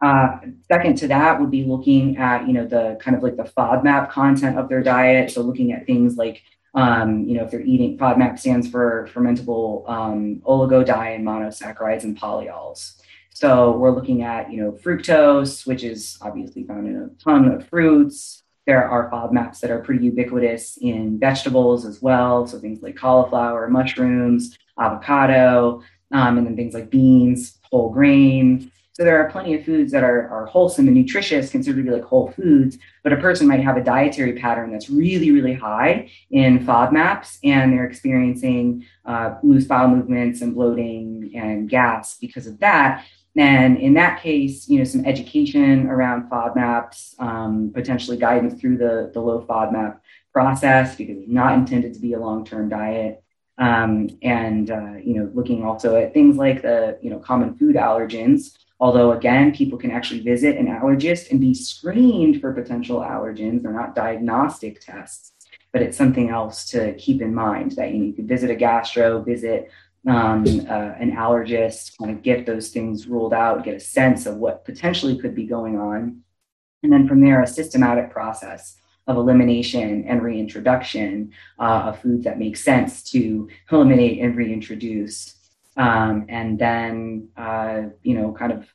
Uh, 0.00 0.38
second 0.70 0.96
to 0.96 1.08
that 1.08 1.40
would 1.40 1.50
be 1.50 1.64
looking 1.64 2.16
at, 2.18 2.46
you 2.46 2.52
know, 2.52 2.66
the 2.66 2.98
kind 3.00 3.16
of 3.16 3.22
like 3.22 3.36
the 3.36 3.44
FODMAP 3.44 4.10
content 4.10 4.58
of 4.58 4.68
their 4.68 4.82
diet. 4.82 5.30
So 5.30 5.40
looking 5.40 5.72
at 5.72 5.86
things 5.86 6.16
like, 6.16 6.42
um, 6.74 7.24
you 7.24 7.36
know, 7.36 7.44
if 7.44 7.50
they're 7.50 7.60
eating, 7.60 7.96
FODMAP 7.96 8.38
stands 8.38 8.68
for 8.68 9.08
fermentable 9.14 9.88
um, 9.88 10.42
monosaccharides 10.44 12.04
and 12.04 12.18
polyols. 12.18 13.00
So 13.30 13.76
we're 13.76 13.94
looking 13.94 14.22
at, 14.22 14.52
you 14.52 14.62
know, 14.62 14.72
fructose, 14.72 15.66
which 15.66 15.84
is 15.84 16.18
obviously 16.20 16.64
found 16.64 16.86
in 16.86 16.96
a 16.96 17.22
ton 17.22 17.50
of 17.50 17.68
fruits. 17.68 18.42
There 18.66 18.88
are 18.88 19.10
FODMAPs 19.10 19.60
that 19.60 19.70
are 19.70 19.80
pretty 19.80 20.04
ubiquitous 20.04 20.78
in 20.80 21.18
vegetables 21.18 21.84
as 21.84 22.00
well. 22.00 22.46
So 22.46 22.58
things 22.58 22.82
like 22.82 22.96
cauliflower, 22.96 23.68
mushrooms, 23.68 24.56
avocado, 24.78 25.82
um, 26.12 26.38
and 26.38 26.46
then 26.46 26.56
things 26.56 26.74
like 26.74 26.90
beans, 26.90 27.58
whole 27.70 27.90
grain, 27.90 28.70
so 28.94 29.02
there 29.02 29.20
are 29.20 29.28
plenty 29.28 29.54
of 29.54 29.64
foods 29.64 29.90
that 29.90 30.04
are, 30.04 30.28
are 30.28 30.46
wholesome 30.46 30.86
and 30.86 30.96
nutritious, 30.96 31.50
considered 31.50 31.78
to 31.78 31.82
be 31.82 31.90
like 31.90 32.04
whole 32.04 32.30
foods, 32.30 32.78
but 33.02 33.12
a 33.12 33.16
person 33.16 33.48
might 33.48 33.60
have 33.60 33.76
a 33.76 33.82
dietary 33.82 34.34
pattern 34.34 34.70
that's 34.70 34.88
really, 34.88 35.32
really 35.32 35.52
high 35.52 36.08
in 36.30 36.64
FODMAPs, 36.64 37.38
and 37.42 37.72
they're 37.72 37.86
experiencing 37.86 38.86
uh, 39.04 39.34
loose 39.42 39.64
bowel 39.64 39.88
movements 39.88 40.42
and 40.42 40.54
bloating 40.54 41.32
and 41.34 41.68
gas 41.68 42.18
because 42.18 42.46
of 42.46 42.60
that. 42.60 43.04
And 43.36 43.78
in 43.78 43.94
that 43.94 44.22
case, 44.22 44.68
you 44.68 44.78
know, 44.78 44.84
some 44.84 45.04
education 45.04 45.88
around 45.88 46.30
FODMAPs, 46.30 47.20
um, 47.20 47.72
potentially 47.74 48.16
guidance 48.16 48.60
through 48.60 48.78
the, 48.78 49.10
the 49.12 49.20
low 49.20 49.44
FODMAP 49.44 49.98
process 50.32 50.94
because 50.94 51.18
it's 51.18 51.28
not 51.28 51.54
intended 51.54 51.94
to 51.94 52.00
be 52.00 52.12
a 52.12 52.20
long-term 52.20 52.68
diet. 52.68 53.24
Um, 53.56 54.08
and 54.20 54.68
uh, 54.68 54.94
you 55.00 55.14
know 55.14 55.30
looking 55.32 55.64
also 55.64 55.94
at 55.94 56.12
things 56.12 56.36
like 56.36 56.62
the 56.62 56.98
you 57.00 57.08
know 57.08 57.20
common 57.20 57.54
food 57.54 57.76
allergens 57.76 58.50
Although, 58.80 59.12
again, 59.12 59.54
people 59.54 59.78
can 59.78 59.90
actually 59.90 60.20
visit 60.20 60.56
an 60.56 60.66
allergist 60.66 61.30
and 61.30 61.40
be 61.40 61.54
screened 61.54 62.40
for 62.40 62.52
potential 62.52 63.00
allergens. 63.00 63.62
They're 63.62 63.72
not 63.72 63.94
diagnostic 63.94 64.80
tests, 64.80 65.32
but 65.72 65.80
it's 65.80 65.96
something 65.96 66.28
else 66.30 66.66
to 66.70 66.94
keep 66.94 67.22
in 67.22 67.34
mind 67.34 67.72
that 67.72 67.92
you, 67.92 68.04
you 68.04 68.12
could 68.12 68.28
visit 68.28 68.50
a 68.50 68.56
gastro, 68.56 69.22
visit 69.22 69.70
um, 70.06 70.44
uh, 70.68 70.94
an 70.98 71.12
allergist, 71.12 71.96
kind 71.98 72.10
of 72.10 72.22
get 72.22 72.46
those 72.46 72.70
things 72.70 73.06
ruled 73.06 73.32
out, 73.32 73.64
get 73.64 73.76
a 73.76 73.80
sense 73.80 74.26
of 74.26 74.36
what 74.36 74.64
potentially 74.64 75.18
could 75.18 75.34
be 75.34 75.46
going 75.46 75.78
on. 75.78 76.20
And 76.82 76.92
then 76.92 77.08
from 77.08 77.20
there, 77.20 77.42
a 77.42 77.46
systematic 77.46 78.10
process 78.10 78.76
of 79.06 79.16
elimination 79.16 80.04
and 80.04 80.22
reintroduction 80.22 81.32
uh, 81.58 81.84
of 81.86 82.00
foods 82.00 82.24
that 82.24 82.38
make 82.38 82.56
sense 82.56 83.02
to 83.10 83.48
eliminate 83.70 84.20
and 84.20 84.36
reintroduce. 84.36 85.36
Um, 85.76 86.26
and 86.28 86.58
then, 86.58 87.28
uh, 87.36 87.82
you 88.02 88.14
know, 88.14 88.32
kind 88.32 88.52
of 88.52 88.66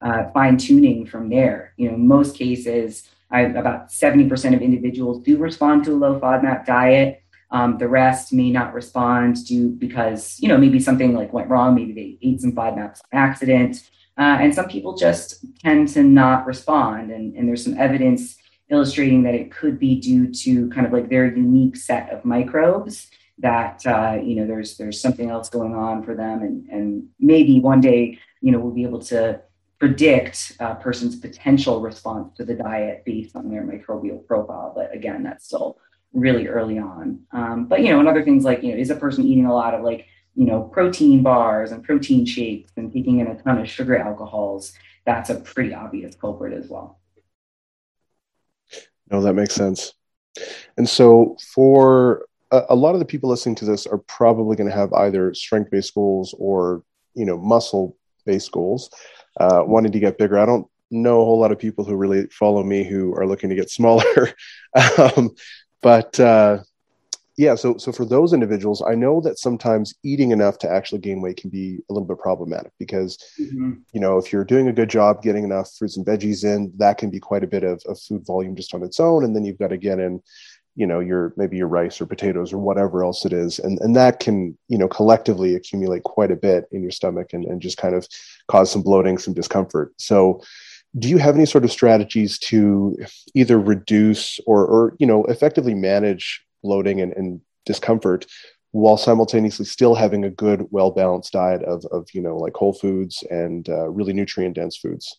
uh, 0.00 0.30
fine 0.32 0.56
tuning 0.56 1.06
from 1.06 1.28
there. 1.28 1.72
You 1.76 1.90
know, 1.90 1.96
most 1.96 2.36
cases, 2.36 3.08
I, 3.30 3.42
about 3.42 3.88
70% 3.88 4.54
of 4.54 4.62
individuals 4.62 5.22
do 5.22 5.36
respond 5.38 5.84
to 5.84 5.92
a 5.92 5.96
low 5.96 6.20
FODMAP 6.20 6.66
diet. 6.66 7.22
Um, 7.50 7.78
the 7.78 7.88
rest 7.88 8.32
may 8.32 8.50
not 8.50 8.74
respond 8.74 9.46
to 9.46 9.70
because, 9.70 10.38
you 10.40 10.48
know, 10.48 10.58
maybe 10.58 10.80
something 10.80 11.14
like 11.14 11.32
went 11.32 11.48
wrong. 11.48 11.74
Maybe 11.74 11.92
they 11.92 12.18
ate 12.26 12.40
some 12.40 12.52
FODMAPs 12.52 13.00
on 13.12 13.18
accident. 13.18 13.88
Uh, 14.18 14.38
and 14.40 14.54
some 14.54 14.68
people 14.68 14.96
just 14.96 15.44
tend 15.60 15.88
to 15.88 16.02
not 16.02 16.46
respond. 16.46 17.10
And, 17.10 17.34
and 17.36 17.48
there's 17.48 17.62
some 17.64 17.78
evidence 17.78 18.36
illustrating 18.68 19.22
that 19.22 19.34
it 19.34 19.52
could 19.52 19.78
be 19.78 20.00
due 20.00 20.32
to 20.32 20.68
kind 20.70 20.86
of 20.86 20.92
like 20.92 21.08
their 21.08 21.26
unique 21.26 21.76
set 21.76 22.10
of 22.10 22.24
microbes 22.24 23.08
that 23.38 23.86
uh, 23.86 24.18
you 24.22 24.36
know 24.36 24.46
there's 24.46 24.76
there's 24.76 25.00
something 25.00 25.30
else 25.30 25.48
going 25.48 25.74
on 25.74 26.02
for 26.02 26.14
them 26.14 26.42
and 26.42 26.68
and 26.68 27.08
maybe 27.20 27.60
one 27.60 27.80
day 27.80 28.18
you 28.40 28.50
know 28.52 28.58
we'll 28.58 28.72
be 28.72 28.84
able 28.84 29.00
to 29.00 29.40
predict 29.78 30.56
a 30.58 30.74
person's 30.76 31.16
potential 31.16 31.80
response 31.80 32.34
to 32.34 32.44
the 32.44 32.54
diet 32.54 33.04
based 33.04 33.36
on 33.36 33.50
their 33.50 33.62
microbial 33.62 34.26
profile. 34.26 34.72
But 34.74 34.94
again 34.94 35.22
that's 35.22 35.44
still 35.44 35.78
really 36.12 36.48
early 36.48 36.78
on. 36.78 37.20
Um, 37.32 37.66
but 37.66 37.82
you 37.82 37.90
know 37.90 38.00
and 38.00 38.08
other 38.08 38.24
things 38.24 38.44
like 38.44 38.62
you 38.62 38.72
know 38.72 38.78
is 38.78 38.90
a 38.90 38.96
person 38.96 39.24
eating 39.24 39.46
a 39.46 39.54
lot 39.54 39.74
of 39.74 39.82
like 39.84 40.06
you 40.34 40.46
know 40.46 40.62
protein 40.62 41.22
bars 41.22 41.72
and 41.72 41.84
protein 41.84 42.24
shakes 42.24 42.72
and 42.76 42.92
taking 42.92 43.20
in 43.20 43.26
a 43.26 43.42
ton 43.42 43.58
of 43.58 43.68
sugar 43.68 43.96
alcohols 43.96 44.72
that's 45.06 45.30
a 45.30 45.36
pretty 45.36 45.72
obvious 45.72 46.16
culprit 46.16 46.52
as 46.52 46.68
well. 46.68 46.98
No, 49.10 49.22
that 49.22 49.34
makes 49.34 49.54
sense. 49.54 49.94
And 50.76 50.86
so, 50.86 51.36
for 51.54 52.26
a, 52.50 52.62
a 52.70 52.74
lot 52.74 52.94
of 52.94 52.98
the 52.98 53.06
people 53.06 53.30
listening 53.30 53.54
to 53.56 53.64
this, 53.64 53.86
are 53.86 53.98
probably 53.98 54.56
going 54.56 54.68
to 54.68 54.76
have 54.76 54.92
either 54.92 55.34
strength-based 55.34 55.94
goals 55.94 56.34
or 56.38 56.82
you 57.14 57.24
know 57.24 57.38
muscle-based 57.38 58.52
goals, 58.52 58.90
uh, 59.40 59.62
wanting 59.66 59.92
to 59.92 60.00
get 60.00 60.18
bigger. 60.18 60.38
I 60.38 60.46
don't 60.46 60.66
know 60.90 61.20
a 61.20 61.24
whole 61.24 61.40
lot 61.40 61.52
of 61.52 61.58
people 61.58 61.84
who 61.84 61.96
really 61.96 62.26
follow 62.28 62.62
me 62.62 62.84
who 62.84 63.14
are 63.14 63.26
looking 63.26 63.50
to 63.50 63.56
get 63.56 63.70
smaller, 63.70 64.32
um, 64.98 65.30
but 65.82 66.18
uh, 66.20 66.58
yeah 67.36 67.54
so 67.54 67.76
so 67.76 67.92
for 67.92 68.04
those 68.04 68.32
individuals 68.32 68.82
i 68.86 68.94
know 68.94 69.20
that 69.20 69.38
sometimes 69.38 69.94
eating 70.02 70.30
enough 70.30 70.58
to 70.58 70.70
actually 70.70 70.98
gain 70.98 71.20
weight 71.20 71.36
can 71.36 71.50
be 71.50 71.78
a 71.88 71.92
little 71.92 72.06
bit 72.06 72.18
problematic 72.18 72.72
because 72.78 73.18
mm-hmm. 73.38 73.74
you 73.92 74.00
know 74.00 74.16
if 74.16 74.32
you're 74.32 74.44
doing 74.44 74.68
a 74.68 74.72
good 74.72 74.88
job 74.88 75.22
getting 75.22 75.44
enough 75.44 75.70
fruits 75.78 75.96
and 75.96 76.06
veggies 76.06 76.44
in 76.44 76.72
that 76.76 76.98
can 76.98 77.10
be 77.10 77.20
quite 77.20 77.44
a 77.44 77.46
bit 77.46 77.62
of, 77.62 77.82
of 77.86 78.00
food 78.00 78.24
volume 78.26 78.56
just 78.56 78.74
on 78.74 78.82
its 78.82 79.00
own 79.00 79.24
and 79.24 79.36
then 79.36 79.44
you've 79.44 79.58
got 79.58 79.68
to 79.68 79.76
get 79.76 79.98
in 79.98 80.20
you 80.76 80.86
know 80.86 81.00
your 81.00 81.32
maybe 81.36 81.56
your 81.56 81.66
rice 81.66 82.00
or 82.00 82.06
potatoes 82.06 82.52
or 82.52 82.58
whatever 82.58 83.02
else 83.02 83.24
it 83.24 83.32
is. 83.32 83.58
And 83.58 83.80
and 83.80 83.96
that 83.96 84.20
can 84.20 84.56
you 84.68 84.78
know 84.78 84.88
collectively 84.88 85.54
accumulate 85.54 86.04
quite 86.04 86.30
a 86.30 86.36
bit 86.36 86.66
in 86.70 86.82
your 86.82 86.90
stomach 86.90 87.32
and, 87.32 87.44
and 87.44 87.60
just 87.60 87.78
kind 87.78 87.94
of 87.94 88.06
cause 88.48 88.70
some 88.70 88.82
bloating 88.82 89.18
some 89.18 89.34
discomfort. 89.34 89.92
So 89.98 90.42
do 90.98 91.08
you 91.08 91.18
have 91.18 91.34
any 91.34 91.46
sort 91.46 91.64
of 91.64 91.72
strategies 91.72 92.38
to 92.38 92.96
either 93.34 93.58
reduce 93.58 94.38
or 94.46 94.64
or 94.66 94.96
you 94.98 95.06
know 95.06 95.24
effectively 95.24 95.74
manage 95.74 96.44
bloating 96.62 97.00
and, 97.00 97.12
and 97.14 97.40
discomfort 97.64 98.26
while 98.72 98.96
simultaneously 98.96 99.64
still 99.64 99.94
having 99.94 100.24
a 100.24 100.30
good 100.30 100.66
well 100.70 100.90
balanced 100.90 101.32
diet 101.32 101.62
of, 101.62 101.84
of 101.86 102.06
you 102.12 102.20
know 102.20 102.36
like 102.36 102.54
whole 102.54 102.74
foods 102.74 103.24
and 103.30 103.68
uh, 103.68 103.88
really 103.88 104.12
nutrient 104.12 104.54
dense 104.54 104.76
foods 104.76 105.18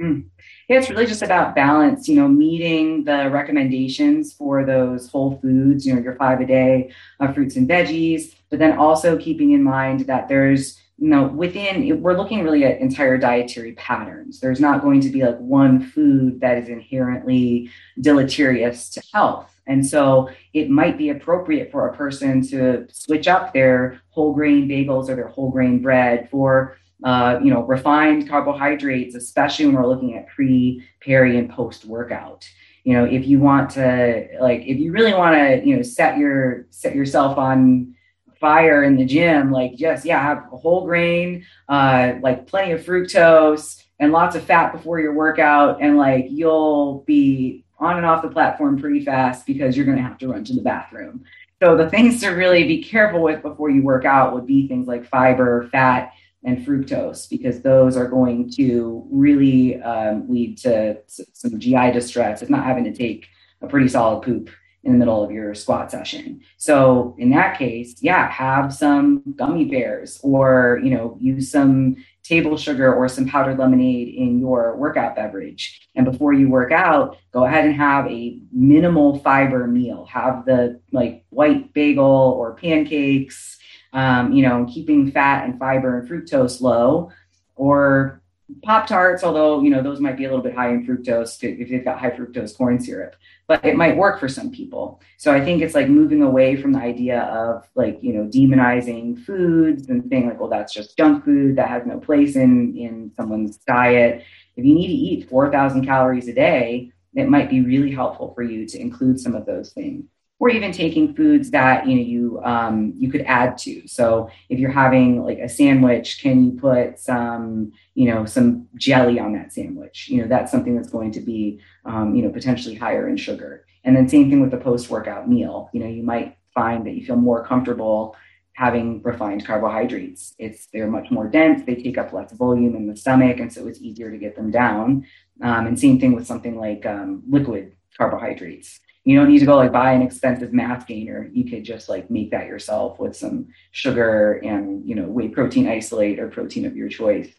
mm. 0.00 0.24
yeah 0.68 0.78
it's 0.78 0.90
really 0.90 1.06
just 1.06 1.22
about 1.22 1.54
balance 1.54 2.08
you 2.08 2.16
know 2.16 2.28
meeting 2.28 3.04
the 3.04 3.28
recommendations 3.30 4.32
for 4.32 4.64
those 4.64 5.10
whole 5.10 5.38
foods 5.40 5.86
you 5.86 5.94
know 5.94 6.00
your 6.00 6.14
five 6.16 6.40
a 6.40 6.46
day 6.46 6.92
of 7.20 7.34
fruits 7.34 7.56
and 7.56 7.68
veggies 7.68 8.34
but 8.50 8.58
then 8.58 8.78
also 8.78 9.16
keeping 9.16 9.52
in 9.52 9.62
mind 9.62 10.00
that 10.00 10.28
there's 10.28 10.80
you 10.98 11.08
know 11.08 11.28
within 11.28 12.00
we're 12.02 12.16
looking 12.16 12.42
really 12.42 12.64
at 12.64 12.80
entire 12.80 13.16
dietary 13.16 13.72
patterns 13.72 14.40
there's 14.40 14.60
not 14.60 14.82
going 14.82 15.00
to 15.00 15.10
be 15.10 15.22
like 15.22 15.38
one 15.38 15.80
food 15.80 16.40
that 16.40 16.58
is 16.58 16.68
inherently 16.68 17.70
deleterious 18.00 18.90
to 18.90 19.02
health 19.12 19.54
and 19.68 19.86
so 19.86 20.30
it 20.54 20.70
might 20.70 20.98
be 20.98 21.10
appropriate 21.10 21.70
for 21.70 21.88
a 21.88 21.96
person 21.96 22.42
to 22.42 22.86
switch 22.90 23.28
up 23.28 23.52
their 23.52 24.00
whole 24.10 24.32
grain 24.32 24.68
bagels 24.68 25.08
or 25.08 25.14
their 25.14 25.28
whole 25.28 25.50
grain 25.50 25.80
bread 25.80 26.28
for 26.30 26.76
uh, 27.04 27.38
you 27.42 27.52
know 27.52 27.62
refined 27.62 28.28
carbohydrates, 28.28 29.14
especially 29.14 29.66
when 29.66 29.74
we're 29.76 29.86
looking 29.86 30.16
at 30.16 30.28
pre, 30.28 30.84
peri, 31.00 31.38
and 31.38 31.50
post 31.50 31.84
workout. 31.84 32.48
You 32.84 32.94
know, 32.94 33.04
if 33.04 33.26
you 33.26 33.38
want 33.38 33.70
to 33.70 34.28
like, 34.40 34.62
if 34.62 34.78
you 34.78 34.92
really 34.92 35.14
want 35.14 35.36
to, 35.36 35.66
you 35.66 35.76
know, 35.76 35.82
set 35.82 36.18
your 36.18 36.66
set 36.70 36.94
yourself 36.94 37.36
on 37.38 37.94
fire 38.40 38.84
in 38.84 38.96
the 38.96 39.04
gym, 39.04 39.50
like 39.50 39.74
just 39.76 40.04
yeah, 40.04 40.22
have 40.22 40.44
a 40.52 40.56
whole 40.56 40.84
grain, 40.84 41.44
uh, 41.68 42.14
like 42.22 42.46
plenty 42.46 42.72
of 42.72 42.82
fructose 42.82 43.82
and 43.98 44.12
lots 44.12 44.36
of 44.36 44.44
fat 44.44 44.72
before 44.72 45.00
your 45.00 45.12
workout, 45.12 45.82
and 45.82 45.96
like 45.96 46.26
you'll 46.30 47.04
be 47.06 47.64
on 47.78 47.96
and 47.96 48.06
off 48.06 48.22
the 48.22 48.28
platform 48.28 48.78
pretty 48.78 49.04
fast 49.04 49.46
because 49.46 49.76
you're 49.76 49.86
going 49.86 49.96
to 49.96 50.02
have 50.02 50.18
to 50.18 50.28
run 50.28 50.44
to 50.44 50.54
the 50.54 50.62
bathroom. 50.62 51.24
So 51.60 51.76
the 51.76 51.90
things 51.90 52.20
to 52.20 52.28
really 52.28 52.64
be 52.64 52.82
careful 52.82 53.20
with 53.20 53.42
before 53.42 53.70
you 53.70 53.82
work 53.82 54.04
out 54.04 54.32
would 54.32 54.46
be 54.46 54.68
things 54.68 54.86
like 54.86 55.06
fiber, 55.06 55.68
fat, 55.70 56.12
and 56.44 56.64
fructose 56.64 57.28
because 57.28 57.62
those 57.62 57.96
are 57.96 58.08
going 58.08 58.50
to 58.50 59.06
really 59.10 59.80
um, 59.82 60.28
lead 60.28 60.56
to 60.58 60.98
some 61.06 61.58
GI 61.58 61.90
distress 61.92 62.42
if 62.42 62.50
not 62.50 62.64
having 62.64 62.84
to 62.84 62.92
take 62.92 63.26
a 63.60 63.66
pretty 63.66 63.88
solid 63.88 64.22
poop 64.22 64.50
in 64.84 64.92
the 64.92 64.98
middle 64.98 65.22
of 65.22 65.30
your 65.30 65.54
squat 65.54 65.90
session. 65.90 66.40
So 66.56 67.16
in 67.18 67.30
that 67.30 67.58
case, 67.58 67.96
yeah, 68.00 68.30
have 68.30 68.72
some 68.72 69.34
gummy 69.36 69.64
bears 69.64 70.20
or 70.22 70.80
you 70.82 70.90
know 70.90 71.16
use 71.20 71.50
some 71.50 71.96
table 72.22 72.56
sugar 72.56 72.94
or 72.94 73.08
some 73.08 73.26
powdered 73.26 73.58
lemonade 73.58 74.14
in 74.14 74.38
your 74.38 74.76
workout 74.76 75.16
beverage. 75.16 75.88
And 75.94 76.04
before 76.04 76.34
you 76.34 76.48
work 76.48 76.72
out, 76.72 77.16
go 77.32 77.44
ahead 77.44 77.64
and 77.64 77.74
have 77.74 78.06
a 78.06 78.40
minimal 78.52 79.18
fiber 79.20 79.66
meal. 79.66 80.04
Have 80.06 80.44
the 80.44 80.80
like 80.92 81.24
white 81.30 81.72
bagel 81.72 82.04
or 82.04 82.54
pancakes, 82.54 83.57
um, 83.92 84.32
you 84.32 84.46
know, 84.46 84.66
keeping 84.72 85.10
fat 85.10 85.44
and 85.44 85.58
fiber 85.58 85.98
and 85.98 86.08
fructose 86.08 86.60
low, 86.60 87.10
or 87.56 88.22
Pop 88.62 88.86
Tarts, 88.86 89.24
although 89.24 89.60
you 89.60 89.70
know 89.70 89.82
those 89.82 90.00
might 90.00 90.16
be 90.16 90.24
a 90.24 90.28
little 90.28 90.42
bit 90.42 90.54
high 90.54 90.70
in 90.70 90.86
fructose 90.86 91.42
if 91.42 91.68
they've 91.68 91.84
got 91.84 91.98
high 91.98 92.10
fructose 92.10 92.56
corn 92.56 92.80
syrup, 92.80 93.14
but 93.46 93.62
it 93.64 93.76
might 93.76 93.96
work 93.96 94.18
for 94.18 94.28
some 94.28 94.50
people. 94.50 95.02
So 95.18 95.34
I 95.34 95.44
think 95.44 95.60
it's 95.60 95.74
like 95.74 95.88
moving 95.88 96.22
away 96.22 96.56
from 96.56 96.72
the 96.72 96.78
idea 96.78 97.22
of 97.24 97.68
like 97.74 97.98
you 98.02 98.14
know 98.14 98.24
demonizing 98.26 99.22
foods 99.24 99.88
and 99.90 100.08
saying 100.08 100.28
like, 100.28 100.40
well, 100.40 100.48
that's 100.48 100.72
just 100.72 100.96
junk 100.96 101.24
food 101.24 101.56
that 101.56 101.68
has 101.68 101.84
no 101.84 101.98
place 101.98 102.36
in 102.36 102.74
in 102.76 103.12
someone's 103.16 103.58
diet. 103.58 104.24
If 104.56 104.64
you 104.64 104.74
need 104.74 104.88
to 104.88 104.94
eat 104.94 105.28
four 105.28 105.52
thousand 105.52 105.84
calories 105.84 106.28
a 106.28 106.32
day, 106.32 106.90
it 107.14 107.28
might 107.28 107.50
be 107.50 107.60
really 107.60 107.92
helpful 107.92 108.32
for 108.34 108.42
you 108.42 108.66
to 108.66 108.80
include 108.80 109.20
some 109.20 109.34
of 109.34 109.44
those 109.44 109.72
things 109.72 110.04
or 110.40 110.48
even 110.50 110.70
taking 110.70 111.14
foods 111.14 111.50
that 111.50 111.86
you 111.86 111.96
know 111.96 112.02
you 112.02 112.40
um, 112.44 112.92
you 112.96 113.10
could 113.10 113.22
add 113.22 113.58
to. 113.58 113.86
So 113.88 114.30
if 114.48 114.58
you're 114.58 114.70
having 114.70 115.24
like 115.24 115.38
a 115.38 115.48
sandwich, 115.48 116.20
can 116.22 116.44
you 116.44 116.52
put 116.52 116.98
some 116.98 117.72
you 117.94 118.10
know 118.10 118.24
some 118.24 118.68
jelly 118.76 119.18
on 119.18 119.32
that 119.34 119.52
sandwich? 119.52 120.08
You 120.08 120.22
know 120.22 120.28
that's 120.28 120.52
something 120.52 120.76
that's 120.76 120.90
going 120.90 121.12
to 121.12 121.20
be 121.20 121.60
um, 121.84 122.14
you 122.14 122.22
know 122.22 122.30
potentially 122.30 122.74
higher 122.74 123.08
in 123.08 123.16
sugar. 123.16 123.66
And 123.84 123.96
then 123.96 124.08
same 124.08 124.28
thing 124.28 124.40
with 124.40 124.50
the 124.50 124.58
post 124.58 124.90
workout 124.90 125.28
meal. 125.28 125.70
You 125.72 125.80
know 125.80 125.88
you 125.88 126.02
might 126.02 126.36
find 126.54 126.86
that 126.86 126.94
you 126.94 127.04
feel 127.04 127.16
more 127.16 127.44
comfortable 127.44 128.16
having 128.52 129.00
refined 129.02 129.46
carbohydrates. 129.46 130.34
It's 130.38 130.66
they're 130.72 130.90
much 130.90 131.10
more 131.10 131.28
dense. 131.28 131.64
They 131.64 131.76
take 131.76 131.98
up 131.98 132.12
less 132.12 132.32
volume 132.32 132.76
in 132.76 132.86
the 132.88 132.96
stomach, 132.96 133.38
and 133.40 133.52
so 133.52 133.66
it's 133.66 133.80
easier 133.80 134.10
to 134.10 134.18
get 134.18 134.36
them 134.36 134.50
down. 134.50 135.04
Um, 135.42 135.66
and 135.66 135.78
same 135.78 135.98
thing 136.00 136.14
with 136.14 136.26
something 136.26 136.58
like 136.58 136.84
um, 136.86 137.22
liquid 137.28 137.74
carbohydrates 137.96 138.80
you 139.08 139.16
don't 139.16 139.30
need 139.30 139.38
to 139.38 139.46
go 139.46 139.56
like 139.56 139.72
buy 139.72 139.92
an 139.92 140.02
expensive 140.02 140.52
mass 140.52 140.84
gainer. 140.84 141.30
You 141.32 141.50
could 141.50 141.64
just 141.64 141.88
like 141.88 142.10
make 142.10 142.30
that 142.32 142.46
yourself 142.46 142.98
with 142.98 143.16
some 143.16 143.48
sugar 143.70 144.34
and 144.44 144.86
you 144.86 144.94
know 144.94 145.08
whey 145.08 145.28
protein 145.28 145.66
isolate 145.66 146.18
or 146.18 146.28
protein 146.28 146.66
of 146.66 146.76
your 146.76 146.90
choice. 146.90 147.30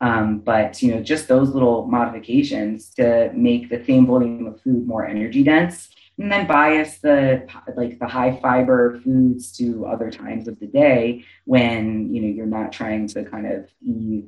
Um, 0.00 0.38
but 0.38 0.82
you 0.82 0.94
know 0.94 1.02
just 1.02 1.28
those 1.28 1.50
little 1.50 1.86
modifications 1.86 2.94
to 2.94 3.30
make 3.34 3.68
the 3.68 3.84
same 3.84 4.06
volume 4.06 4.46
of 4.46 4.62
food 4.62 4.86
more 4.86 5.06
energy 5.06 5.44
dense, 5.44 5.90
and 6.16 6.32
then 6.32 6.46
bias 6.46 7.00
the 7.00 7.46
like 7.76 7.98
the 7.98 8.08
high 8.08 8.40
fiber 8.40 8.98
foods 9.00 9.52
to 9.58 9.84
other 9.84 10.10
times 10.10 10.48
of 10.48 10.58
the 10.58 10.68
day 10.68 11.26
when 11.44 12.14
you 12.14 12.22
know 12.22 12.28
you're 12.28 12.46
not 12.46 12.72
trying 12.72 13.06
to 13.08 13.24
kind 13.24 13.46
of 13.46 13.68
eat 13.82 14.24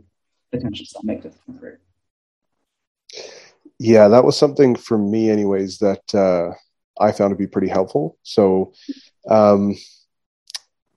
potential 0.50 0.84
stomach 0.84 1.22
discomfort. 1.22 1.80
Yeah, 3.78 4.08
that 4.08 4.24
was 4.24 4.36
something 4.36 4.76
for 4.76 4.98
me, 4.98 5.30
anyways, 5.30 5.78
that 5.78 6.14
uh, 6.14 6.52
I 7.00 7.12
found 7.12 7.32
it 7.32 7.36
to 7.36 7.38
be 7.38 7.46
pretty 7.46 7.68
helpful. 7.68 8.18
So, 8.22 8.72
um, 9.28 9.74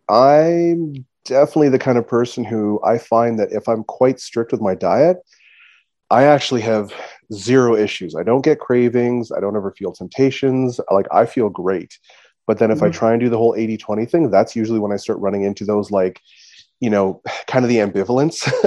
I'm 0.09 1.05
definitely 1.25 1.69
the 1.69 1.79
kind 1.79 1.97
of 1.97 2.07
person 2.07 2.43
who 2.43 2.79
I 2.83 2.97
find 2.97 3.39
that 3.39 3.51
if 3.51 3.67
I'm 3.67 3.83
quite 3.83 4.19
strict 4.19 4.51
with 4.51 4.61
my 4.61 4.75
diet, 4.75 5.17
I 6.11 6.23
actually 6.23 6.61
have 6.61 6.93
zero 7.33 7.75
issues. 7.75 8.15
I 8.15 8.23
don't 8.23 8.43
get 8.43 8.59
cravings. 8.59 9.31
I 9.31 9.39
don't 9.39 9.55
ever 9.55 9.71
feel 9.71 9.91
temptations. 9.91 10.79
Like 10.91 11.07
I 11.11 11.25
feel 11.25 11.49
great. 11.49 11.97
But 12.47 12.59
then 12.59 12.69
if 12.69 12.77
mm-hmm. 12.77 12.87
I 12.87 12.91
try 12.91 13.11
and 13.11 13.19
do 13.19 13.29
the 13.29 13.37
whole 13.37 13.55
80 13.57 13.77
20 13.77 14.05
thing, 14.05 14.29
that's 14.29 14.55
usually 14.55 14.79
when 14.79 14.91
I 14.91 14.97
start 14.97 15.19
running 15.19 15.43
into 15.43 15.65
those 15.65 15.89
like, 15.89 16.21
you 16.79 16.89
know, 16.89 17.21
kind 17.47 17.65
of 17.65 17.69
the 17.69 17.77
ambivalence 17.77 18.47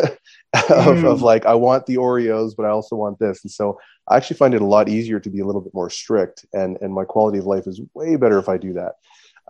of, 0.54 0.98
mm. 0.98 1.04
of 1.04 1.22
like, 1.22 1.46
I 1.46 1.54
want 1.54 1.86
the 1.86 1.96
Oreos, 1.96 2.52
but 2.56 2.66
I 2.66 2.70
also 2.70 2.96
want 2.96 3.18
this. 3.18 3.44
And 3.44 3.50
so 3.50 3.78
I 4.08 4.16
actually 4.16 4.36
find 4.36 4.54
it 4.54 4.62
a 4.62 4.66
lot 4.66 4.88
easier 4.88 5.20
to 5.20 5.30
be 5.30 5.40
a 5.40 5.46
little 5.46 5.60
bit 5.60 5.74
more 5.74 5.90
strict. 5.90 6.46
And, 6.52 6.78
and 6.80 6.92
my 6.92 7.04
quality 7.04 7.38
of 7.38 7.46
life 7.46 7.66
is 7.66 7.80
way 7.94 8.16
better 8.16 8.38
if 8.38 8.48
I 8.48 8.56
do 8.56 8.74
that. 8.74 8.94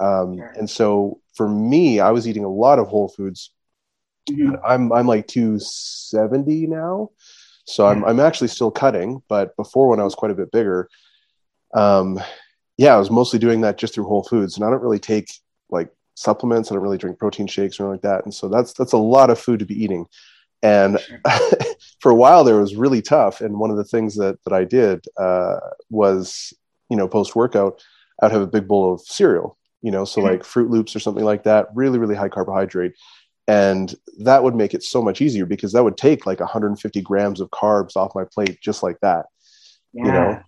Um, 0.01 0.37
sure. 0.37 0.55
And 0.57 0.69
so 0.69 1.21
for 1.35 1.49
me, 1.49 2.01
I 2.01 2.11
was 2.11 2.29
eating 2.29 2.45
a 2.45 2.51
lot 2.51 2.79
of 2.79 2.89
whole 2.89 3.09
foods. 3.09 3.53
Mm-hmm. 4.31 4.57
I'm, 4.65 4.93
I'm 4.93 5.07
like 5.07 5.27
270 5.27 6.67
now. 6.67 7.11
So 7.65 7.87
I'm, 7.87 8.03
I'm 8.05 8.19
actually 8.19 8.49
still 8.49 8.71
cutting, 8.71 9.23
but 9.29 9.55
before 9.57 9.89
when 9.89 10.01
I 10.01 10.05
was 10.05 10.15
quite 10.15 10.31
a 10.31 10.35
bit 10.35 10.51
bigger, 10.51 10.89
um, 11.75 12.19
yeah, 12.79 12.95
I 12.95 12.99
was 12.99 13.11
mostly 13.11 13.39
doing 13.39 13.61
that 13.61 13.77
just 13.77 13.93
through 13.95 14.07
Whole 14.07 14.23
Foods, 14.23 14.57
and 14.57 14.65
I 14.65 14.71
don't 14.71 14.83
really 14.83 15.01
take 15.01 15.31
like 15.69 15.91
supplements. 16.19 16.71
I 16.71 16.75
don't 16.75 16.83
really 16.83 16.99
drink 16.99 17.19
protein 17.19 17.47
shakes 17.47 17.79
or 17.79 17.85
anything 17.85 17.93
like 17.93 18.03
that, 18.03 18.25
and 18.25 18.35
so 18.35 18.49
that's 18.49 18.73
that's 18.73 18.93
a 18.93 18.99
lot 18.99 19.31
of 19.31 19.39
food 19.39 19.61
to 19.61 19.67
be 19.67 19.83
eating. 19.83 20.07
And 20.63 20.99
for 22.01 22.11
a 22.13 22.15
while 22.15 22.45
there, 22.45 22.59
it 22.59 22.61
was 22.61 22.77
really 22.77 23.03
tough. 23.03 23.41
And 23.41 23.59
one 23.59 23.71
of 23.71 23.77
the 23.77 23.85
things 23.85 24.17
that 24.17 24.43
that 24.45 24.53
I 24.53 24.65
did 24.65 25.05
uh, 25.17 25.59
was, 25.91 26.53
you 26.91 26.97
know, 26.97 27.09
post 27.09 27.37
workout, 27.37 27.83
I'd 28.23 28.33
have 28.33 28.43
a 28.43 28.47
big 28.47 28.67
bowl 28.67 28.93
of 28.93 29.01
cereal, 29.03 29.57
you 29.83 29.91
know, 29.91 30.05
so 30.05 30.21
mm-hmm. 30.21 30.31
like 30.31 30.43
Froot 30.43 30.71
Loops 30.71 30.97
or 30.97 31.01
something 31.01 31.25
like 31.25 31.45
that, 31.45 31.69
really 31.75 31.99
really 31.99 32.17
high 32.17 32.29
carbohydrate 32.29 32.95
and 33.49 33.95
that 34.19 34.45
would 34.45 34.55
make 34.55 34.75
it 34.75 34.83
so 34.83 35.03
much 35.03 35.23
easier 35.23 35.47
because 35.47 35.73
that 35.73 35.83
would 35.83 35.97
take 35.97 36.27
like 36.27 36.39
150 36.39 37.01
grams 37.01 37.41
of 37.41 37.49
carbs 37.49 37.97
off 37.97 38.15
my 38.15 38.25
plate 38.25 38.61
just 38.61 38.83
like 38.83 39.01
that 39.01 39.27
yeah. 39.95 40.05
you 40.05 40.13
know 40.13 40.41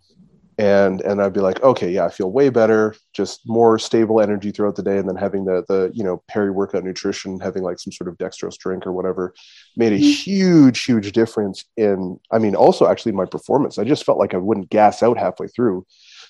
and 0.61 1.01
and 1.03 1.23
i'd 1.23 1.33
be 1.33 1.41
like 1.41 1.63
okay 1.63 1.91
yeah 1.91 2.05
i 2.05 2.11
feel 2.11 2.31
way 2.31 2.49
better 2.49 2.95
just 3.13 3.41
more 3.47 3.79
stable 3.79 4.21
energy 4.21 4.51
throughout 4.51 4.77
the 4.77 4.83
day 4.83 4.99
and 4.99 5.09
then 5.09 5.17
having 5.17 5.45
the 5.45 5.65
the 5.69 5.91
you 5.95 6.05
know 6.05 6.23
peri 6.29 6.51
workout 6.51 6.85
nutrition 6.85 7.41
having 7.41 7.63
like 7.63 7.79
some 7.79 7.93
sort 7.93 8.09
of 8.09 8.19
dextrose 8.19 8.59
drink 8.59 8.87
or 8.87 8.93
whatever 8.93 9.35
made 9.77 9.93
a 9.93 9.97
mm-hmm. 9.97 10.05
huge 10.05 10.85
huge 10.85 11.13
difference 11.13 11.65
in 11.77 12.19
i 12.31 12.39
mean 12.39 12.55
also 12.55 12.87
actually 12.87 13.13
my 13.13 13.25
performance 13.25 13.79
i 13.79 13.85
just 13.85 14.05
felt 14.05 14.19
like 14.19 14.35
i 14.35 14.39
wouldn't 14.39 14.71
gas 14.71 15.03
out 15.03 15.19
halfway 15.19 15.49
through 15.49 15.85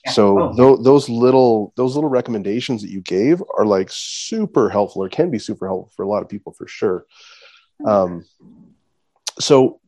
so 0.08 0.40
oh. 0.40 0.56
th- 0.56 0.84
those 0.84 1.08
little 1.08 1.72
those 1.76 1.94
little 1.94 2.08
recommendations 2.08 2.80
that 2.82 2.90
you 2.90 3.02
gave 3.02 3.42
are 3.58 3.66
like 3.66 3.88
super 3.90 4.70
helpful 4.70 5.02
or 5.02 5.08
can 5.08 5.30
be 5.30 5.38
super 5.38 5.66
helpful 5.66 5.92
for 5.94 6.04
a 6.04 6.08
lot 6.08 6.22
of 6.22 6.28
people 6.28 6.52
for 6.52 6.66
sure. 6.66 7.04
Um, 7.86 8.24
so 9.38 9.80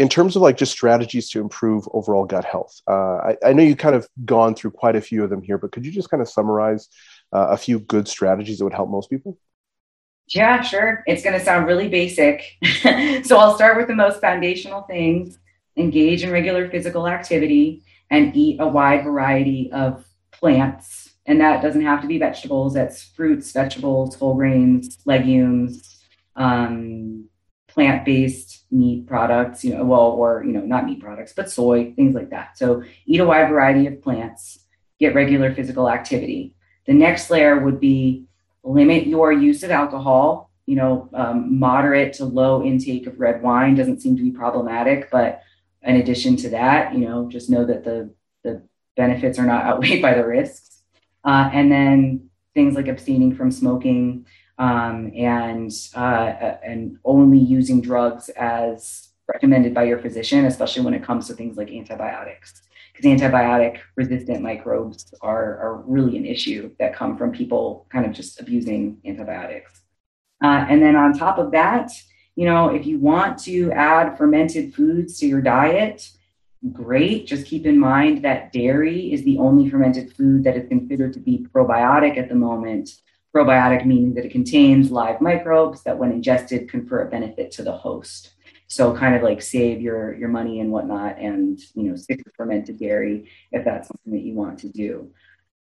in 0.00 0.08
terms 0.08 0.34
of 0.34 0.40
like 0.40 0.56
just 0.56 0.72
strategies 0.72 1.28
to 1.28 1.40
improve 1.42 1.86
overall 1.92 2.24
gut 2.24 2.46
health, 2.46 2.80
uh, 2.88 3.16
I, 3.18 3.36
I, 3.44 3.52
know 3.52 3.62
you 3.62 3.76
kind 3.76 3.94
of 3.94 4.08
gone 4.24 4.54
through 4.54 4.70
quite 4.70 4.96
a 4.96 5.00
few 5.02 5.22
of 5.22 5.28
them 5.28 5.42
here, 5.42 5.58
but 5.58 5.72
could 5.72 5.84
you 5.84 5.92
just 5.92 6.08
kind 6.08 6.22
of 6.22 6.28
summarize 6.28 6.88
uh, 7.34 7.48
a 7.50 7.58
few 7.58 7.80
good 7.80 8.08
strategies 8.08 8.58
that 8.58 8.64
would 8.64 8.72
help 8.72 8.88
most 8.88 9.10
people? 9.10 9.36
Yeah, 10.28 10.62
sure. 10.62 11.04
It's 11.06 11.22
going 11.22 11.38
to 11.38 11.44
sound 11.44 11.66
really 11.66 11.88
basic. 11.88 12.56
so 13.26 13.36
I'll 13.36 13.54
start 13.54 13.76
with 13.76 13.88
the 13.88 13.94
most 13.94 14.22
foundational 14.22 14.82
things 14.82 15.38
engage 15.76 16.24
in 16.24 16.30
regular 16.30 16.70
physical 16.70 17.06
activity 17.06 17.82
and 18.08 18.34
eat 18.34 18.58
a 18.58 18.66
wide 18.66 19.04
variety 19.04 19.70
of 19.70 20.06
plants. 20.30 21.10
And 21.26 21.42
that 21.42 21.60
doesn't 21.60 21.82
have 21.82 22.00
to 22.00 22.08
be 22.08 22.18
vegetables, 22.18 22.72
that's 22.72 23.02
fruits, 23.02 23.52
vegetables, 23.52 24.14
whole 24.14 24.34
grains, 24.34 24.98
legumes, 25.04 26.02
um, 26.36 27.28
plant 27.70 28.04
based 28.04 28.64
meat 28.70 29.06
products, 29.06 29.64
you 29.64 29.74
know, 29.74 29.84
well, 29.84 30.10
or, 30.12 30.44
you 30.44 30.52
know, 30.52 30.60
not 30.60 30.86
meat 30.86 31.00
products, 31.00 31.32
but 31.32 31.50
soy, 31.50 31.92
things 31.94 32.14
like 32.14 32.30
that. 32.30 32.58
So 32.58 32.82
eat 33.06 33.20
a 33.20 33.24
wide 33.24 33.48
variety 33.48 33.86
of 33.86 34.02
plants, 34.02 34.66
get 34.98 35.14
regular 35.14 35.54
physical 35.54 35.88
activity. 35.88 36.54
The 36.86 36.94
next 36.94 37.30
layer 37.30 37.58
would 37.58 37.80
be 37.80 38.24
limit 38.62 39.06
your 39.06 39.32
use 39.32 39.62
of 39.62 39.70
alcohol. 39.70 40.50
You 40.66 40.76
know, 40.76 41.08
um, 41.14 41.58
moderate 41.58 42.12
to 42.14 42.24
low 42.24 42.62
intake 42.64 43.06
of 43.06 43.18
red 43.18 43.42
wine 43.42 43.74
doesn't 43.74 44.00
seem 44.00 44.16
to 44.16 44.22
be 44.22 44.30
problematic, 44.30 45.10
but 45.10 45.42
in 45.82 45.96
addition 45.96 46.36
to 46.36 46.50
that, 46.50 46.94
you 46.94 47.00
know, 47.00 47.28
just 47.28 47.50
know 47.50 47.64
that 47.64 47.84
the 47.84 48.14
the 48.44 48.62
benefits 48.96 49.38
are 49.38 49.46
not 49.46 49.64
outweighed 49.68 50.02
by 50.02 50.14
the 50.14 50.26
risks. 50.26 50.82
Uh, 51.24 51.50
and 51.52 51.70
then 51.70 52.30
things 52.54 52.74
like 52.74 52.88
abstaining 52.88 53.34
from 53.34 53.50
smoking 53.50 54.26
um, 54.60 55.10
and 55.16 55.72
uh, 55.96 56.56
and 56.62 56.98
only 57.04 57.38
using 57.38 57.80
drugs 57.80 58.28
as 58.30 59.08
recommended 59.26 59.72
by 59.72 59.84
your 59.84 59.98
physician, 59.98 60.44
especially 60.44 60.84
when 60.84 60.92
it 60.92 61.02
comes 61.02 61.26
to 61.26 61.34
things 61.34 61.56
like 61.56 61.70
antibiotics, 61.70 62.62
because 62.92 63.06
antibiotic 63.10 63.78
resistant 63.96 64.42
microbes 64.42 65.14
are, 65.22 65.58
are 65.58 65.76
really 65.86 66.18
an 66.18 66.26
issue 66.26 66.70
that 66.78 66.94
come 66.94 67.16
from 67.16 67.32
people 67.32 67.86
kind 67.88 68.04
of 68.04 68.12
just 68.12 68.38
abusing 68.38 68.98
antibiotics. 69.06 69.80
Uh, 70.44 70.66
and 70.68 70.82
then 70.82 70.94
on 70.94 71.16
top 71.16 71.38
of 71.38 71.50
that, 71.52 71.90
you 72.36 72.44
know, 72.44 72.68
if 72.68 72.84
you 72.86 72.98
want 72.98 73.38
to 73.38 73.72
add 73.72 74.18
fermented 74.18 74.74
foods 74.74 75.18
to 75.20 75.26
your 75.26 75.40
diet, 75.40 76.10
great. 76.72 77.26
Just 77.26 77.46
keep 77.46 77.64
in 77.64 77.78
mind 77.78 78.22
that 78.24 78.52
dairy 78.52 79.10
is 79.12 79.22
the 79.24 79.38
only 79.38 79.70
fermented 79.70 80.12
food 80.12 80.44
that 80.44 80.56
is 80.56 80.68
considered 80.68 81.14
to 81.14 81.18
be 81.18 81.46
probiotic 81.54 82.18
at 82.18 82.28
the 82.28 82.34
moment. 82.34 82.90
Probiotic 83.34 83.86
meaning 83.86 84.14
that 84.14 84.24
it 84.24 84.32
contains 84.32 84.90
live 84.90 85.20
microbes 85.20 85.82
that, 85.84 85.96
when 85.96 86.10
ingested, 86.10 86.68
confer 86.68 87.02
a 87.02 87.10
benefit 87.10 87.50
to 87.52 87.62
the 87.62 87.72
host. 87.72 88.32
So, 88.66 88.96
kind 88.96 89.14
of 89.14 89.22
like 89.22 89.42
save 89.42 89.80
your 89.80 90.14
your 90.14 90.28
money 90.28 90.60
and 90.60 90.70
whatnot, 90.70 91.18
and 91.18 91.58
you 91.74 91.84
know, 91.84 91.96
stick 91.96 92.24
to 92.24 92.30
fermented 92.36 92.78
dairy 92.78 93.28
if 93.52 93.64
that's 93.64 93.88
something 93.88 94.12
that 94.12 94.22
you 94.22 94.34
want 94.34 94.58
to 94.60 94.68
do. 94.68 95.12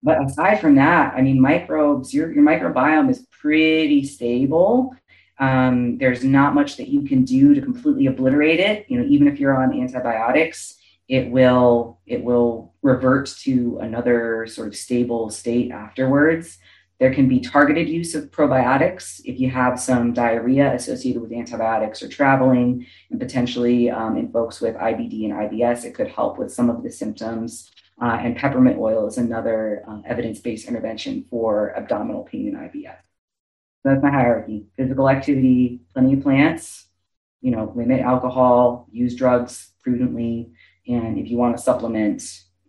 But 0.03 0.23
aside 0.23 0.59
from 0.61 0.75
that, 0.75 1.13
I 1.15 1.21
mean, 1.21 1.41
microbes, 1.41 2.13
your 2.13 2.31
your 2.31 2.43
microbiome 2.43 3.09
is 3.09 3.25
pretty 3.31 4.05
stable. 4.05 4.95
Um, 5.39 5.97
there's 5.97 6.23
not 6.23 6.55
much 6.55 6.77
that 6.77 6.87
you 6.87 7.01
can 7.01 7.23
do 7.23 7.53
to 7.55 7.61
completely 7.61 8.05
obliterate 8.07 8.59
it. 8.59 8.85
You 8.87 8.99
know, 8.99 9.05
even 9.07 9.27
if 9.27 9.39
you're 9.39 9.61
on 9.61 9.79
antibiotics, 9.79 10.77
it 11.07 11.29
will 11.29 11.99
it 12.05 12.23
will 12.23 12.73
revert 12.81 13.27
to 13.43 13.79
another 13.81 14.47
sort 14.47 14.67
of 14.67 14.75
stable 14.75 15.29
state 15.29 15.71
afterwards. 15.71 16.57
There 16.99 17.13
can 17.13 17.27
be 17.27 17.39
targeted 17.39 17.89
use 17.89 18.15
of 18.15 18.31
probiotics 18.31 19.21
if 19.25 19.39
you 19.39 19.49
have 19.49 19.79
some 19.79 20.13
diarrhea 20.13 20.73
associated 20.73 21.21
with 21.21 21.33
antibiotics 21.33 22.01
or 22.01 22.07
traveling, 22.07 22.85
and 23.11 23.19
potentially 23.19 23.89
um, 23.89 24.17
in 24.17 24.31
folks 24.31 24.61
with 24.61 24.75
IBD 24.75 25.25
and 25.25 25.33
IBS, 25.33 25.83
it 25.83 25.93
could 25.93 26.07
help 26.07 26.37
with 26.37 26.53
some 26.53 26.69
of 26.69 26.83
the 26.83 26.91
symptoms. 26.91 27.71
Uh, 28.01 28.17
and 28.21 28.35
peppermint 28.35 28.77
oil 28.77 29.07
is 29.07 29.17
another 29.17 29.83
uh, 29.87 30.01
evidence 30.05 30.39
based 30.39 30.67
intervention 30.67 31.25
for 31.29 31.75
abdominal 31.77 32.23
pain 32.23 32.47
and 32.47 32.57
IBS 32.71 32.97
that's 33.85 34.01
my 34.01 34.09
hierarchy. 34.09 34.65
Physical 34.75 35.07
activity, 35.07 35.79
plenty 35.93 36.13
of 36.13 36.23
plants, 36.23 36.87
you 37.41 37.51
know, 37.51 37.71
limit 37.75 38.01
alcohol, 38.01 38.87
use 38.91 39.15
drugs 39.15 39.71
prudently, 39.81 40.51
and 40.87 41.19
if 41.19 41.29
you 41.29 41.37
want 41.37 41.55
to 41.55 41.61
supplement, 41.61 42.23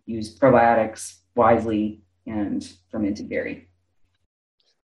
use 0.05 0.37
probiotics 0.37 1.15
wisely 1.35 2.03
and 2.27 2.71
fermented 2.91 3.29
dairy. 3.29 3.67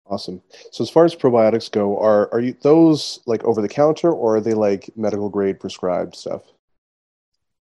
Awesome. 0.08 0.42
So 0.72 0.84
as 0.84 0.90
far 0.90 1.06
as 1.06 1.16
probiotics 1.16 1.72
go, 1.72 1.98
are 1.98 2.32
are 2.34 2.42
you 2.42 2.56
those 2.62 3.22
like 3.26 3.44
over 3.44 3.62
the 3.62 3.70
counter 3.70 4.12
or 4.12 4.38
are 4.38 4.42
they 4.42 4.54
like 4.54 4.90
medical 4.96 5.30
grade 5.30 5.60
prescribed 5.60 6.16
stuff? 6.16 6.44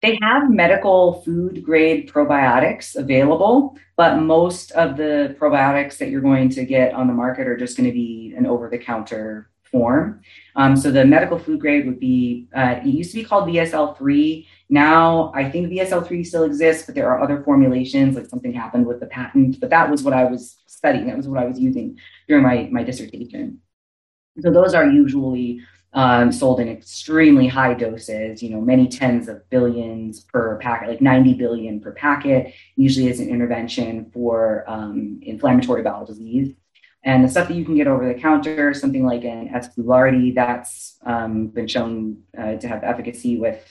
They 0.02 0.18
have 0.20 0.50
medical 0.50 1.22
food 1.22 1.64
grade 1.64 2.10
probiotics 2.10 2.94
available, 2.94 3.78
but 3.96 4.18
most 4.18 4.72
of 4.72 4.98
the 4.98 5.34
probiotics 5.40 5.96
that 5.96 6.10
you're 6.10 6.20
going 6.20 6.50
to 6.50 6.64
get 6.66 6.92
on 6.92 7.06
the 7.06 7.14
market 7.14 7.46
are 7.46 7.56
just 7.56 7.76
going 7.76 7.88
to 7.88 7.94
be 7.94 8.34
an 8.36 8.44
over 8.44 8.68
the 8.68 8.76
counter 8.76 9.48
form. 9.74 10.20
Um, 10.56 10.76
so 10.76 10.90
the 10.90 11.04
medical 11.04 11.38
food 11.38 11.58
grade 11.58 11.86
would 11.86 11.98
be, 11.98 12.48
uh, 12.54 12.80
it 12.84 12.86
used 12.86 13.12
to 13.12 13.16
be 13.16 13.24
called 13.24 13.48
VSL3. 13.48 14.46
Now 14.74 15.30
I 15.36 15.48
think 15.48 15.68
VSL3 15.68 16.26
still 16.26 16.42
exists, 16.42 16.84
but 16.84 16.96
there 16.96 17.08
are 17.08 17.22
other 17.22 17.44
formulations, 17.44 18.16
like 18.16 18.26
something 18.26 18.52
happened 18.52 18.86
with 18.86 18.98
the 18.98 19.06
patent, 19.06 19.60
but 19.60 19.70
that 19.70 19.88
was 19.88 20.02
what 20.02 20.14
I 20.14 20.24
was 20.24 20.56
studying. 20.66 21.06
That 21.06 21.16
was 21.16 21.28
what 21.28 21.40
I 21.40 21.46
was 21.46 21.60
using 21.60 21.96
during 22.26 22.42
my, 22.42 22.68
my 22.72 22.82
dissertation. 22.82 23.60
So 24.40 24.50
those 24.50 24.74
are 24.74 24.90
usually 24.90 25.60
um, 25.92 26.32
sold 26.32 26.58
in 26.58 26.68
extremely 26.68 27.46
high 27.46 27.74
doses, 27.74 28.42
you 28.42 28.50
know, 28.50 28.60
many 28.60 28.88
tens 28.88 29.28
of 29.28 29.48
billions 29.48 30.22
per 30.22 30.58
packet, 30.58 30.88
like 30.88 31.00
90 31.00 31.34
billion 31.34 31.78
per 31.80 31.92
packet, 31.92 32.52
usually 32.74 33.08
as 33.08 33.20
an 33.20 33.28
intervention 33.28 34.10
for 34.12 34.64
um, 34.66 35.20
inflammatory 35.22 35.84
bowel 35.84 36.04
disease. 36.04 36.52
And 37.04 37.22
the 37.22 37.28
stuff 37.28 37.46
that 37.46 37.54
you 37.54 37.64
can 37.64 37.76
get 37.76 37.86
over 37.86 38.12
the 38.12 38.18
counter, 38.18 38.74
something 38.74 39.06
like 39.06 39.24
S. 39.24 39.68
boulardii, 39.76 40.34
that's 40.34 40.98
um, 41.06 41.46
been 41.46 41.68
shown 41.68 42.24
uh, 42.36 42.56
to 42.56 42.66
have 42.66 42.82
efficacy 42.82 43.38
with 43.38 43.62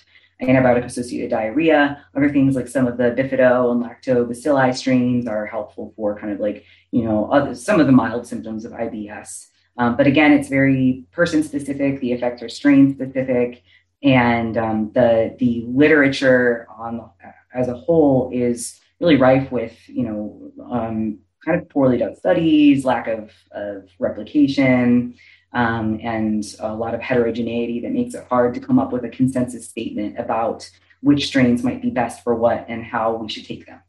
antibiotic 0.45 0.85
associated 0.85 1.31
diarrhea. 1.31 2.05
Other 2.15 2.31
things 2.31 2.55
like 2.55 2.67
some 2.67 2.87
of 2.87 2.97
the 2.97 3.11
bifido 3.11 3.71
and 3.71 3.83
lactobacilli 3.83 4.75
strains 4.75 5.27
are 5.27 5.45
helpful 5.45 5.93
for 5.95 6.19
kind 6.19 6.31
of 6.33 6.39
like, 6.39 6.65
you 6.91 7.03
know, 7.03 7.31
other, 7.31 7.55
some 7.55 7.79
of 7.79 7.85
the 7.85 7.91
mild 7.91 8.27
symptoms 8.27 8.65
of 8.65 8.71
IBS. 8.71 9.47
Um, 9.77 9.97
but 9.97 10.07
again, 10.07 10.31
it's 10.31 10.49
very 10.49 11.05
person 11.11 11.43
specific, 11.43 11.99
the 11.99 12.11
effects 12.11 12.43
are 12.43 12.49
strain 12.49 12.93
specific, 12.93 13.63
and 14.03 14.57
um, 14.57 14.91
the, 14.93 15.35
the 15.39 15.65
literature 15.67 16.67
on 16.69 17.09
as 17.53 17.67
a 17.67 17.73
whole 17.73 18.29
is 18.33 18.79
really 18.99 19.15
rife 19.15 19.51
with, 19.51 19.77
you 19.87 20.03
know, 20.03 20.51
um, 20.69 21.19
kind 21.43 21.59
of 21.59 21.69
poorly 21.69 21.97
done 21.97 22.15
studies, 22.15 22.85
lack 22.85 23.07
of, 23.07 23.31
of 23.51 23.89
replication, 23.99 25.15
um, 25.53 25.99
and 26.01 26.43
a 26.59 26.73
lot 26.73 26.93
of 26.93 27.01
heterogeneity 27.01 27.79
that 27.81 27.91
makes 27.91 28.13
it 28.13 28.25
hard 28.29 28.53
to 28.55 28.59
come 28.59 28.79
up 28.79 28.91
with 28.91 29.05
a 29.05 29.09
consensus 29.09 29.67
statement 29.67 30.17
about 30.19 30.69
which 31.01 31.27
strains 31.27 31.63
might 31.63 31.81
be 31.81 31.89
best 31.89 32.23
for 32.23 32.33
what 32.35 32.65
and 32.69 32.83
how 32.83 33.15
we 33.15 33.29
should 33.29 33.45
take 33.45 33.65
them. 33.65 33.79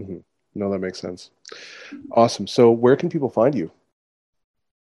Mm-hmm. 0.00 0.18
No, 0.54 0.70
that 0.70 0.78
makes 0.78 0.98
sense. 0.98 1.30
Awesome. 2.12 2.46
So, 2.46 2.70
where 2.70 2.96
can 2.96 3.08
people 3.08 3.28
find 3.28 3.54
you? 3.54 3.70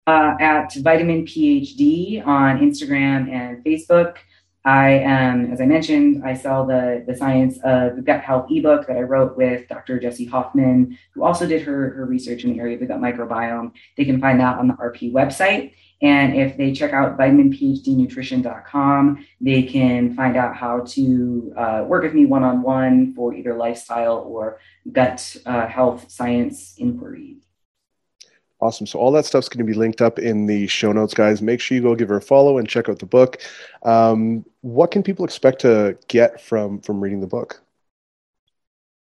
Uh, 0.07 0.35
at 0.41 0.75
Vitamin 0.75 1.25
PhD 1.25 2.27
on 2.27 2.59
Instagram 2.59 3.31
and 3.31 3.65
Facebook. 3.65 4.17
I 4.65 4.91
am, 4.91 5.53
as 5.53 5.61
I 5.61 5.67
mentioned, 5.67 6.23
I 6.25 6.35
sell 6.35 6.65
the, 6.67 7.05
the 7.07 7.17
Science 7.17 7.59
of 7.65 8.05
Gut 8.05 8.21
Health 8.21 8.47
ebook 8.49 8.87
that 8.87 8.97
I 8.97 9.01
wrote 9.01 9.37
with 9.37 9.67
Dr. 9.69 9.99
Jessie 9.99 10.25
Hoffman, 10.25 10.97
who 11.15 11.25
also 11.25 11.49
did 11.49 11.63
her, 11.63 11.91
her 11.95 12.05
research 12.05 12.45
in 12.45 12.53
the 12.53 12.61
area 12.61 12.75
of 12.75 12.81
the 12.81 12.87
gut 12.87 13.01
microbiome. 13.01 13.73
They 13.97 14.05
can 14.05 14.21
find 14.21 14.39
that 14.39 14.59
on 14.59 14.69
the 14.69 14.75
RP 14.75 15.13
website. 15.13 15.73
And 16.03 16.35
if 16.35 16.57
they 16.57 16.73
check 16.73 16.93
out 16.93 17.17
vitaminphdnutrition.com, 17.17 19.27
they 19.41 19.63
can 19.63 20.13
find 20.15 20.37
out 20.37 20.57
how 20.57 20.81
to 20.81 21.55
uh, 21.57 21.85
work 21.87 22.03
with 22.03 22.13
me 22.13 22.27
one 22.27 22.43
on 22.43 22.63
one 22.63 23.15
for 23.15 23.33
either 23.35 23.55
lifestyle 23.55 24.19
or 24.19 24.59
gut 24.91 25.37
uh, 25.47 25.69
health 25.69 26.11
science 26.11 26.75
inquiries. 26.77 27.37
Awesome. 28.61 28.87
So 28.87 28.99
all 28.99 29.13
that 29.13 29.27
stuff's 29.27 29.49
going 29.49 29.65
to 29.65 29.73
be 29.73 29.77
linked 29.77 30.01
up 30.01 30.19
in 30.21 30.47
the 30.47 30.69
show 30.69 30.93
notes, 30.93 31.15
guys. 31.15 31.43
Make 31.43 31.61
sure 31.61 31.77
you 31.77 31.83
go 31.83 31.97
give 31.97 32.09
her 32.09 32.19
a 32.19 32.23
follow 32.23 32.59
and 32.59 32.69
check 32.69 32.89
out 32.89 33.01
the 33.01 33.07
book. 33.07 33.41
Um, 33.83 34.45
what 34.61 34.93
can 34.93 35.03
people 35.03 35.25
expect 35.25 35.63
to 35.63 35.99
get 36.07 36.41
from 36.41 36.81
from 36.81 37.01
reading 37.01 37.21
the 37.21 37.27
book? 37.27 37.61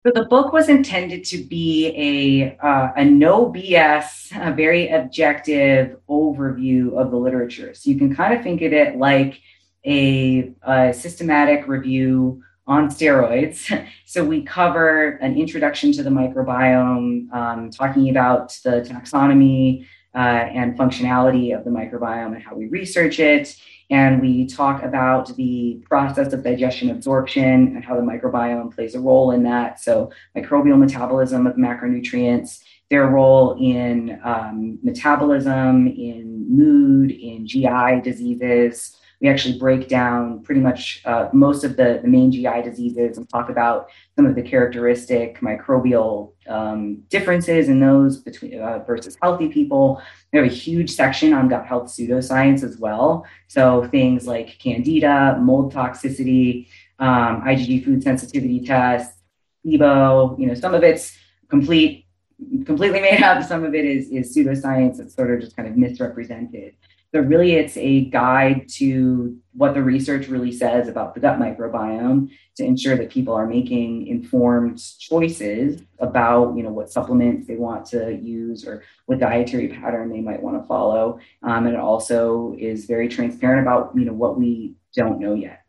So 0.06 0.12
the 0.14 0.26
book 0.26 0.52
was 0.52 0.68
intended 0.68 1.24
to 1.24 1.38
be 1.38 1.86
a 1.96 2.58
uh, 2.58 2.92
a 2.94 3.04
no 3.06 3.50
BS, 3.50 4.32
a 4.38 4.52
very 4.54 4.90
objective 4.90 5.96
overview 6.10 6.92
of 7.00 7.10
the 7.10 7.16
literature. 7.16 7.72
So 7.72 7.88
you 7.88 7.96
can 7.96 8.14
kind 8.14 8.34
of 8.34 8.42
think 8.42 8.60
of 8.60 8.74
it 8.74 8.98
like 8.98 9.40
a, 9.86 10.52
a 10.62 10.92
systematic 10.92 11.66
review 11.66 12.42
on 12.66 12.88
steroids. 12.88 13.64
so 14.04 14.22
we 14.22 14.42
cover 14.42 15.12
an 15.22 15.38
introduction 15.38 15.90
to 15.92 16.02
the 16.02 16.10
microbiome, 16.10 17.32
um, 17.32 17.70
talking 17.70 18.10
about 18.10 18.50
the 18.62 18.82
taxonomy 18.82 19.86
uh, 20.14 20.18
and 20.18 20.78
functionality 20.78 21.56
of 21.56 21.64
the 21.64 21.70
microbiome 21.70 22.34
and 22.34 22.42
how 22.42 22.54
we 22.54 22.66
research 22.66 23.20
it. 23.20 23.56
And 23.90 24.20
we 24.20 24.46
talk 24.46 24.82
about 24.82 25.34
the 25.36 25.82
process 25.88 26.32
of 26.32 26.42
digestion 26.42 26.90
absorption 26.90 27.76
and 27.76 27.84
how 27.84 27.96
the 27.96 28.02
microbiome 28.02 28.74
plays 28.74 28.94
a 28.94 29.00
role 29.00 29.30
in 29.32 29.42
that. 29.44 29.80
So, 29.80 30.10
microbial 30.36 30.78
metabolism 30.78 31.46
of 31.46 31.56
macronutrients, 31.56 32.62
their 32.90 33.06
role 33.08 33.56
in 33.60 34.20
um, 34.24 34.78
metabolism, 34.82 35.86
in 35.88 36.46
mood, 36.48 37.10
in 37.10 37.46
GI 37.46 38.00
diseases, 38.02 38.96
we 39.24 39.30
actually 39.30 39.58
break 39.58 39.88
down 39.88 40.42
pretty 40.42 40.60
much 40.60 41.00
uh, 41.06 41.30
most 41.32 41.64
of 41.64 41.78
the, 41.78 41.98
the 42.02 42.08
main 42.08 42.30
GI 42.30 42.60
diseases 42.62 43.16
and 43.16 43.26
talk 43.30 43.48
about 43.48 43.88
some 44.16 44.26
of 44.26 44.34
the 44.34 44.42
characteristic 44.42 45.40
microbial 45.40 46.32
um, 46.46 46.96
differences 47.08 47.70
in 47.70 47.80
those 47.80 48.18
between 48.18 48.60
uh, 48.60 48.80
versus 48.80 49.16
healthy 49.22 49.48
people. 49.48 50.02
We 50.30 50.40
have 50.40 50.46
a 50.46 50.54
huge 50.54 50.90
section 50.90 51.32
on 51.32 51.48
gut 51.48 51.64
health 51.64 51.84
pseudoscience 51.84 52.62
as 52.62 52.76
well. 52.76 53.24
So 53.48 53.88
things 53.88 54.26
like 54.26 54.58
candida, 54.58 55.38
mold 55.40 55.72
toxicity, 55.72 56.68
um, 56.98 57.40
IgG 57.44 57.82
food 57.82 58.02
sensitivity 58.02 58.60
tests, 58.60 59.22
SIBO, 59.64 60.38
you 60.38 60.48
know, 60.48 60.54
some 60.54 60.74
of 60.74 60.82
it's 60.82 61.16
complete, 61.48 62.04
completely 62.66 63.00
made 63.00 63.22
up. 63.22 63.42
Some 63.42 63.64
of 63.64 63.74
it 63.74 63.86
is, 63.86 64.10
is 64.10 64.36
pseudoscience 64.36 64.98
that's 64.98 65.14
sort 65.14 65.32
of 65.32 65.40
just 65.40 65.56
kind 65.56 65.66
of 65.66 65.78
misrepresented 65.78 66.74
but 67.14 67.28
really 67.28 67.52
it's 67.52 67.76
a 67.76 68.06
guide 68.06 68.68
to 68.68 69.38
what 69.52 69.72
the 69.72 69.82
research 69.82 70.26
really 70.26 70.50
says 70.50 70.88
about 70.88 71.14
the 71.14 71.20
gut 71.20 71.38
microbiome 71.38 72.28
to 72.56 72.64
ensure 72.64 72.96
that 72.96 73.08
people 73.08 73.32
are 73.32 73.46
making 73.46 74.08
informed 74.08 74.82
choices 74.98 75.80
about 76.00 76.56
you 76.56 76.62
know 76.64 76.72
what 76.72 76.90
supplements 76.90 77.46
they 77.46 77.54
want 77.54 77.86
to 77.86 78.12
use 78.16 78.66
or 78.66 78.82
what 79.06 79.20
dietary 79.20 79.68
pattern 79.68 80.10
they 80.10 80.20
might 80.20 80.42
want 80.42 80.60
to 80.60 80.66
follow. 80.66 81.20
Um, 81.44 81.66
and 81.66 81.76
it 81.76 81.80
also 81.80 82.56
is 82.58 82.86
very 82.86 83.08
transparent 83.08 83.64
about 83.64 83.92
you 83.94 84.04
know 84.04 84.12
what 84.12 84.36
we 84.36 84.74
don't 84.92 85.20
know 85.20 85.34
yet 85.34 85.63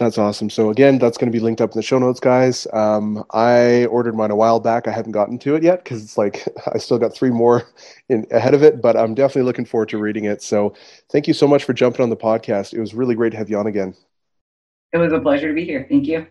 that's 0.00 0.18
awesome. 0.18 0.48
So 0.48 0.70
again, 0.70 0.98
that's 0.98 1.18
going 1.18 1.30
to 1.30 1.36
be 1.36 1.42
linked 1.42 1.60
up 1.60 1.70
in 1.70 1.76
the 1.76 1.82
show 1.82 1.98
notes, 1.98 2.20
guys. 2.20 2.66
Um, 2.72 3.22
I 3.32 3.84
ordered 3.86 4.16
mine 4.16 4.30
a 4.30 4.36
while 4.36 4.58
back. 4.58 4.88
I 4.88 4.92
haven't 4.92 5.12
gotten 5.12 5.38
to 5.40 5.54
it 5.54 5.62
yet 5.62 5.84
because 5.84 6.02
it's 6.02 6.16
like 6.16 6.48
I 6.74 6.78
still 6.78 6.98
got 6.98 7.14
three 7.14 7.30
more 7.30 7.68
in 8.08 8.26
ahead 8.32 8.54
of 8.54 8.62
it, 8.62 8.80
but 8.80 8.96
I'm 8.96 9.14
definitely 9.14 9.42
looking 9.42 9.66
forward 9.66 9.90
to 9.90 9.98
reading 9.98 10.24
it. 10.24 10.42
So 10.42 10.74
thank 11.12 11.28
you 11.28 11.34
so 11.34 11.46
much 11.46 11.64
for 11.64 11.74
jumping 11.74 12.02
on 12.02 12.10
the 12.10 12.16
podcast. 12.16 12.72
It 12.72 12.80
was 12.80 12.94
really 12.94 13.14
great 13.14 13.30
to 13.30 13.38
have 13.38 13.50
you 13.50 13.58
on 13.58 13.66
again. 13.66 13.94
It 14.92 14.98
was 14.98 15.12
a 15.12 15.20
pleasure 15.20 15.48
to 15.48 15.54
be 15.54 15.64
here. 15.64 15.86
Thank 15.88 16.06
you. 16.06 16.26